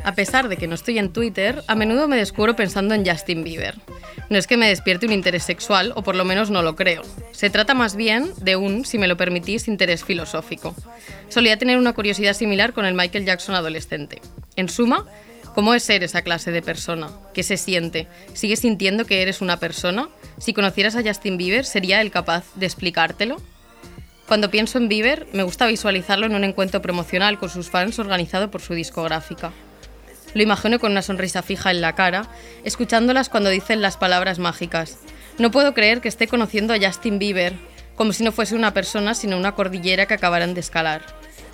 [0.04, 3.42] A pesar de que no estoy en Twitter, a menudo me descubro pensando en Justin
[3.42, 3.74] Bieber.
[4.28, 7.00] No es que me despierte un interés sexual, o por lo menos no lo creo.
[7.32, 10.74] Se trata más bien de un, si me lo permitís, interés filosófico.
[11.30, 14.20] Solía tener una curiosidad similar con el Michael Jackson adolescente.
[14.56, 15.06] En suma,
[15.54, 17.08] ¿cómo es ser esa clase de persona?
[17.32, 18.06] ¿Qué se siente?
[18.34, 20.10] ¿Sigues sintiendo que eres una persona?
[20.36, 23.40] Si conocieras a Justin Bieber, ¿sería él capaz de explicártelo?
[24.28, 28.50] Cuando pienso en Bieber, me gusta visualizarlo en un encuentro promocional con sus fans organizado
[28.50, 29.52] por su discográfica.
[30.34, 32.28] Lo imagino con una sonrisa fija en la cara,
[32.64, 34.98] escuchándolas cuando dicen las palabras mágicas.
[35.38, 37.54] No puedo creer que esté conociendo a Justin Bieber,
[37.96, 41.02] como si no fuese una persona, sino una cordillera que acabaran de escalar.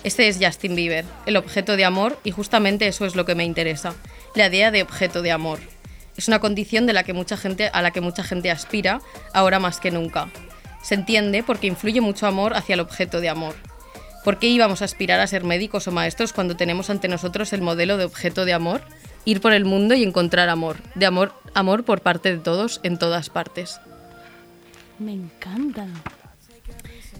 [0.03, 3.45] Este es Justin Bieber, el objeto de amor, y justamente eso es lo que me
[3.45, 3.93] interesa,
[4.33, 5.59] la idea de objeto de amor.
[6.17, 9.01] Es una condición de la que mucha gente, a la que mucha gente aspira,
[9.33, 10.29] ahora más que nunca.
[10.81, 13.53] Se entiende porque influye mucho amor hacia el objeto de amor.
[14.23, 17.61] ¿Por qué íbamos a aspirar a ser médicos o maestros cuando tenemos ante nosotros el
[17.61, 18.81] modelo de objeto de amor?
[19.25, 20.77] Ir por el mundo y encontrar amor.
[20.95, 23.79] De amor, amor por parte de todos, en todas partes.
[24.99, 25.87] Me encanta.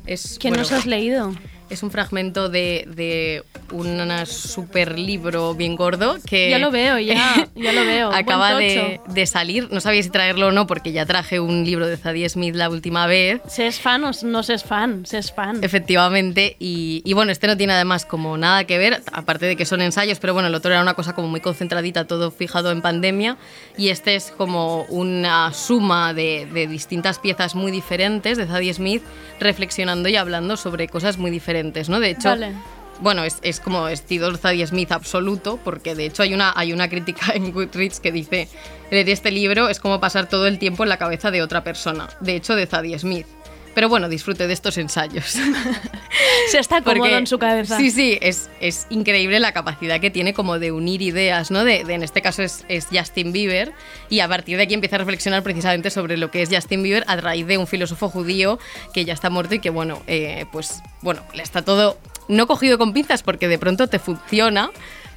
[0.06, 1.34] Es, ¿Qué bueno, nos has leído?
[1.72, 6.50] Es un fragmento de, de un super libro bien gordo que...
[6.50, 8.12] Ya lo veo, ya, ya lo veo.
[8.14, 9.70] acaba de, de salir.
[9.72, 12.70] No sabía si traerlo o no porque ya traje un libro de Zadie Smith la
[12.70, 13.42] última vez.
[13.48, 15.06] ¿Se es fan o no se es fan?
[15.06, 15.64] Se es fan.
[15.64, 19.66] Efectivamente, y, y bueno, este no tiene además como nada que ver, aparte de que
[19.66, 22.82] son ensayos, pero bueno, el otro era una cosa como muy concentradita, todo fijado en
[22.82, 23.38] pandemia,
[23.78, 29.04] y este es como una suma de, de distintas piezas muy diferentes de Zadie Smith,
[29.40, 31.32] reflexionando y hablando sobre cosas muy
[31.62, 32.00] diferentes, ¿no?
[32.00, 32.54] De hecho, Vale.
[33.02, 36.90] bueno, es, es como estilo Zadie Smith absoluto, porque de hecho hay una, hay una
[36.90, 38.48] crítica en Goodreads que dice,
[38.90, 42.10] leer este libro es como pasar todo el tiempo en la cabeza de otra persona,
[42.20, 43.28] de hecho de Zadie Smith.
[43.74, 45.26] Pero bueno, disfrute de estos ensayos.
[46.52, 47.78] Se está cómodo Porque- en su cabeza.
[47.78, 51.64] Sí, sí, es, es increíble la capacidad que tiene como de unir ideas, ¿no?
[51.64, 53.72] De, de- en este caso es, es Justin Bieber
[54.10, 57.04] y a partir de aquí empieza a reflexionar precisamente sobre lo que es Justin Bieber
[57.08, 58.60] a raíz de un filósofo judío
[58.94, 62.78] que ya está muerto y que, bueno, eh, pues, bueno, le está todo no cogido
[62.78, 64.70] con pinzas porque de pronto te funciona.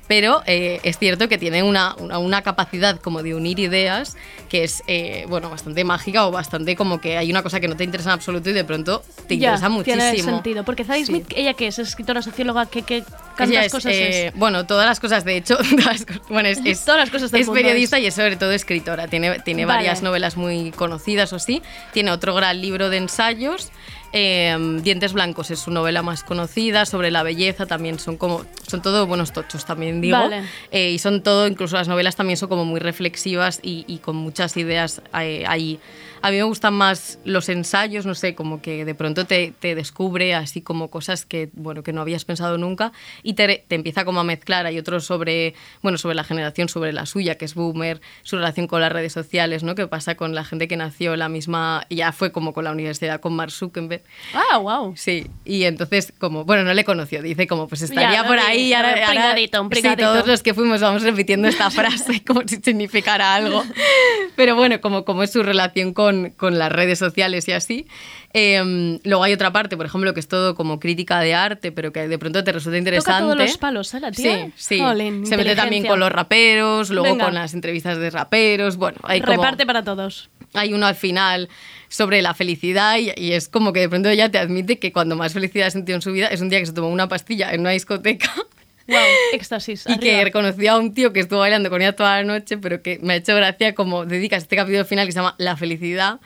[0.07, 4.17] Pero eh, es cierto que tiene una, una, una capacidad como de unir ideas
[4.51, 7.77] que es, eh, bueno, bastante mágica o bastante como que hay una cosa que no
[7.77, 10.03] te interesa en absoluto y de pronto te Ya, interesa muchísimo.
[10.03, 10.65] Tiene sentido.
[10.65, 11.79] Porque Zadie Smith, ¿ella qué es?
[11.79, 12.67] ¿Escritora, socióloga?
[12.67, 13.03] ¿Qué, qué
[13.39, 14.35] Ella es, cosas eh, es?
[14.37, 17.47] Bueno, todas las cosas, de hecho, todas bueno, es, es- Todas las cosas del es
[17.47, 18.05] mundo periodista es.
[18.05, 19.09] y es sobre todo escritora.
[19.09, 19.79] Tiene, tiene Vale.
[19.79, 21.63] varias novelas muy conocidas o sí.
[21.95, 23.71] Tiene otro gran libro de ensayos.
[24.17, 28.81] Eh, Dientes Blancos es su novela más conocida, sobre la belleza también son como, son
[28.81, 30.17] todo buenos tochos también digo.
[30.17, 30.45] Vale.
[30.71, 34.15] Eh, y son todo, incluso las novelas también son como muy reflexivas y, y con
[34.15, 35.81] muchas ideas eh, ahí.
[36.27, 39.75] A mí me gustan más los ensayos, no sé, como que de pronto te, te
[39.75, 42.93] descubre así como cosas que, bueno, que no habías pensado nunca
[43.23, 44.65] y te, te empieza como a mezclar.
[44.65, 48.67] Hay otros sobre, bueno, sobre la generación, sobre la suya, que es boomer, su relación
[48.69, 49.75] con las redes sociales, ¿no?
[49.75, 53.21] Que pasa con la gente que nació la misma, ya fue como con la universidad,
[53.21, 54.03] con Mark Zuckerberg.
[54.33, 54.95] Ah, wow.
[54.97, 58.71] Sí, y entonces como, bueno, no le conoció, dice como pues estaría Ya, por ahí.
[58.71, 60.11] un ahora- ahora- pringadito, un sí, pringadito.
[60.11, 63.63] todos los que fuimos vamos repitiendo esta frase como si significara algo.
[64.37, 67.87] Pero bueno, como, como es su relación con, con las redes sociales y así.
[68.33, 71.93] Eh, luego hay otra parte, por ejemplo, que es todo como crítica de arte, pero
[71.93, 73.23] que de pronto te resulta interesante.
[73.23, 74.47] Toca todos los palos, ¿eh, la tía?
[74.47, 74.79] Sí, sí.
[74.81, 77.27] Jolín, Se mete también con los raperos, luego Venga.
[77.27, 78.77] con las entrevistas de raperos.
[78.77, 80.31] Bueno, hay como, Reparte para todos.
[80.53, 81.49] hay uno al final
[81.89, 85.15] sobre la felicidad y, y es como que de pronto ella te admite que cuando
[85.15, 87.53] más felicidad ha sentido en su vida es un día que se tomó una pastilla
[87.53, 88.33] en una discoteca
[88.87, 88.99] Wow,
[89.33, 89.85] éxtasis.
[89.89, 92.83] y que reconoció a un tío que estuvo bailando con ella toda la noche, pero
[92.83, 96.21] que me ha hecho gracia como dedicas este capítulo final que se llama La felicidad.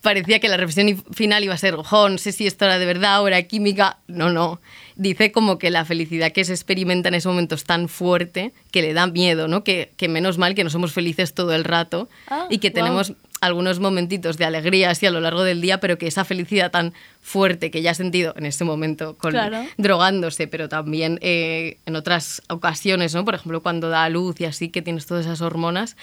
[0.00, 2.86] Parecía que la reflexión final iba a ser, jo, no sé si esto era de
[2.86, 3.98] verdad o era química.
[4.08, 4.60] No, no.
[4.96, 8.82] Dice como que la felicidad que se experimenta en ese momento es tan fuerte que
[8.82, 9.62] le da miedo, ¿no?
[9.62, 12.82] Que, que menos mal que no somos felices todo el rato Ah, y que guau.
[12.82, 16.72] tenemos algunos momentitos de alegría así a lo largo del día, pero que esa felicidad
[16.72, 19.64] tan fuerte que ella ha sentido en ese momento con, Claro.
[19.78, 23.24] drogándose, pero también eh, en otras ocasiones, ¿no?
[23.24, 25.96] Por ejemplo, cuando da a luz y así, que tienes todas esas hormonas,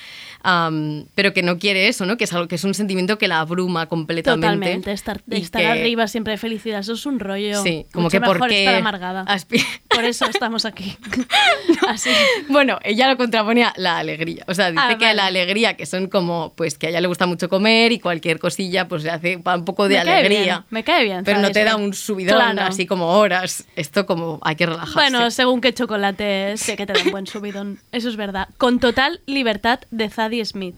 [0.44, 2.18] am, pero que no quiere eso, ¿no?
[2.18, 4.48] Que es algo que es un sentimiento que la abruma completamente.
[4.48, 7.62] Totalmente, estar, y estar que- arriba siempre de felicidad, eso es un rollo.
[7.64, 9.26] Sí, como Mucho que mejor porque estar amargada.
[9.90, 10.96] Por eso estamos aquí.
[11.88, 12.10] Así.
[12.48, 14.46] Bueno, ella lo contraponía la alegría.
[14.48, 15.16] O sea, dice Ah, que vale.
[15.18, 18.40] la alegría, que son como, pues que a ella le gusta mucho comer y cualquier
[18.40, 20.44] cosilla, pues le hace un poco de Me cae alegría.
[20.44, 21.09] bien, me cae bien.
[21.24, 22.62] Pero no te da un subidón Claro.
[22.64, 23.66] así como horas.
[23.76, 24.94] Esto como hay que relajarse.
[24.94, 27.80] Bueno, según qué chocolate sé que te da un buen subidón.
[27.92, 28.50] Eso es verdad.
[28.58, 30.78] Con total libertad de Zadie Smith.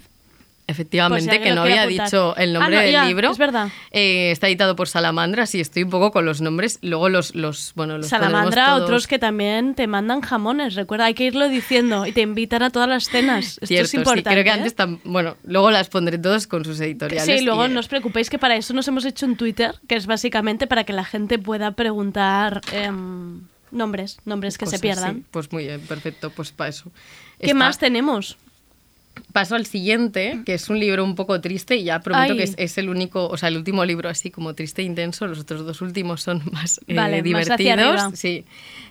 [0.72, 2.06] Efectivamente, si que no había apuntar.
[2.08, 3.32] dicho el nombre Ah, no, del libro.
[3.32, 3.70] es verdad.
[3.92, 6.80] Eh, está editado por Salamandra, sí, estoy un poco con los nombres.
[6.82, 8.82] Luego los, los bueno, los Salamandra, todos.
[8.84, 10.76] otros que también te mandan jamones.
[10.76, 13.46] Recuerda, hay que irlo diciendo y te invitan a todas las cenas.
[13.54, 14.30] Esto Cierto, es sí, importante.
[14.32, 14.54] creo que ¿eh?
[14.54, 17.40] antes tam- bueno, luego las pondré todos con sus editoriales.
[17.40, 19.96] Sí, luego y, no os preocupéis que para eso nos hemos hecho un Twitter, que
[19.96, 23.42] es básicamente para que la gente pueda preguntar em,
[23.72, 25.16] nombres, nombres que se pierdan.
[25.18, 25.24] sí.
[25.32, 26.92] Pues muy bien, perfecto, pues para eso.
[27.40, 28.38] ¿Qué Está- más tenemos?
[29.34, 32.38] Paso al siguiente, que es un libro un poco triste y ya prometo Ay.
[32.38, 35.26] que es, es el único, o sea, el último libro así como triste e intenso.
[35.28, 38.02] Los otros dos últimos son más eh, Vale, más hacia divertidos.
[38.02, 38.12] arriba.
[38.16, 38.46] sí.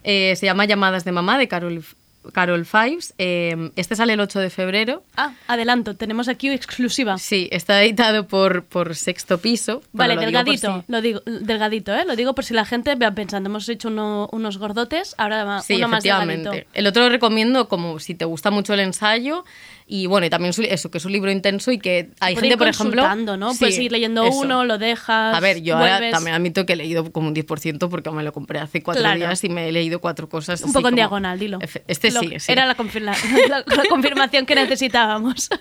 [0.05, 1.84] Eh, se llama Llamadas de mamá de Carol,
[2.32, 3.12] Carol Fives.
[3.18, 5.02] Eh, este sale el 8 de febrero.
[5.16, 7.18] Ah, adelanto, tenemos aquí exclusiva.
[7.18, 9.82] Sí, está editado por, por Sexto Piso.
[9.92, 12.05] Vale, lo digo delgadito, si- lo digo, delgadito, ¿eh?
[12.06, 15.74] Lo digo por si la gente va pensando, hemos hecho uno- unos gordotes, ahora Sí,
[15.76, 16.42] uno más efectivamente.
[16.44, 16.70] delgadito.
[16.74, 19.44] El otro lo recomiendo como si te gusta mucho el ensayo
[19.93, 22.41] y bueno, y también su- eso, que es un libro intenso y que hay ir
[22.41, 23.03] gente, por ejemplo...
[23.37, 23.53] ¿no?
[23.53, 24.39] Sí, Puedes ir leyendo eso.
[24.39, 25.35] uno, lo dejas.
[25.37, 26.12] A ver, yo ahora vuelves.
[26.12, 29.19] también admito que he leído como un 10% porque me lo compré hace cuatro Claro.
[29.19, 30.62] días y me he leído cuatro cosas.
[30.62, 31.59] Un poco en como- diagonal, dilo.
[31.89, 32.53] Este Lo- sí, sí.
[32.53, 33.17] Era la, confirma-
[33.49, 35.49] la- la confirmación que necesitábamos.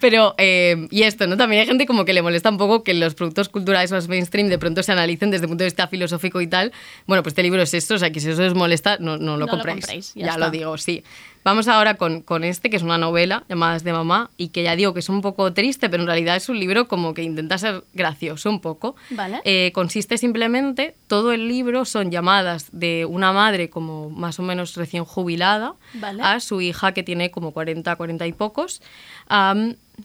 [0.00, 1.36] Pero, eh, y esto, ¿no?
[1.36, 4.46] También hay gente como que le molesta un poco que los productos culturales más mainstream
[4.48, 6.70] de pronto se analicen desde el punto de vista filosófico y tal.
[7.08, 9.32] Bueno, pues este libro es esto, o sea, que si eso os molesta, no, no
[9.32, 9.80] lo No lo compréis.
[9.80, 11.02] compréis, ya ya lo digo, sí.
[11.44, 14.76] Vamos ahora con, con este, que es una novela, Llamadas de Mamá, y que ya
[14.76, 17.56] digo que es un poco triste, pero en realidad es un libro como que intenta
[17.58, 18.96] ser gracioso un poco.
[19.10, 19.40] Vale.
[19.44, 24.74] Eh, consiste simplemente, todo el libro son llamadas de una madre como más o menos
[24.76, 26.22] recién jubilada Vale.
[26.22, 28.82] a su hija que tiene como 40, 40 y pocos,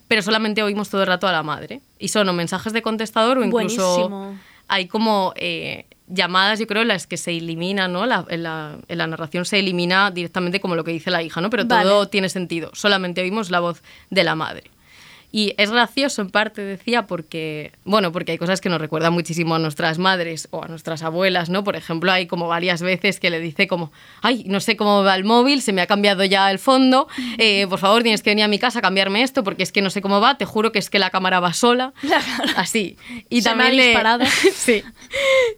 [0.07, 1.81] pero solamente oímos todo el rato a la madre.
[1.99, 4.38] Y son o mensajes de contestador o incluso Buenísimo.
[4.68, 8.05] hay como eh, llamadas, yo creo, las que se elimina, ¿no?
[8.05, 11.41] La- en, la, en la narración se elimina directamente como lo que dice la hija,
[11.41, 11.49] ¿no?
[11.49, 11.89] Pero Vale.
[11.89, 14.63] todo tiene sentido, solamente oímos la voz de la madre.
[15.35, 19.55] Y es gracioso en parte, decía, porque, bueno, porque hay cosas que nos recuerdan muchísimo
[19.55, 21.64] a nuestras madres o a nuestras abuelas, ¿no?
[21.64, 23.91] Por ejemplo, hay como varias veces que le dice como,
[24.22, 27.07] ay, no sé cómo va el móvil, se me ha cambiado ya el fondo,
[27.39, 29.81] eh, por favor tienes que venir a mi casa a cambiarme esto porque es que
[29.81, 31.93] no sé cómo va, te juro que es que la cámara va sola,
[32.55, 32.95] así.
[33.27, 34.84] Y Se me también ha le, sí.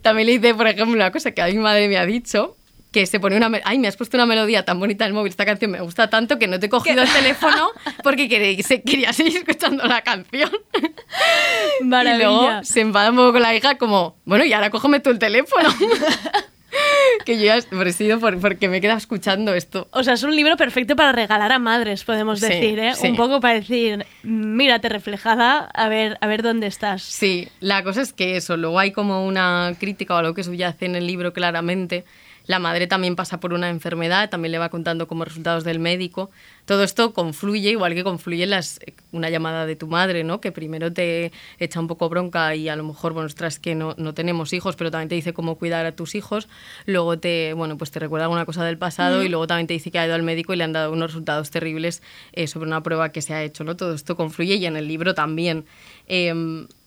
[0.02, 2.56] También le dice, por ejemplo, una cosa que a mi madre me ha dicho,
[2.95, 3.51] que se pone una...
[3.65, 6.09] Ay, me has puesto una melodía tan bonita en el móvil, esta canción me gusta
[6.09, 7.72] tanto que no te he cogido el teléfono
[8.03, 10.49] porque quería, se- quería seguir escuchando la canción.
[11.81, 12.17] Y Maravilla.
[12.30, 15.19] luego se enfada un poco con la hija como, bueno, y ahora cógeme tú el
[15.19, 15.67] teléfono.
[17.26, 19.88] que yo ya he sido por, porque me he quedado escuchando esto.
[19.91, 22.93] O sea, es un libro perfecto para regalar a madres, podemos Sí, decir, ¿eh?
[22.95, 23.07] sí.
[23.07, 27.01] Un poco para decir, mírate reflejada, a ver, a ver dónde estás.
[27.03, 30.85] Sí, la cosa es que eso, luego hay como una crítica o algo que subyace
[30.85, 32.03] en el libro claramente.
[32.47, 36.30] La madre también pasa por una enfermedad, también le va contando como resultados del médico.
[36.65, 38.80] Todo esto confluye, igual que confluye las,
[39.11, 40.41] una llamada de tu madre, ¿no?
[40.41, 43.93] Que primero te echa un poco bronca y a lo mejor, bueno, ostras, que no,
[43.97, 46.47] no tenemos hijos, pero también te dice cómo cuidar a tus hijos.
[46.85, 49.26] Luego te, bueno, pues te recuerda alguna cosa del pasado Mm.
[49.26, 51.11] y luego también te dice que ha ido al médico y le han dado unos
[51.11, 52.01] resultados terribles
[52.34, 53.76] eh, sobre una prueba que se ha hecho, ¿no?
[53.76, 55.65] Todo esto confluye y en el libro también.
[56.07, 56.34] Eh,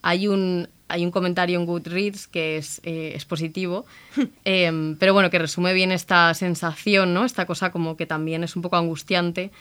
[0.01, 3.85] hay un hay un comentario en Goodreads que es, eh, es positivo,
[4.45, 7.25] eh, pero bueno, que resume bien esta sensación, ¿no?
[7.25, 9.51] Esta cosa como que también es un poco angustiante.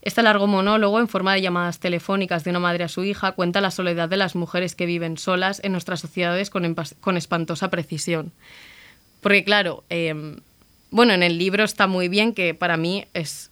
[0.00, 3.60] Este largo monólogo, en forma de llamadas telefónicas de una madre a su hija, cuenta
[3.60, 8.32] la soledad de las mujeres que viven solas en nuestras sociedades con, espantosa precisión.
[9.20, 10.36] Porque claro, eh,
[10.90, 13.50] bueno, en el libro está muy bien que para mí es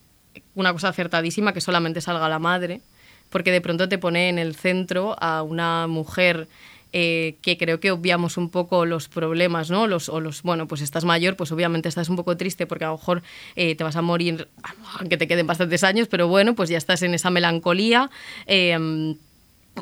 [0.54, 2.80] una cosa acertadísima que solamente salga la madre,
[3.28, 6.48] porque de pronto te pone en el centro a una mujer
[6.92, 9.86] eh, que creo que obviamos un poco los problemas, ¿no?
[9.86, 12.88] Los, o los, bueno, pues estás mayor, pues obviamente estás un poco triste porque a
[12.88, 13.22] lo mejor
[13.56, 14.48] eh, te vas a morir,
[15.00, 18.10] aunque te queden bastantes años, pero bueno, pues ya estás en esa melancolía.
[18.46, 19.16] eh,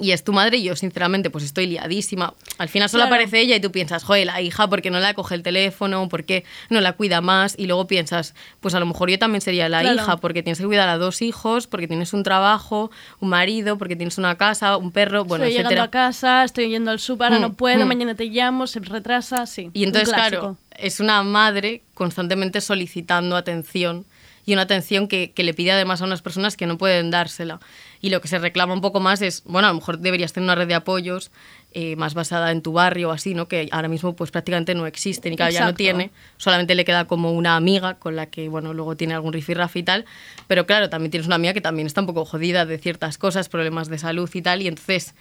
[0.01, 2.35] y es tu madre y yo sinceramente pues estoy liadísima.
[2.59, 3.15] Al final solo Claro.
[3.15, 6.09] aparece ella y tú piensas, joder, la hija, ¿por qué no la coge el teléfono?
[6.09, 7.55] ¿Por qué no la cuida más?
[7.59, 9.97] Y luego piensas, pues a lo mejor yo también sería la Claro.
[10.03, 12.91] hija, porque tienes que cuidar a dos hijos, porque tienes un trabajo,
[13.21, 15.85] un marido, porque tienes una casa, un perro, bueno, estoy llegando etcétera.
[15.85, 17.89] a casa, estoy yendo al súper, ahora Mm, no puedo, mm.
[17.89, 19.71] mañana te llamo, se retrasa, sí.
[19.75, 24.05] Y entonces, claro, es una madre constantemente solicitando atención
[24.47, 27.61] y una atención que, que le pide además a unas personas que no pueden dársela.
[28.05, 30.44] Y lo que se reclama un poco más es, bueno, a lo mejor deberías tener
[30.44, 31.31] una red de apoyos
[31.72, 33.48] eh, más basada en tu barrio o así, ¿no?
[33.48, 37.06] Que ahora mismo pues prácticamente no existe, ni claro, ya no tiene, solamente le queda
[37.06, 40.05] como una amiga con la que, bueno, luego tiene algún rifirrafe y tal,
[40.48, 43.48] pero claro, también tienes una amiga que también está un poco jodida de ciertas cosas,
[43.48, 45.14] problemas de salud y tal, y entonces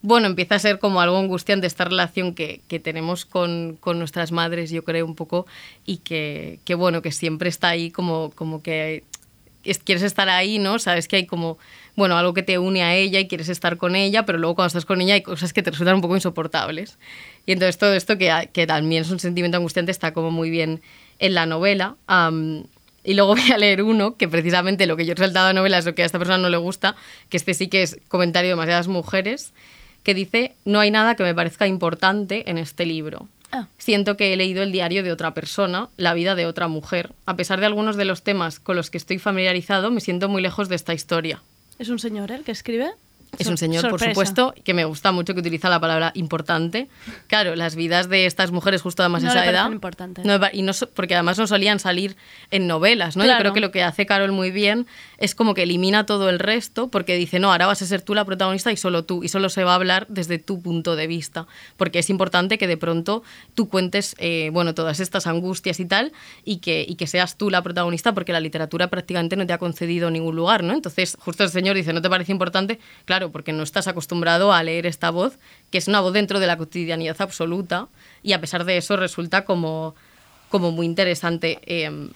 [0.00, 4.30] bueno, empieza a ser como algo angustiante esta relación que, que tenemos con, con nuestras
[4.30, 5.44] madres, yo creo, un poco,
[5.84, 9.02] y que, que, bueno, que siempre está ahí como, como que
[9.64, 10.78] es- quieres estar ahí, ¿no?
[10.78, 11.58] Sabes que hay como,
[11.98, 14.68] bueno, algo que te une a ella y quieres estar con ella, pero luego cuando
[14.68, 16.96] estás con ella hay cosas que te resultan un poco insoportables.
[17.44, 20.80] Y entonces todo esto, que, que también es un sentimiento angustiante, está como muy bien
[21.18, 21.96] en la novela.
[23.02, 25.76] Y luego voy a leer uno que precisamente lo que yo he resaltado de novela
[25.76, 26.94] es lo que a esta persona no le gusta,
[27.30, 29.52] que este sí que es comentario de demasiadas mujeres,
[30.04, 33.26] que dice, no hay nada que me parezca importante en este libro.
[33.50, 33.66] Ah.
[33.76, 37.10] Siento que he leído el diario de otra persona, la vida de otra mujer.
[37.26, 40.42] A pesar de algunos de los temas con los que estoy familiarizado, me siento muy
[40.42, 41.42] lejos de esta historia.
[41.78, 42.34] ¿Es un señor ¿eh?
[42.34, 42.92] el que escribe?
[43.38, 46.88] Es un señor, por supuesto, que me gusta mucho que utiliza la palabra importante.
[47.26, 49.70] Claro, las vidas de estas mujeres justo además No esa edad.
[49.70, 50.24] importantes.
[50.24, 52.16] no y no, porque además no solían salir
[52.50, 53.24] en novelas, ¿no?
[53.26, 54.86] Yo creo que lo que hace Carol muy bien
[55.18, 58.14] es como que elimina todo el resto, porque dice, no, ahora vas a ser tú
[58.14, 61.06] la protagonista y solo tú, y solo se va a hablar desde tu punto de
[61.06, 61.46] vista.
[61.76, 63.22] Porque es importante que de pronto
[63.54, 66.12] tú cuentes, eh, bueno, todas estas angustias y tal,
[66.44, 69.58] y que, y que seas tú la protagonista, porque la literatura prácticamente no te ha
[69.58, 70.72] concedido ningún lugar, ¿no?
[70.74, 72.78] Entonces, justo el señor dice, ¿no te parece importante?
[73.04, 75.38] Claro, porque no estás acostumbrado a leer esta voz,
[75.70, 77.88] que es una voz dentro de la cotidianidad absoluta,
[78.22, 79.94] y a pesar de eso resulta como,
[80.48, 81.58] como muy interesante.
[81.66, 82.10] Eh,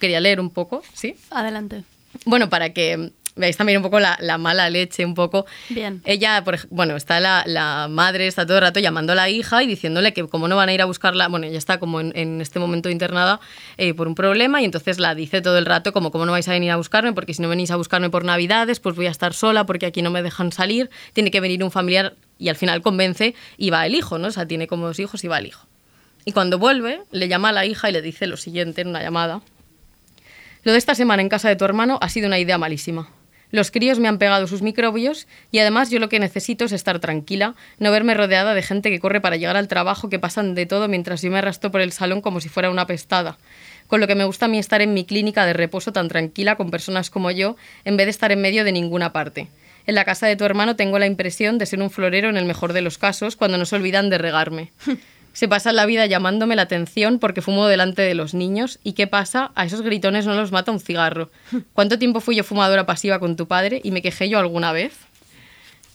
[0.00, 1.16] quería leer un poco, ¿sí?
[1.30, 1.84] Adelante.
[2.24, 5.46] Bueno, para que veáis también un poco la, la mala leche, un poco.
[5.68, 6.02] Bien.
[6.04, 9.62] Ella, por bueno, está la, la madre, está todo el rato llamando a la hija
[9.62, 12.12] y diciéndole que como no van a ir a buscarla, bueno, ella está como en,
[12.16, 13.40] en este momento internada
[13.76, 16.48] eh, por un problema y entonces la dice todo el rato como, ¿cómo no vais
[16.48, 17.12] a venir a buscarme?
[17.12, 20.02] Porque si no venís a buscarme por Navidades, pues voy a estar sola porque aquí
[20.02, 23.86] no me dejan salir, tiene que venir un familiar y al final convence y va
[23.86, 24.28] el hijo, ¿no?
[24.28, 25.66] O sea, tiene como dos hijos y va el hijo.
[26.24, 29.00] Y cuando vuelve, le llama a la hija y le dice lo siguiente en una
[29.00, 29.42] llamada.
[30.64, 33.08] Lo de esta semana en casa de tu hermano ha sido una idea malísima.
[33.50, 36.98] Los críos me han pegado sus microbios y además yo lo que necesito es estar
[36.98, 40.66] tranquila, no verme rodeada de gente que corre para llegar al trabajo, que pasan de
[40.66, 43.38] todo mientras yo me arrastro por el salón como si fuera una pestada.
[43.86, 46.56] Con lo que me gusta a mí estar en mi clínica de reposo tan tranquila
[46.56, 49.48] con personas como yo, en vez de estar en medio de ninguna parte.
[49.86, 52.44] En la casa de tu hermano tengo la impresión de ser un florero en el
[52.44, 54.72] mejor de los casos, cuando no se olvidan de regarme.
[55.36, 58.78] Se pasan la vida llamándome la atención porque fumo delante de los niños.
[58.82, 59.52] ¿Y qué pasa?
[59.54, 61.30] A esos gritones no los mata un cigarro.
[61.74, 64.94] ¿Cuánto tiempo fui yo fumadora pasiva con tu padre y me quejé yo alguna vez?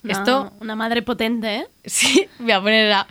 [0.04, 1.66] Una- Esto Una madre potente, ¿eh?
[1.86, 3.08] Sí, voy a poner a...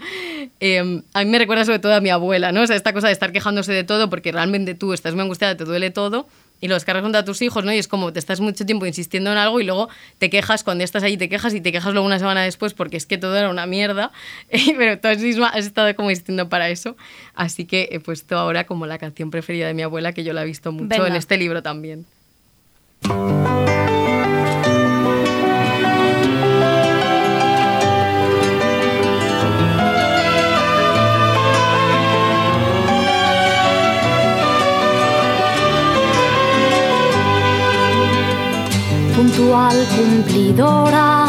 [0.61, 2.63] eh, a mí me recuerda sobre todo a mi abuela, ¿no?
[2.63, 5.57] O sea, esta cosa de estar quejándose de todo porque realmente tú estás muy angustiada,
[5.57, 6.29] te duele todo
[6.61, 7.73] y lo descargas contra tus hijos, ¿no?
[7.73, 9.89] Y es como te estás mucho tiempo insistiendo en algo y luego
[10.19, 12.97] te quejas cuando estás ahí, te quejas y te quejas luego una semana después porque
[12.97, 14.13] es que todo era una mierda,
[14.77, 16.97] pero tú misma has estado como insistiendo para eso.
[17.35, 20.43] Así que he puesto ahora como la canción preferida de mi abuela, que yo la
[20.43, 21.09] he visto mucho Venga.
[21.09, 22.07] en este libro también.
[39.97, 41.27] Cumplidora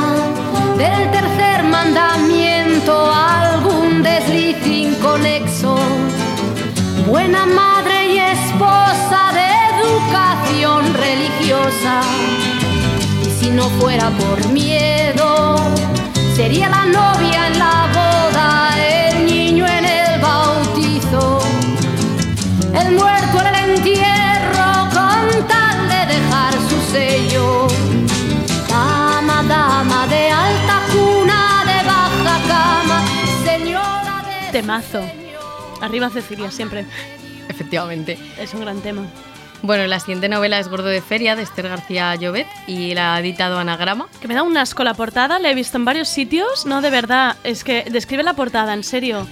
[0.78, 5.78] del tercer mandamiento, algún desliz inconexo,
[7.08, 9.48] buena madre y esposa de
[9.78, 12.02] educación religiosa.
[13.26, 15.56] Y si no fuera por miedo,
[16.36, 21.40] sería la novia en la boda, el niño en el bautizo,
[22.74, 23.21] el muerto
[34.62, 35.02] Temazo.
[35.82, 36.86] Arriba Cecilia, siempre.
[37.50, 38.20] Efectivamente.
[38.38, 39.02] Es un gran tema.
[39.64, 43.20] Bueno, la siguiente novela es Gordo de Feria, de Esther García Llobet, y la ha
[43.20, 44.08] editado Anagrama.
[44.20, 46.66] Que me da un asco la portada, la he visto en varios sitios.
[46.68, 49.26] No, de verdad, es que describe la portada, en serio.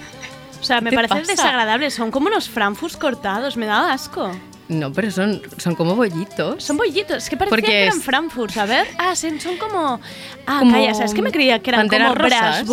[0.60, 1.30] O sea, me ¿Qué parece pasa?
[1.32, 1.90] desagradable.
[1.90, 4.30] Son como unos frankfurts cortados, me da asco.
[4.68, 6.62] No, pero son, son como bollitos.
[6.62, 8.86] Son bollitos, es que parecía Porque que eran Frankfurt, a ver.
[8.98, 10.00] Ah, son como...
[10.46, 12.64] Ah, Como calla, es que me creía que eran como rosas.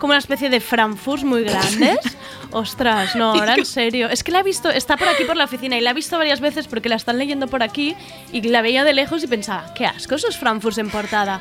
[0.00, 1.98] Como una especie de Frankfurts muy grandes.
[2.52, 4.08] Ostras, no, ahora en serio.
[4.08, 6.16] Es que la he visto, está por aquí por la oficina y la he visto
[6.18, 7.94] varias veces porque la están leyendo por aquí
[8.32, 11.40] y la veía de lejos y pensaba, qué asco esos Frankfurts en portada.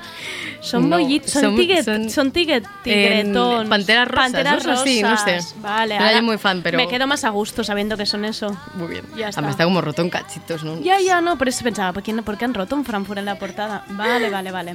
[0.61, 3.63] Son No, bollitos, son, son- tigre- son- son tigre- tigretons.
[3.63, 4.65] En panteras rosas, Panteras.
[4.65, 5.35] Eso sí, no sé.
[5.35, 5.55] rosas.
[5.61, 8.55] Vale, No ahora muy fan, pero- Me quedo más a gusto sabiendo que son eso.
[8.75, 9.05] Muy bien.
[9.17, 9.39] Ya está.
[9.39, 10.79] Además está como roto en cachitos, ¿no?
[10.81, 13.25] Ya, ya, no, por eso pensaba, ¿por qué, por qué han roto un Frankfurt en
[13.25, 13.83] la portada?
[13.89, 14.73] Vale, vale, vale.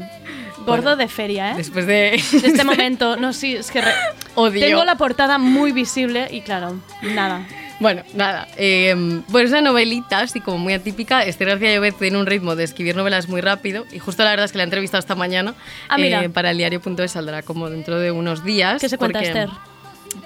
[0.59, 1.55] Gordo Bueno, de feria, ¿eh?
[1.57, 2.23] Después de...
[2.33, 3.93] De este momento, no, sí, es que re-
[4.37, 4.61] Odio.
[4.67, 7.47] tengo la portada muy visible y claro, nada.
[7.81, 8.47] Bueno, nada.
[8.57, 8.95] eh,
[9.29, 11.25] bueno, es una novelita, así como muy atípica.
[11.25, 13.85] Esther García Llobet tiene un ritmo de escribir novelas muy rápido.
[13.93, 15.51] Y justo la verdad es que la he entrevistado esta mañana.
[15.51, 16.29] eh, Ah, mira.
[16.29, 18.81] para el diario.es saldrá como dentro de unos días.
[18.81, 19.51] ¿Qué se cuenta, porque, Esther?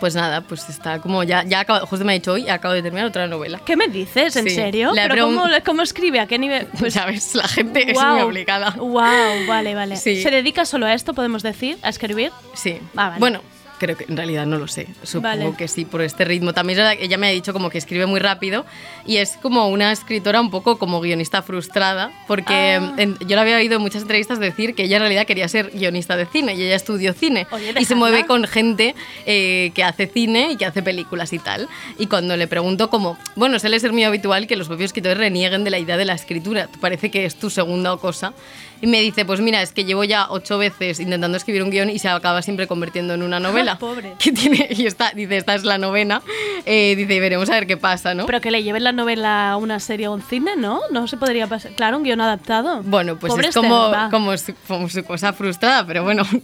[0.01, 2.83] Pues nada, pues está como ya, ya acabo- justo me ha dicho hoy, acabo de
[2.83, 3.59] terminar otra novela.
[3.65, 4.37] ¿Qué me dices?
[4.37, 4.55] ¿En Sí.
[4.55, 4.93] serio?
[4.95, 6.21] ¿Pero cómo, cómo escribe?
[6.21, 6.67] ¿A qué nivel?
[6.79, 8.13] Pues, ya ves, la gente es Guau.
[8.17, 8.73] muy obligada.
[8.73, 9.97] Wow, vale, vale.
[9.97, 10.23] Sí.
[10.23, 11.79] ¿Se dedica solo a esto, podemos decir?
[11.83, 12.31] ¿A escribir?
[12.55, 12.79] Sí.
[12.95, 13.19] Ah, vale.
[13.21, 13.41] Bueno,
[13.79, 14.89] creo que en realidad no lo sé.
[15.03, 15.55] Supongo Vale.
[15.57, 16.53] que sí, por este ritmo.
[16.53, 18.67] También ella- me ha dicho como que escribe muy rápido
[19.07, 22.95] y es como una escritora un poco como guionista frustrada, porque Ah.
[22.97, 25.71] en- yo la había oído en muchas entrevistas decir que ella en realidad quería ser
[25.73, 28.95] guionista de cine y ella estudió cine Oye, y se mueve con gente
[29.27, 31.69] eh, que hace cine y que hace películas y tal.
[31.99, 35.65] Y cuando le pregunto como, bueno, suele ser muy habitual que los propios escritores renieguen
[35.65, 38.33] de la idea de la escritura, ¿te parece que es tu segunda cosa?
[38.81, 41.91] Y me dice, pues mira, es que llevo ya ocho veces intentando escribir un guion
[41.91, 43.68] y se acaba siempre convirtiendo en una novela.
[43.77, 44.15] Pobre.
[44.19, 46.23] Que tiene, y está, dice, esta es la novena.
[46.65, 48.27] Eh, dice, y veremos a ver qué pasa, ¿no?
[48.27, 50.81] Pero que le lleven la novela a una serie o un cine, ¿no?
[50.91, 51.73] No se podría pasar.
[51.73, 52.83] Claro, un guion adaptado.
[52.83, 56.25] Bueno, pues Pobre es como, como, su, como su cosa frustrada, pero bueno.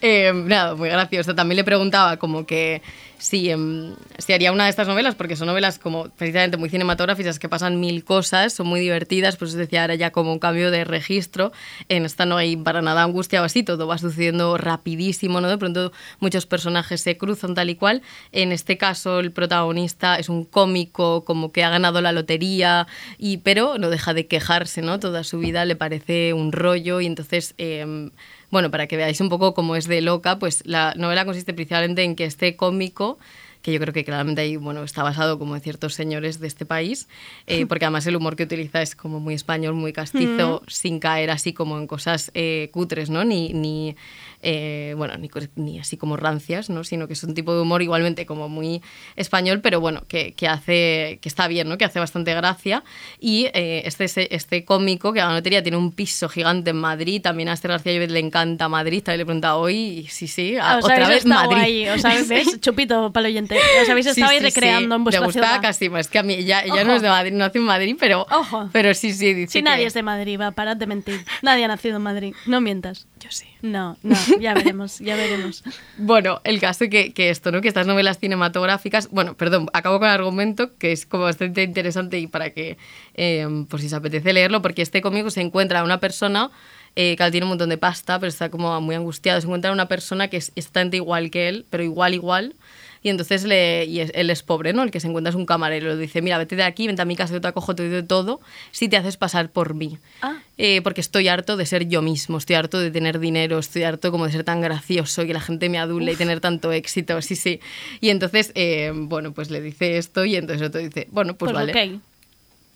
[0.00, 1.34] Eh, nada, muy gracioso.
[1.34, 2.82] También le preguntaba como que
[3.18, 7.38] si, em, si haría una de estas novelas, porque son novelas como precisamente muy cinematográficas
[7.38, 10.84] que pasan mil cosas, son muy divertidas, pues decía, ahora ya como un cambio de
[10.84, 11.52] registro.
[11.88, 15.48] En esta no hay para nada angustia o así, todo va sucediendo rapidísimo, ¿no?
[15.48, 18.02] De pronto muchos personajes se cruzan tal y cual.
[18.32, 22.86] En este caso el protagonista es un cómico como que ha ganado la lotería,
[23.18, 25.00] y, pero no deja de quejarse, ¿no?
[25.00, 27.54] Toda su vida le parece un rollo y entonces...
[27.58, 28.10] em,
[28.50, 32.02] bueno, para que veáis un poco cómo es de loca, pues la novela consiste principalmente
[32.02, 33.18] en que este cómico,
[33.62, 36.64] que yo creo que claramente ahí, bueno, está basado como en ciertos señores de este
[36.64, 37.08] país,
[37.48, 40.70] eh, porque además el humor que utiliza es como muy español, muy castizo, Mm.
[40.70, 43.24] sin caer así como en cosas eh, cutres, ¿no?
[43.24, 43.96] Ni, ni
[44.42, 46.84] eh, bueno, ni, ni así como rancias, ¿no?
[46.84, 48.82] Sino que es un tipo de humor igualmente como muy
[49.16, 51.78] español, pero bueno, que, que hace, que está bien, ¿no?
[51.78, 52.84] Que hace bastante gracia.
[53.20, 56.76] Y eh, este, este, este cómico que a la lotería tiene un piso gigante en
[56.76, 60.06] Madrid, también a Esther García Llobet le encanta Madrid, también le he preguntado hoy, y
[60.08, 61.56] sí, sí, a- Os otra habéis vez Madrid.
[61.58, 62.60] ahí, os habéis.
[62.60, 63.56] Chupito para el oyente.
[63.82, 64.96] Os habéis Sí, estado ahí sí, recreando sí.
[64.98, 65.62] en vuestra Le gusta ciudad.
[65.62, 66.34] casi más que a mí.
[66.34, 66.96] Ella, ella no Ojo.
[66.96, 68.26] es de Madrid, no nació en Madrid, pero,
[68.72, 71.24] pero sí, sí, dice Si que- nadie es de Madrid, va, parad de mentir.
[71.42, 72.34] Nadie ha nacido en Madrid.
[72.46, 73.06] No mientas.
[73.18, 73.46] Yo sí.
[73.62, 75.64] No, no, ya veremos, ya veremos.
[75.96, 77.60] Bueno, el caso que, que esto, ¿no?
[77.60, 82.18] Que estas novelas cinematográficas, bueno, perdón, acabo con el argumento que es como bastante interesante
[82.18, 82.76] y para que,
[83.14, 86.50] eh, por si os apetece leerlo, porque este cómico se encuentra a una persona
[86.96, 89.74] eh, que tiene un montón de pasta, pero está como muy angustiado, se encuentra a
[89.74, 92.54] una persona que es exactamente igual que él, pero igual, igual.
[93.02, 94.82] Y entonces le, y es- él es pobre, ¿no?
[94.82, 95.88] El que se encuentra es un camarero.
[95.88, 97.92] Le dice, mira, vete de aquí, vente a mi casa, yo te acojo, te doy
[97.92, 99.98] de todo, si te haces pasar por mí.
[100.22, 100.36] Ah.
[100.56, 104.10] Eh, porque estoy harto de ser yo mismo, estoy harto de tener dinero, estoy harto
[104.10, 107.20] como de ser tan gracioso y que la gente me adule y tener tanto éxito,
[107.22, 107.60] sí, sí.
[108.00, 111.54] Y entonces, eh, bueno, pues le dice esto y entonces otro dice, bueno, pues, Pues
[111.54, 111.72] vale.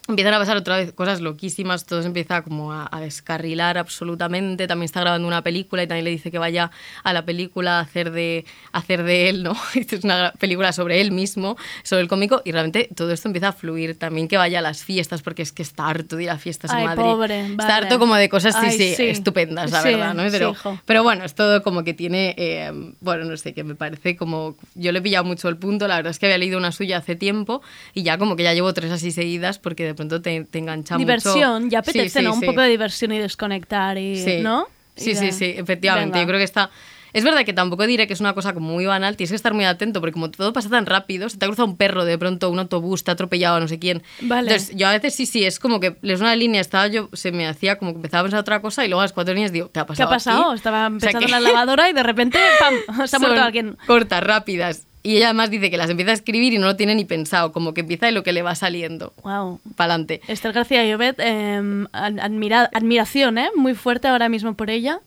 [0.09, 4.67] Empiezan a pasar otra vez cosas loquísimas, todo se empieza como a, a descarrilar absolutamente.
[4.67, 6.73] También está grabando una película y también le dice que vaya
[7.05, 9.57] a la película a hacer de, a hacer de él, ¿no?
[9.75, 13.53] Es una película sobre él mismo, sobre el cómico, y realmente todo esto empieza a
[13.53, 13.97] fluir.
[13.97, 16.73] También que vaya a las fiestas, porque es que está harto de ir a fiestas
[16.73, 17.03] Ay, en Madrid.
[17.05, 17.73] pobre, Está vale.
[17.87, 19.05] harto como de cosas, sí, Ay, sí, sí.
[19.07, 20.25] estupendas, la Sí, verdad, ¿no?
[20.33, 24.17] Pero, pero bueno, es todo como que tiene, eh, bueno, no sé, que me parece
[24.17, 26.73] como, yo le he pillado mucho el punto, la verdad es que había leído una
[26.73, 27.63] suya hace tiempo
[27.95, 30.97] y ya como que ya llevo tres así seguidas porque de pronto te, te engancha
[30.97, 31.73] Diversión, mucho.
[31.73, 32.35] ya Sí, apetece, sí, ¿no?
[32.35, 32.47] Un sí.
[32.47, 34.41] poco de diversión y desconectar y, Sí.
[34.43, 34.67] ¿no?
[34.97, 36.13] Y Sí, sí, de- sí, efectivamente.
[36.19, 36.23] Venga.
[36.23, 36.71] Yo creo que está...
[37.15, 39.53] Es verdad que tampoco diré que es una cosa como muy banal, tienes que estar
[39.53, 42.17] muy atento porque como todo pasa tan rápido, se te ha cruzado un perro de
[42.17, 44.03] pronto, un autobús, te ha atropellado a no sé quién.
[44.23, 44.51] Vale.
[44.51, 47.31] Entonces yo a veces sí, sí, es como que lees una línea, estaba yo, se
[47.31, 49.53] me hacía como que empezaba a pensar otra cosa y luego a las cuatro líneas
[49.53, 50.45] digo, ¿qué ha ¿Qué pasado ha pasado?
[50.47, 50.57] aquí?
[50.57, 53.07] Estaba O sea empezando que- la lavadora y de repente, ¡pam!
[53.07, 53.77] Se ha muerto alguien.
[53.87, 54.87] Cortas, rápidas.
[55.05, 57.51] Y ella además dice que las empieza a escribir y no lo tiene ni pensado,
[57.53, 59.13] como que empieza y lo que le va saliendo.
[59.25, 59.61] Wow.
[59.77, 60.21] Para adelante.
[60.29, 63.49] Esther García Llobet, eh, ad- admira- admiración, ¿eh?
[63.57, 65.01] Muy fuerte ahora mismo por ella.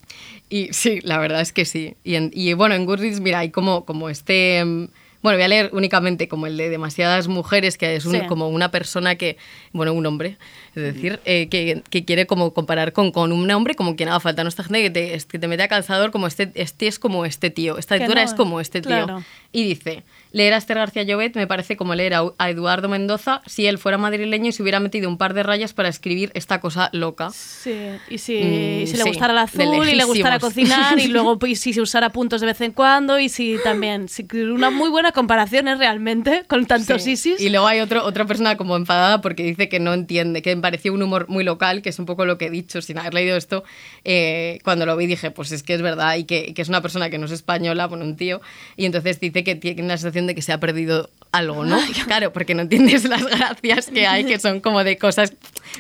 [0.50, 1.96] Y sí, la verdad es que sí.
[2.04, 4.64] Y, en- y, bueno, en Goodreads, mira, hay como, como este...
[4.66, 4.88] mm,
[5.26, 8.28] Bueno, voy a leer únicamente como el de demasiadas mujeres, que es un- Sí.
[8.28, 9.38] como una persona que,
[9.74, 10.38] bueno, un hombre,
[10.76, 14.20] es decir, eh, que, que quiere como comparar con, con un hombre como quien haga
[14.20, 14.44] falta.
[14.44, 17.26] No esta gente que te, que te mete a calzador como este, este es como
[17.26, 18.90] este tío, esta Que editora no, es como este tío.
[18.90, 19.24] claro.
[19.52, 20.04] Y dice,
[20.34, 23.78] leer a Esther García Llobet me parece como leer a, a Eduardo Mendoza si él
[23.80, 27.32] fuera madrileño y se hubiera metido un par de rayas para escribir esta cosa loca.
[27.32, 27.74] Sí,
[28.10, 31.08] y si, Mm, y si le sí, gustara el azul y le gustara cocinar y
[31.08, 34.70] luego pues, si se usara puntos de vez en cuando y si también, si, una
[34.70, 37.14] muy buena comparación es realmente con tantos Sí.
[37.14, 37.42] ISIS.
[37.42, 40.62] Y luego hay otro, otra persona como enfadada porque dice que no entiende, que me
[40.62, 43.16] pareció un humor muy local, que es un poco lo que he dicho sin haber
[43.16, 43.64] leído esto.
[44.04, 46.82] eh, cuando lo vi dije, pues es que es verdad y que, que es una
[46.82, 48.42] persona que no es española, bueno, un tío,
[48.78, 51.80] y entonces dice que tiene la sensación de que se ha perdido algo, ¿no?
[52.06, 55.34] Claro, porque no entiendes las gracias que hay, que son como de cosas,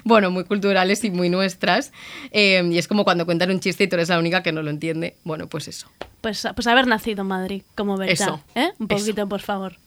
[0.03, 1.91] bueno, muy culturales y muy nuestras.
[2.31, 4.61] eh, y es como cuando cuentan un chiste y tú eres la única que no
[4.61, 5.17] lo entiende.
[5.23, 5.87] Bueno, pues eso.
[6.21, 8.13] Pues, pues haber nacido en Madrid, como verdad.
[8.13, 8.71] Eso, ¿eh?
[8.79, 9.77] Un poquito, por favor.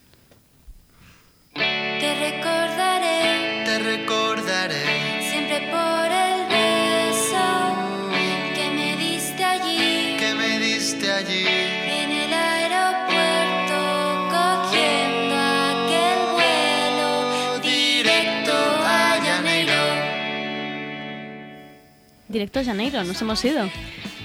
[22.29, 23.69] Directo a Janeiro, nos hemos ido.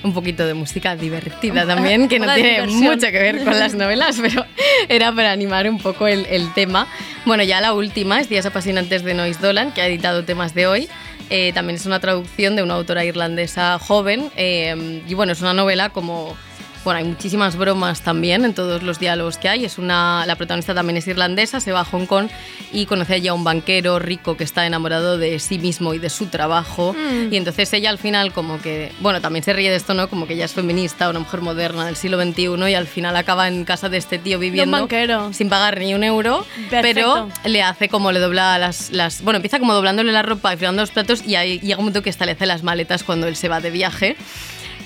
[0.04, 2.84] un poquito de música divertida también, que no tiene diversión.
[2.84, 4.46] mucho que ver con las novelas, pero
[4.90, 6.88] era para animar un poco el, el tema.
[7.26, 10.68] Bueno, ya la última es Días apasionantes de Nois Dolan, que ha editado temas de
[10.68, 10.90] hoy.
[11.30, 15.54] Eh, también es una traducción de una autora irlandesa joven eh, y bueno, es una
[15.54, 16.36] novela como...
[16.84, 19.66] Bueno, hay muchísimas bromas también en todos los diálogos que hay.
[19.66, 22.28] Es una, la protagonista también es irlandesa, se va a Hong Kong
[22.72, 26.10] y conoce allí a un banquero rico que está enamorado de sí mismo y de
[26.10, 26.94] su trabajo.
[26.94, 27.34] Mm.
[27.34, 30.10] Y entonces ella al final como que, bueno, también se ríe de esto, ¿no?
[30.10, 33.48] Como que ella es feminista, una mujer moderna del siglo XXI y al final acaba
[33.48, 35.32] en casa de este tío viviendo banquero.
[35.34, 36.84] sin pagar ni un euro, Perfecto.
[36.94, 39.22] pero le hace como le dobla las, las...
[39.22, 42.02] Bueno, empieza como doblándole la ropa y fregando los platos y ahí llega un momento
[42.02, 44.18] que hasta le hace las maletas cuando él se va de viaje.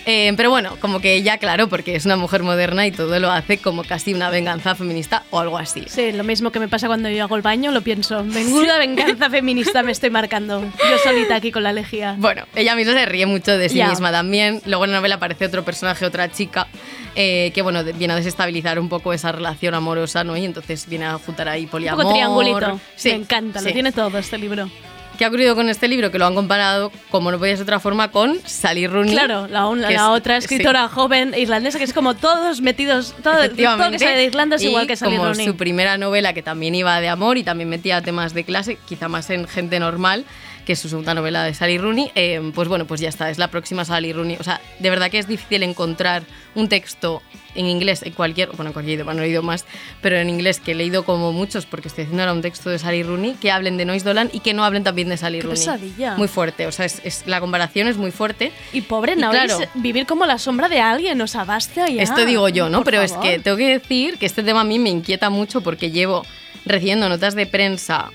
[0.09, 3.29] Eh, pero bueno, como que ella, claro, porque es una mujer moderna y todo lo
[3.29, 5.83] hace como casi una venganza feminista o algo así.
[5.87, 8.23] Sí, lo mismo que me pasa cuando yo hago el baño, lo pienso.
[8.23, 10.61] Menuda venganza feminista me estoy marcando.
[10.61, 12.15] Yo solita aquí con la lejía.
[12.17, 13.89] Bueno, ella misma se ríe mucho de sí Ya.
[13.89, 14.61] misma también.
[14.65, 16.67] Luego en la novela aparece otro personaje, otra chica,
[17.15, 20.37] eh, que bueno, viene a desestabilizar un poco esa relación amorosa, ¿no?
[20.37, 22.01] Y entonces viene a juntar ahí Un poliamor.
[22.03, 22.79] poco triangulito.
[22.95, 23.73] Sí, me encanta, lo sí.
[23.73, 24.69] tiene todo este libro.
[25.17, 26.11] ¿Qué ha ocurrido con este libro?
[26.11, 29.13] Que lo han comparado, como no podía ser de otra forma, con Sally Rooney.
[29.13, 33.91] Claro, la, la es- otra escritora joven irlandesa que es como todos metidos, todo, todo
[33.91, 35.45] que sale de Irlanda es Y igual que Sally como Rooney.
[35.47, 39.07] su primera novela que también iba de amor y también metía temas de clase, quizá
[39.07, 40.23] más en gente normal,
[40.67, 43.37] que es su segunda novela de Sally Rooney, eh, pues bueno, pues ya está, es
[43.37, 44.35] la próxima Sally Rooney.
[44.37, 46.23] O sea, de verdad que es difícil encontrar
[46.55, 47.23] un texto
[47.55, 49.65] en inglés, en cualquier, bueno, en cualquier idioma, no he leído más,
[50.01, 52.77] pero en inglés que he leído como muchos, porque estoy haciendo ahora un texto de
[52.79, 55.43] Sally Rooney, que hablen de Noise Dolan y que no hablen también de Sally Qué
[55.43, 55.57] Rooney.
[55.59, 56.17] pesadilla.
[56.17, 58.51] Muy fuerte, o sea, es, es- la comparación es muy fuerte.
[58.73, 62.03] Y pobre Nauris, claro, vivir como la sombra de alguien, o sea, basta ya.
[62.03, 62.79] esto digo yo, ¿no?
[62.79, 63.25] Por Pero favor.
[63.25, 66.25] es que tengo que decir que este tema a mí me inquieta mucho porque llevo
[66.65, 68.11] recibiendo notas de prensa,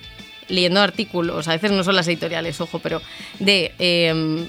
[0.53, 3.01] leyendo artículos, a veces no son las editoriales, ojo, pero
[3.41, 4.47] de eh,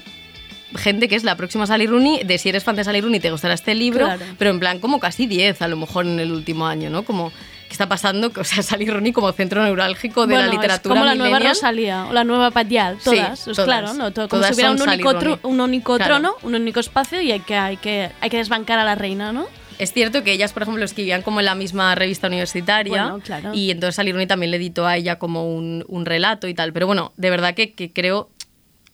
[0.76, 3.30] gente que es la próxima Sally Rooney, de si eres fan de Sally Rooney te
[3.30, 4.22] gustará este libro, Claro.
[4.38, 7.04] pero en plan como casi 10 a lo mejor en el último año, ¿no?
[7.04, 8.30] Como ¿qué está pasando?
[8.36, 11.38] O sea, Sally Rooney como centro neurálgico de Bueno, la literatura es como la nueva.
[11.38, 13.64] Rosalía o la nueva Patial, Sí, pues todas.
[13.64, 14.10] claro, ¿no?
[14.12, 16.14] Todo- como Todas si hubiera un único, un único Claro.
[16.16, 19.32] trono, un único espacio y hay que, hay, que, hay que desbancar a la reina,
[19.32, 19.46] ¿no?
[19.78, 23.52] Es cierto que ellas, por ejemplo, escribían como en la misma revista universitaria Bueno, claro.
[23.54, 26.72] y entonces Rooney también le editó a ella como un, un relato y tal.
[26.72, 28.30] Pero bueno, de verdad que, que creo,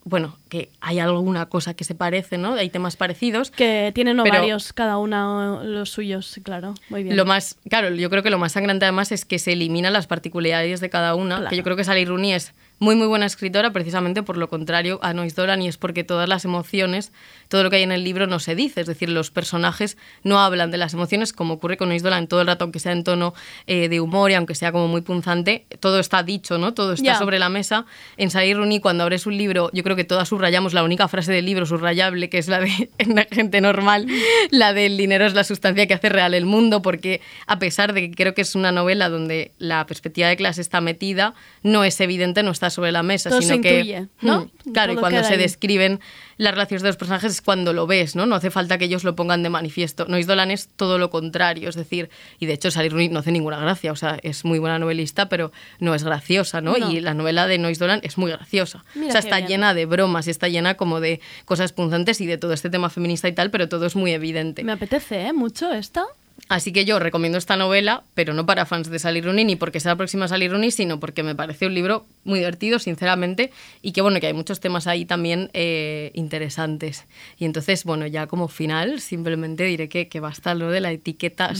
[0.04, 2.54] bueno, que hay alguna cosa que se parece, ¿no?
[2.54, 3.50] Hay temas parecidos.
[3.50, 6.74] Que tienen ovarios cada una los suyos, claro.
[6.88, 7.16] Muy bien.
[7.16, 10.06] Lo más, claro, yo creo que lo más sangrante además es que se eliminan las
[10.06, 11.50] particularidades de cada una, Claro.
[11.50, 14.98] que yo creo que Sally Rooney es muy muy buena escritora precisamente por lo contrario
[15.02, 17.12] a Nois Dolan y es porque todas las emociones,
[17.48, 20.40] todo lo que hay en el libro no se dice, es decir, los personajes no
[20.40, 23.04] hablan de las emociones como ocurre con Nois Dolan todo el rato, aunque sea en
[23.04, 23.34] tono
[23.66, 26.72] eh, de humor y aunque sea como muy punzante, todo está dicho, ¿no?
[26.72, 27.18] Todo está Ya.
[27.18, 27.84] sobre la mesa.
[28.16, 31.44] En Rooney cuando abres un libro, yo creo que todas subrayamos la única frase del
[31.44, 34.06] libro subrayable, que es la de en la gente normal,
[34.50, 38.08] la del dinero es la sustancia que hace real el mundo, porque a pesar de
[38.08, 42.00] que creo que es una novela donde la perspectiva de clase está metida, no es
[42.00, 44.50] evidente, no está sobre la mesa, Todo sino se que intuye, ¿no?
[44.64, 45.38] Mm, claro, y cuando se ahí.
[45.38, 46.00] describen
[46.40, 48.24] las relaciones de los personajes es cuando lo ves, ¿no?
[48.24, 50.06] No hace falta que ellos lo pongan de manifiesto.
[50.06, 53.58] Nois Dolan es todo lo contrario, es decir, y de hecho Rooney no hace ninguna
[53.58, 56.78] gracia, o sea, es muy buena novelista, pero no es graciosa, ¿no?
[56.78, 56.90] No.
[56.90, 58.84] Y la novela de Nois Dolan es muy graciosa.
[58.94, 59.48] Mira o sea, está bien.
[59.48, 62.88] llena de bromas y está llena como de cosas punzantes y de todo este tema
[62.88, 64.64] feminista y tal, pero todo es muy evidente.
[64.64, 65.32] Me apetece, ¿eh?
[65.34, 66.06] Mucho esta.
[66.48, 69.78] Así que yo recomiendo esta novela, pero no para fans de Sally Rooney ni porque
[69.78, 73.52] sea la próxima Sally Rooney, sino porque me parece un libro muy divertido, sinceramente,
[73.82, 77.06] y que bueno, que hay muchos temas ahí también eh, interesantes.
[77.38, 81.52] Y entonces, bueno, ya como final, simplemente diré que, que basta lo de la etiqueta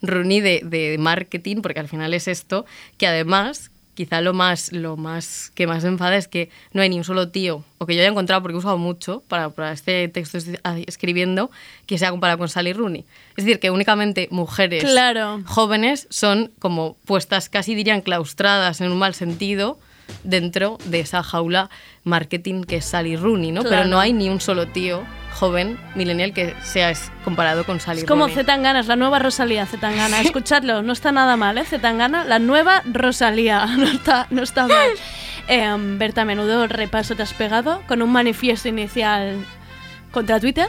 [0.00, 2.64] Rooney de, de marketing, porque al final es esto,
[2.96, 6.88] que además quizá lo más, lo más que más me enfada es que no hay
[6.88, 9.72] ni un solo tío, o que yo haya encontrado, porque he usado mucho para, para
[9.72, 11.50] este texto estoy escribiendo,
[11.86, 13.04] que sea comparado con Sally Rooney.
[13.36, 15.42] Es decir, que únicamente mujeres Claro.
[15.46, 19.78] jóvenes son como puestas, casi dirían claustradas en un mal sentido,
[20.24, 21.70] dentro de esa jaula
[22.04, 23.62] marketing que es Sally Rooney, ¿no?
[23.62, 23.76] Claro.
[23.76, 25.02] Pero no hay ni un solo tío
[25.34, 26.92] joven, millennial, que sea
[27.24, 28.36] comparado con Sally Es como Rooney.
[28.36, 30.20] Zetangana, es la nueva Rosalía Zetangana.
[30.20, 31.64] Escuchadlo, no está nada mal, ¿eh?
[31.64, 33.66] Zetangana, la nueva Rosalía.
[33.76, 34.90] No está, no está mal.
[35.48, 39.44] Eh, Berta, menudo repaso te has pegado con un manifiesto inicial
[40.12, 40.68] contra Twitter.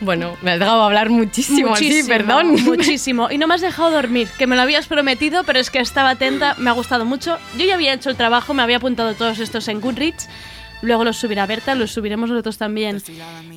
[0.00, 2.48] Bueno, me has dejado hablar muchísimo, así, perdón.
[2.64, 3.30] Muchísimo.
[3.30, 6.10] Y no me has dejado dormir, que me lo habías prometido, pero es que estaba
[6.10, 7.38] atenta, me ha gustado mucho.
[7.56, 10.28] Yo ya había hecho el trabajo, me había apuntado todos estos en Goodreads.
[10.82, 13.02] Luego los subirá Berta, los subiremos nosotros también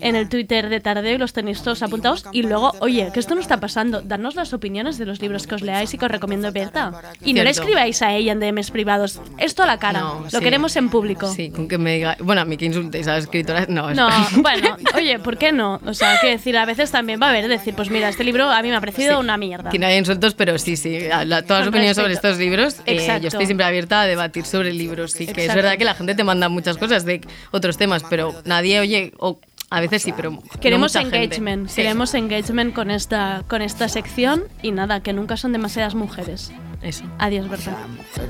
[0.02, 2.26] en el Twitter de Tardeo y los tenéis todos apuntados.
[2.32, 4.02] Y luego, oye, que esto no está pasando.
[4.02, 6.92] Dadnos las opiniones de los libros que os leáis y que os recomiendo Berta.
[7.24, 9.22] Y no le escribáis a ella en DMs privados.
[9.38, 10.00] Esto a la cara.
[10.00, 10.40] No, lo sí.
[10.40, 11.28] queremos en público.
[11.34, 12.18] Sí, con que me diga.
[12.20, 13.70] Bueno, a mí que insultéis a las escritoras.
[13.70, 14.28] No, No, espera.
[14.42, 15.80] bueno, oye, ¿por qué no?
[15.86, 18.50] O sea, que decir, a veces también va a haber decir, pues mira, este libro
[18.50, 19.20] a mí me ha parecido Sí.
[19.20, 19.70] una mierda.
[19.70, 21.00] Que no hay insultos, pero sí, sí.
[21.26, 22.28] la- todas las Con opiniones sobre respeto.
[22.30, 23.22] estos libros, eh, Exacto.
[23.24, 25.12] yo estoy siempre abierta a debatir sobre libros.
[25.12, 25.56] Sí, que es Exacto.
[25.56, 27.19] verdad que la gente te manda muchas cosas de
[27.52, 29.14] otros temas, pero nadie oye.
[29.20, 29.40] O
[29.72, 30.32] a veces sí, pero.
[30.32, 35.52] no Queremos engagement, queremos engagement con esta, con esta sección y nada, que nunca son
[35.52, 36.52] demasiadas mujeres.
[36.82, 37.04] Eso.
[37.20, 37.76] Adiós, Berta.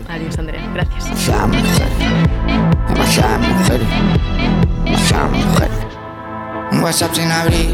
[0.10, 0.62] Adiós, Andrea.
[0.74, 1.30] Gracias.
[6.72, 7.70] Un WhatsApp sin abrir,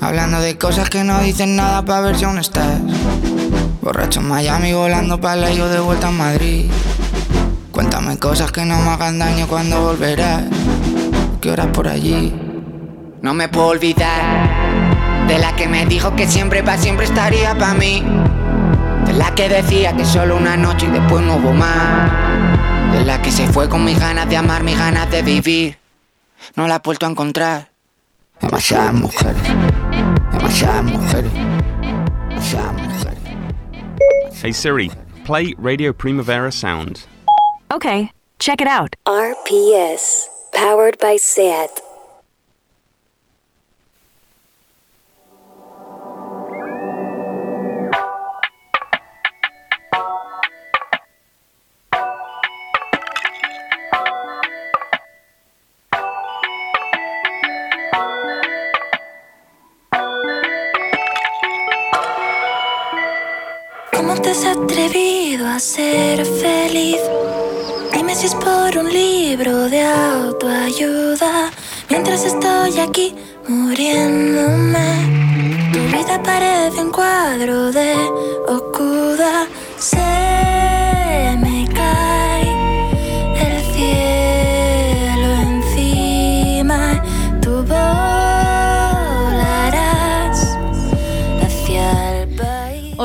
[0.00, 2.80] hablando de cosas que no dicen nada para ver si aún estás.
[3.82, 6.70] Borracho en Miami, volando para la yo de vuelta a Madrid.
[7.74, 10.44] Cuéntame cosas que no me hagan daño cuando volverás.
[11.40, 12.32] ¿Qué horas por allí?
[13.20, 17.74] No me puedo olvidar de la que me dijo que siempre para siempre estaría para
[17.74, 18.00] mí.
[19.06, 22.12] De la que decía que solo una noche y después no hubo más.
[22.92, 25.76] De la que se fue con mis ganas de amar, mis ganas de vivir.
[26.54, 27.70] No la he vuelto a encontrar.
[28.40, 29.42] Demasiadas mujeres.
[30.30, 31.32] Demasiadas mujeres.
[32.28, 33.18] Demasiadas mujeres.
[34.40, 34.92] Hey Siri,
[35.26, 37.12] play Radio Primavera Sound.
[37.72, 38.94] Okay, check it out.
[39.06, 41.83] RPS, powered by SAT.
[69.36, 71.50] Libro de autoayuda.
[71.90, 73.16] Mientras estoy aquí
[73.48, 74.88] muriéndome,
[75.72, 77.94] tu vida parece un cuadro de
[78.46, 79.48] Okuda.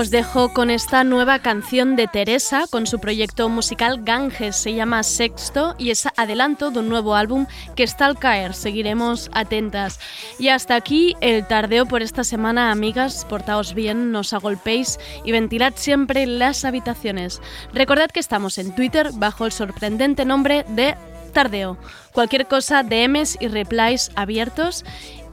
[0.09, 4.55] Dejo con esta nueva canción de Teresa con su proyecto musical Ganges.
[4.55, 7.45] Se llama Sexto y es adelanto de un nuevo álbum
[7.75, 8.53] que está al caer.
[8.53, 9.99] Seguiremos atentas.
[10.39, 13.25] Y hasta aquí el tardeo por esta semana, amigas.
[13.29, 17.41] Portaos bien, no os agolpéis y ventilad siempre las habitaciones.
[17.73, 20.95] Recordad que estamos en Twitter bajo el sorprendente nombre de
[21.29, 21.77] Tardeo.
[22.11, 24.83] Cualquier cosa, DMs y replies abiertos.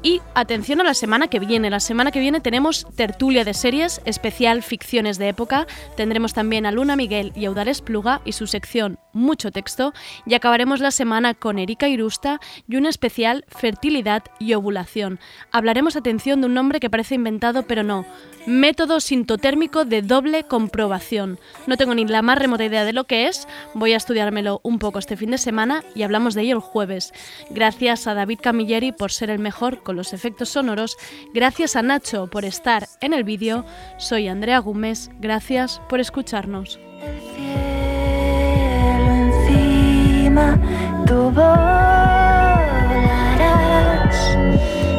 [0.02, 1.70] Y atención a la semana que viene.
[1.70, 5.66] La semana que viene tenemos tertulia de series, especial ficciones de época.
[5.96, 9.92] Tendremos también a Luna Miguel y Audales Pluga y su sección Mucho Texto.
[10.24, 15.18] Y acabaremos la semana con Erika Irusta y un especial Fertilidad y Ovulación.
[15.50, 18.06] Hablaremos, atención, de un nombre que parece inventado, pero no.
[18.46, 21.40] Método sintotérmico de doble comprobación.
[21.66, 23.48] No tengo ni la más remota idea de lo que es.
[23.74, 27.12] Voy a estudiármelo un poco este fin de semana y hablamos de ello el jueves.
[27.50, 30.98] Gracias a David Camilleri por ser el mejor con los efectos sonoros.
[31.32, 33.64] Gracias a Nacho por estar en el vídeo.
[33.98, 35.10] Soy Andrea Gómez.
[35.20, 36.80] Gracias por escucharnos.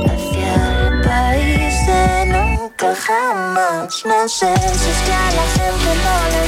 [0.08, 1.76] hacia país
[3.06, 4.06] jamás.
[4.06, 6.48] No sé si a la gente no le